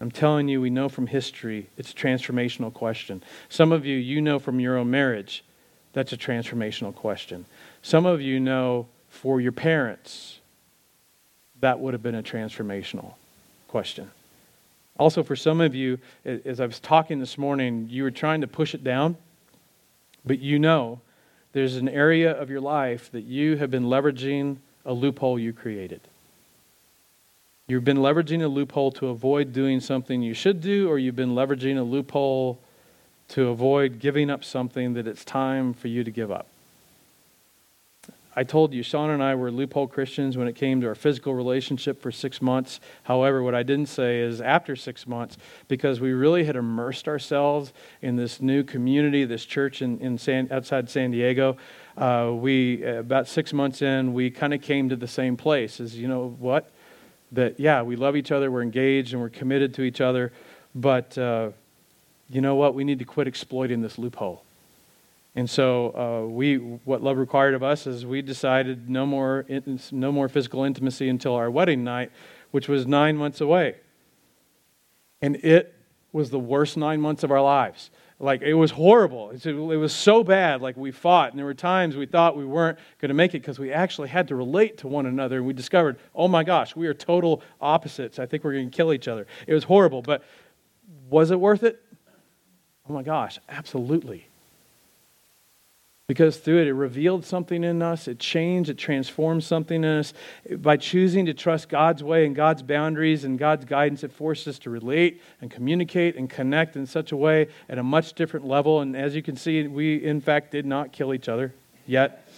I'm 0.00 0.10
telling 0.10 0.48
you, 0.48 0.60
we 0.60 0.70
know 0.70 0.90
from 0.90 1.06
history 1.06 1.68
it's 1.78 1.92
a 1.92 1.94
transformational 1.94 2.74
question. 2.74 3.22
Some 3.48 3.72
of 3.72 3.86
you, 3.86 3.96
you 3.96 4.20
know 4.20 4.38
from 4.38 4.60
your 4.60 4.76
own 4.76 4.90
marriage, 4.90 5.44
that's 5.94 6.12
a 6.12 6.16
transformational 6.16 6.94
question. 6.94 7.46
Some 7.80 8.04
of 8.04 8.20
you 8.20 8.38
know 8.38 8.86
for 9.14 9.40
your 9.40 9.52
parents, 9.52 10.40
that 11.60 11.78
would 11.80 11.94
have 11.94 12.02
been 12.02 12.16
a 12.16 12.22
transformational 12.22 13.14
question. 13.68 14.10
Also, 14.98 15.22
for 15.22 15.36
some 15.36 15.60
of 15.60 15.74
you, 15.74 15.98
as 16.24 16.60
I 16.60 16.66
was 16.66 16.78
talking 16.78 17.20
this 17.20 17.38
morning, 17.38 17.88
you 17.90 18.02
were 18.02 18.10
trying 18.10 18.40
to 18.42 18.46
push 18.46 18.74
it 18.74 18.84
down, 18.84 19.16
but 20.26 20.40
you 20.40 20.58
know 20.58 21.00
there's 21.52 21.76
an 21.76 21.88
area 21.88 22.32
of 22.32 22.50
your 22.50 22.60
life 22.60 23.10
that 23.12 23.22
you 23.22 23.56
have 23.56 23.70
been 23.70 23.84
leveraging 23.84 24.58
a 24.84 24.92
loophole 24.92 25.38
you 25.38 25.52
created. 25.52 26.00
You've 27.66 27.84
been 27.84 27.98
leveraging 27.98 28.42
a 28.42 28.48
loophole 28.48 28.92
to 28.92 29.08
avoid 29.08 29.52
doing 29.52 29.80
something 29.80 30.22
you 30.22 30.34
should 30.34 30.60
do, 30.60 30.88
or 30.88 30.98
you've 30.98 31.16
been 31.16 31.34
leveraging 31.34 31.78
a 31.78 31.82
loophole 31.82 32.58
to 33.28 33.48
avoid 33.48 34.00
giving 34.00 34.28
up 34.28 34.44
something 34.44 34.94
that 34.94 35.06
it's 35.06 35.24
time 35.24 35.72
for 35.72 35.88
you 35.88 36.04
to 36.04 36.10
give 36.10 36.30
up. 36.30 36.46
I 38.36 38.42
told 38.42 38.74
you, 38.74 38.82
Sean 38.82 39.10
and 39.10 39.22
I 39.22 39.34
were 39.34 39.50
loophole 39.50 39.86
Christians 39.86 40.36
when 40.36 40.48
it 40.48 40.56
came 40.56 40.80
to 40.80 40.88
our 40.88 40.94
physical 40.94 41.34
relationship 41.34 42.02
for 42.02 42.10
six 42.10 42.42
months. 42.42 42.80
However, 43.04 43.42
what 43.42 43.54
I 43.54 43.62
didn't 43.62 43.86
say 43.86 44.20
is 44.20 44.40
after 44.40 44.74
six 44.74 45.06
months, 45.06 45.36
because 45.68 46.00
we 46.00 46.12
really 46.12 46.44
had 46.44 46.56
immersed 46.56 47.06
ourselves 47.06 47.72
in 48.02 48.16
this 48.16 48.40
new 48.40 48.64
community, 48.64 49.24
this 49.24 49.44
church 49.44 49.82
in, 49.82 50.00
in 50.00 50.18
San, 50.18 50.48
outside 50.50 50.90
San 50.90 51.12
Diego. 51.12 51.56
Uh, 51.96 52.32
we, 52.34 52.82
about 52.82 53.28
six 53.28 53.52
months 53.52 53.82
in, 53.82 54.12
we 54.12 54.30
kind 54.30 54.52
of 54.52 54.60
came 54.60 54.88
to 54.88 54.96
the 54.96 55.08
same 55.08 55.36
place 55.36 55.78
as, 55.78 55.96
you 55.96 56.08
know 56.08 56.34
what? 56.40 56.70
That, 57.32 57.58
yeah, 57.58 57.82
we 57.82 57.96
love 57.96 58.16
each 58.16 58.32
other, 58.32 58.50
we're 58.50 58.62
engaged, 58.62 59.12
and 59.12 59.22
we're 59.22 59.28
committed 59.28 59.74
to 59.74 59.82
each 59.82 60.00
other. 60.00 60.32
But 60.74 61.16
uh, 61.16 61.50
you 62.28 62.40
know 62.40 62.56
what? 62.56 62.74
We 62.74 62.84
need 62.84 62.98
to 62.98 63.04
quit 63.04 63.28
exploiting 63.28 63.80
this 63.80 63.96
loophole. 63.96 64.42
And 65.36 65.50
so 65.50 65.90
uh, 65.96 66.28
we, 66.28 66.56
what 66.56 67.02
love 67.02 67.18
required 67.18 67.54
of 67.54 67.62
us 67.62 67.86
is 67.86 68.06
we 68.06 68.22
decided 68.22 68.88
no 68.88 69.04
more, 69.04 69.44
no 69.90 70.12
more 70.12 70.28
physical 70.28 70.62
intimacy 70.62 71.08
until 71.08 71.34
our 71.34 71.50
wedding 71.50 71.82
night, 71.82 72.12
which 72.52 72.68
was 72.68 72.86
nine 72.86 73.16
months 73.16 73.40
away. 73.40 73.76
And 75.20 75.36
it 75.36 75.74
was 76.12 76.30
the 76.30 76.38
worst 76.38 76.76
nine 76.76 77.00
months 77.00 77.24
of 77.24 77.32
our 77.32 77.42
lives. 77.42 77.90
Like, 78.20 78.42
it 78.42 78.54
was 78.54 78.70
horrible. 78.70 79.30
It 79.30 79.44
was 79.44 79.92
so 79.92 80.22
bad. 80.22 80.62
Like, 80.62 80.76
we 80.76 80.92
fought. 80.92 81.30
And 81.30 81.38
there 81.38 81.44
were 81.44 81.52
times 81.52 81.96
we 81.96 82.06
thought 82.06 82.36
we 82.36 82.44
weren't 82.44 82.78
going 83.00 83.08
to 83.08 83.14
make 83.14 83.34
it 83.34 83.40
because 83.40 83.58
we 83.58 83.72
actually 83.72 84.08
had 84.08 84.28
to 84.28 84.36
relate 84.36 84.78
to 84.78 84.86
one 84.86 85.06
another. 85.06 85.38
And 85.38 85.46
we 85.46 85.52
discovered, 85.52 85.98
oh 86.14 86.28
my 86.28 86.44
gosh, 86.44 86.76
we 86.76 86.86
are 86.86 86.94
total 86.94 87.42
opposites. 87.60 88.20
I 88.20 88.26
think 88.26 88.44
we're 88.44 88.52
going 88.52 88.70
to 88.70 88.76
kill 88.76 88.92
each 88.92 89.08
other. 89.08 89.26
It 89.48 89.54
was 89.54 89.64
horrible. 89.64 90.00
But 90.00 90.22
was 91.10 91.32
it 91.32 91.40
worth 91.40 91.64
it? 91.64 91.82
Oh 92.88 92.92
my 92.92 93.02
gosh, 93.02 93.40
absolutely. 93.48 94.28
Because 96.06 96.36
through 96.36 96.60
it, 96.60 96.68
it 96.68 96.74
revealed 96.74 97.24
something 97.24 97.64
in 97.64 97.80
us, 97.80 98.08
it 98.08 98.18
changed, 98.18 98.68
it 98.68 98.76
transformed 98.76 99.42
something 99.42 99.82
in 99.82 99.98
us. 99.98 100.12
By 100.56 100.76
choosing 100.76 101.24
to 101.26 101.32
trust 101.32 101.70
God's 101.70 102.02
way 102.02 102.26
and 102.26 102.36
God's 102.36 102.62
boundaries 102.62 103.24
and 103.24 103.38
God's 103.38 103.64
guidance, 103.64 104.04
it 104.04 104.12
forced 104.12 104.46
us 104.46 104.58
to 104.60 104.70
relate 104.70 105.22
and 105.40 105.50
communicate 105.50 106.16
and 106.16 106.28
connect 106.28 106.76
in 106.76 106.84
such 106.84 107.12
a 107.12 107.16
way 107.16 107.48
at 107.70 107.78
a 107.78 107.82
much 107.82 108.12
different 108.12 108.46
level. 108.46 108.82
And 108.82 108.94
as 108.94 109.14
you 109.14 109.22
can 109.22 109.34
see, 109.34 109.66
we 109.66 109.96
in 109.96 110.20
fact 110.20 110.50
did 110.50 110.66
not 110.66 110.92
kill 110.92 111.14
each 111.14 111.26
other 111.26 111.54
yet. 111.86 112.28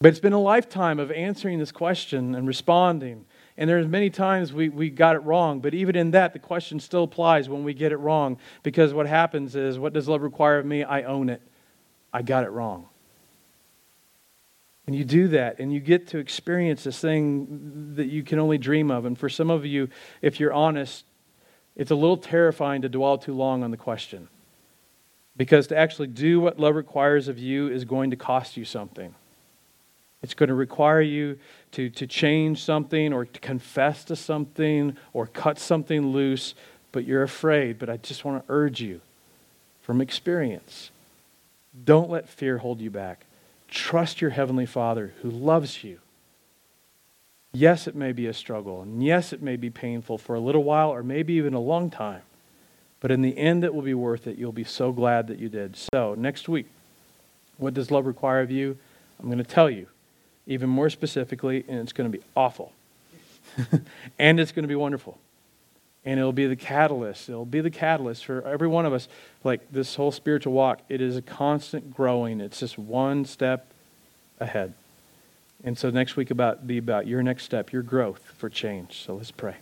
But 0.00 0.08
it's 0.08 0.20
been 0.20 0.32
a 0.32 0.40
lifetime 0.40 1.00
of 1.00 1.10
answering 1.10 1.58
this 1.58 1.72
question 1.72 2.36
and 2.36 2.46
responding. 2.46 3.24
And 3.56 3.68
there's 3.68 3.88
many 3.88 4.10
times 4.10 4.52
we, 4.52 4.68
we 4.68 4.90
got 4.90 5.16
it 5.16 5.20
wrong, 5.20 5.58
but 5.58 5.74
even 5.74 5.96
in 5.96 6.12
that, 6.12 6.34
the 6.34 6.38
question 6.38 6.78
still 6.78 7.04
applies 7.04 7.48
when 7.48 7.64
we 7.64 7.74
get 7.74 7.90
it 7.90 7.96
wrong. 7.96 8.38
Because 8.62 8.94
what 8.94 9.06
happens 9.06 9.56
is, 9.56 9.76
what 9.76 9.92
does 9.92 10.06
love 10.06 10.22
require 10.22 10.58
of 10.58 10.66
me? 10.66 10.84
I 10.84 11.02
own 11.02 11.28
it. 11.30 11.42
I 12.14 12.22
got 12.22 12.44
it 12.44 12.50
wrong. 12.50 12.86
And 14.86 14.94
you 14.94 15.04
do 15.04 15.28
that, 15.28 15.58
and 15.58 15.72
you 15.72 15.80
get 15.80 16.08
to 16.08 16.18
experience 16.18 16.84
this 16.84 17.00
thing 17.00 17.94
that 17.96 18.06
you 18.06 18.22
can 18.22 18.38
only 18.38 18.56
dream 18.56 18.90
of. 18.90 19.04
And 19.04 19.18
for 19.18 19.28
some 19.28 19.50
of 19.50 19.66
you, 19.66 19.88
if 20.22 20.38
you're 20.38 20.52
honest, 20.52 21.04
it's 21.74 21.90
a 21.90 21.94
little 21.94 22.16
terrifying 22.16 22.82
to 22.82 22.88
dwell 22.88 23.18
too 23.18 23.34
long 23.34 23.64
on 23.64 23.70
the 23.70 23.76
question. 23.76 24.28
Because 25.36 25.66
to 25.68 25.76
actually 25.76 26.08
do 26.08 26.38
what 26.38 26.60
love 26.60 26.76
requires 26.76 27.26
of 27.26 27.38
you 27.38 27.68
is 27.68 27.84
going 27.84 28.10
to 28.10 28.16
cost 28.16 28.56
you 28.56 28.64
something. 28.64 29.14
It's 30.22 30.34
going 30.34 30.48
to 30.48 30.54
require 30.54 31.00
you 31.00 31.38
to, 31.72 31.90
to 31.90 32.06
change 32.06 32.62
something 32.62 33.12
or 33.12 33.24
to 33.24 33.40
confess 33.40 34.04
to 34.04 34.16
something 34.16 34.96
or 35.12 35.26
cut 35.26 35.58
something 35.58 36.12
loose, 36.12 36.54
but 36.92 37.04
you're 37.04 37.22
afraid. 37.22 37.78
But 37.78 37.90
I 37.90 37.96
just 37.96 38.24
want 38.24 38.46
to 38.46 38.52
urge 38.52 38.80
you 38.80 39.00
from 39.82 40.00
experience 40.00 40.90
don't 41.82 42.10
let 42.10 42.28
fear 42.28 42.58
hold 42.58 42.80
you 42.80 42.90
back. 42.90 43.26
Trust 43.68 44.20
your 44.20 44.30
Heavenly 44.30 44.66
Father 44.66 45.14
who 45.22 45.30
loves 45.30 45.82
you. 45.82 45.98
Yes, 47.52 47.86
it 47.86 47.94
may 47.94 48.12
be 48.12 48.26
a 48.26 48.32
struggle, 48.32 48.82
and 48.82 49.02
yes, 49.02 49.32
it 49.32 49.40
may 49.40 49.56
be 49.56 49.70
painful 49.70 50.18
for 50.18 50.34
a 50.34 50.40
little 50.40 50.64
while 50.64 50.90
or 50.90 51.02
maybe 51.02 51.34
even 51.34 51.54
a 51.54 51.60
long 51.60 51.88
time. 51.88 52.22
But 53.00 53.10
in 53.10 53.22
the 53.22 53.36
end, 53.36 53.64
it 53.64 53.74
will 53.74 53.82
be 53.82 53.94
worth 53.94 54.26
it. 54.26 54.38
You'll 54.38 54.52
be 54.52 54.64
so 54.64 54.90
glad 54.90 55.28
that 55.28 55.38
you 55.38 55.48
did. 55.48 55.76
So, 55.92 56.14
next 56.14 56.48
week, 56.48 56.66
what 57.58 57.74
does 57.74 57.90
love 57.90 58.06
require 58.06 58.40
of 58.40 58.50
you? 58.50 58.76
I'm 59.20 59.26
going 59.26 59.38
to 59.38 59.44
tell 59.44 59.70
you 59.70 59.86
even 60.46 60.68
more 60.68 60.90
specifically, 60.90 61.64
and 61.68 61.78
it's 61.78 61.92
going 61.92 62.10
to 62.10 62.18
be 62.18 62.24
awful. 62.36 62.72
and 64.18 64.40
it's 64.40 64.52
going 64.52 64.64
to 64.64 64.68
be 64.68 64.74
wonderful 64.74 65.18
and 66.04 66.18
it'll 66.18 66.32
be 66.32 66.46
the 66.46 66.56
catalyst. 66.56 67.28
It'll 67.28 67.44
be 67.44 67.60
the 67.60 67.70
catalyst 67.70 68.24
for 68.24 68.46
every 68.46 68.68
one 68.68 68.86
of 68.86 68.92
us. 68.92 69.08
Like 69.42 69.70
this 69.70 69.94
whole 69.94 70.12
spiritual 70.12 70.52
walk, 70.52 70.80
it 70.88 71.00
is 71.00 71.16
a 71.16 71.22
constant 71.22 71.94
growing. 71.94 72.40
It's 72.40 72.60
just 72.60 72.78
one 72.78 73.24
step 73.24 73.72
ahead. 74.38 74.74
And 75.62 75.78
so 75.78 75.88
next 75.90 76.16
week 76.16 76.30
about 76.30 76.66
be 76.66 76.76
about 76.78 77.06
your 77.06 77.22
next 77.22 77.44
step, 77.44 77.72
your 77.72 77.82
growth 77.82 78.22
for 78.36 78.50
change. 78.50 79.02
So 79.04 79.14
let's 79.14 79.30
pray. 79.30 79.56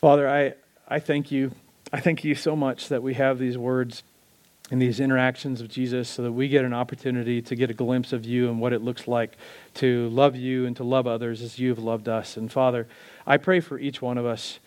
Father, 0.00 0.28
I, 0.28 0.54
I 0.88 1.00
thank 1.00 1.32
you. 1.32 1.50
I 1.92 2.00
thank 2.00 2.22
you 2.22 2.34
so 2.34 2.54
much 2.54 2.88
that 2.88 3.02
we 3.02 3.14
have 3.14 3.38
these 3.38 3.58
words 3.58 4.04
and 4.70 4.82
these 4.82 4.98
interactions 4.98 5.60
of 5.60 5.68
Jesus 5.68 6.08
so 6.08 6.22
that 6.22 6.32
we 6.32 6.48
get 6.48 6.64
an 6.64 6.72
opportunity 6.72 7.40
to 7.42 7.54
get 7.54 7.70
a 7.70 7.74
glimpse 7.74 8.12
of 8.12 8.24
you 8.24 8.48
and 8.48 8.60
what 8.60 8.72
it 8.72 8.82
looks 8.82 9.06
like 9.06 9.36
to 9.74 10.08
love 10.08 10.34
you 10.34 10.66
and 10.66 10.76
to 10.76 10.84
love 10.84 11.06
others 11.06 11.42
as 11.42 11.58
you 11.58 11.68
have 11.68 11.78
loved 11.78 12.08
us. 12.08 12.36
And 12.36 12.50
Father, 12.50 12.86
I 13.26 13.36
pray 13.36 13.60
for 13.60 13.78
each 13.78 14.02
one 14.02 14.18
of 14.18 14.26
us. 14.26 14.58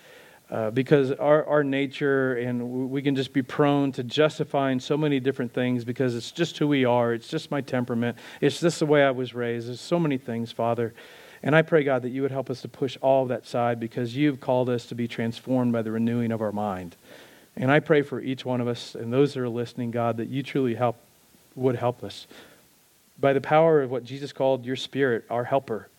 Uh, 0.52 0.72
because 0.72 1.12
our, 1.12 1.46
our 1.46 1.64
nature 1.64 2.34
and 2.34 2.90
we 2.90 3.04
can 3.04 3.16
just 3.16 3.34
be 3.34 3.44
prone 3.44 3.92
to 3.92 4.04
justifying 4.04 4.80
so 4.80 4.98
many 4.98 5.20
different 5.20 5.54
things 5.54 5.84
because 5.84 6.16
it's 6.16 6.32
just 6.32 6.58
who 6.58 6.68
we 6.68 6.86
are. 6.86 7.14
It's 7.14 7.28
just 7.28 7.52
my 7.52 7.62
temperament. 7.62 8.18
It's 8.42 8.60
just 8.60 8.80
the 8.80 8.88
way 8.88 9.04
I 9.04 9.12
was 9.12 9.36
raised. 9.36 9.68
There's 9.68 9.80
so 9.80 10.00
many 10.00 10.18
things, 10.18 10.52
Father. 10.52 10.96
And 11.44 11.56
I 11.56 11.62
pray, 11.62 11.84
God, 11.84 12.02
that 12.02 12.10
you 12.10 12.24
would 12.24 12.32
help 12.32 12.50
us 12.50 12.62
to 12.64 12.68
push 12.68 12.98
all 13.02 13.24
of 13.24 13.30
that 13.30 13.46
side 13.46 13.80
because 13.80 14.16
you've 14.16 14.40
called 14.40 14.70
us 14.70 14.88
to 14.88 14.96
be 14.96 15.08
transformed 15.08 15.72
by 15.72 15.84
the 15.84 15.92
renewing 15.92 16.32
of 16.32 16.42
our 16.42 16.52
mind. 16.52 16.96
And 17.56 17.70
I 17.70 17.80
pray 17.80 18.02
for 18.02 18.20
each 18.20 18.44
one 18.44 18.60
of 18.60 18.68
us 18.68 18.96
and 18.96 19.14
those 19.14 19.36
that 19.36 19.42
are 19.42 19.50
listening, 19.50 19.92
God, 19.92 20.18
that 20.18 20.30
you 20.30 20.42
truly 20.42 20.76
help 20.76 20.98
would 21.56 21.76
help 21.76 22.04
us 22.04 22.26
by 23.20 23.34
the 23.34 23.42
power 23.42 23.82
of 23.82 23.92
what 23.92 24.04
Jesus 24.04 24.32
called 24.32 24.66
your 24.66 24.76
spirit, 24.76 25.26
our 25.30 25.44
helper, 25.44 25.90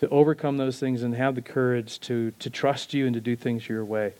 to 0.00 0.08
overcome 0.10 0.56
those 0.56 0.78
things 0.78 1.02
and 1.02 1.14
have 1.14 1.34
the 1.34 1.42
courage 1.42 1.98
to, 2.00 2.30
to 2.38 2.50
trust 2.50 2.92
you 2.92 3.06
and 3.06 3.14
to 3.14 3.20
do 3.20 3.34
things 3.34 3.68
your 3.68 3.84
way. 3.84 4.12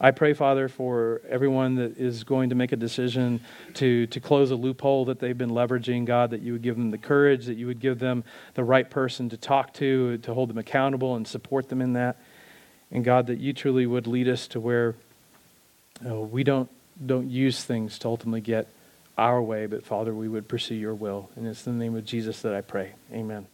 I 0.00 0.12
pray, 0.12 0.32
Father, 0.32 0.68
for 0.68 1.20
everyone 1.28 1.74
that 1.74 1.98
is 1.98 2.22
going 2.22 2.50
to 2.50 2.54
make 2.54 2.70
a 2.70 2.76
decision 2.76 3.40
to, 3.74 4.06
to 4.06 4.20
close 4.20 4.52
a 4.52 4.56
loophole 4.56 5.06
that 5.06 5.18
they've 5.18 5.36
been 5.36 5.50
leveraging, 5.50 6.04
God, 6.04 6.30
that 6.30 6.40
you 6.40 6.52
would 6.52 6.62
give 6.62 6.76
them 6.76 6.92
the 6.92 6.98
courage, 6.98 7.46
that 7.46 7.56
you 7.56 7.66
would 7.66 7.80
give 7.80 7.98
them 7.98 8.22
the 8.54 8.62
right 8.62 8.88
person 8.88 9.28
to 9.30 9.36
talk 9.36 9.74
to, 9.74 10.18
to 10.18 10.34
hold 10.34 10.50
them 10.50 10.58
accountable 10.58 11.16
and 11.16 11.26
support 11.26 11.68
them 11.68 11.82
in 11.82 11.94
that. 11.94 12.16
And 12.92 13.04
God, 13.04 13.26
that 13.26 13.40
you 13.40 13.52
truly 13.52 13.86
would 13.86 14.06
lead 14.06 14.28
us 14.28 14.46
to 14.48 14.60
where 14.60 14.94
uh, 16.08 16.14
we 16.14 16.44
don't, 16.44 16.70
don't 17.04 17.28
use 17.28 17.64
things 17.64 17.98
to 17.98 18.08
ultimately 18.08 18.40
get 18.40 18.68
our 19.16 19.42
way, 19.42 19.66
but 19.66 19.84
Father, 19.84 20.14
we 20.14 20.28
would 20.28 20.46
pursue 20.46 20.76
your 20.76 20.94
will. 20.94 21.28
And 21.34 21.44
it's 21.44 21.66
in 21.66 21.76
the 21.76 21.84
name 21.84 21.96
of 21.96 22.04
Jesus 22.04 22.40
that 22.42 22.54
I 22.54 22.60
pray. 22.60 22.92
Amen. 23.12 23.48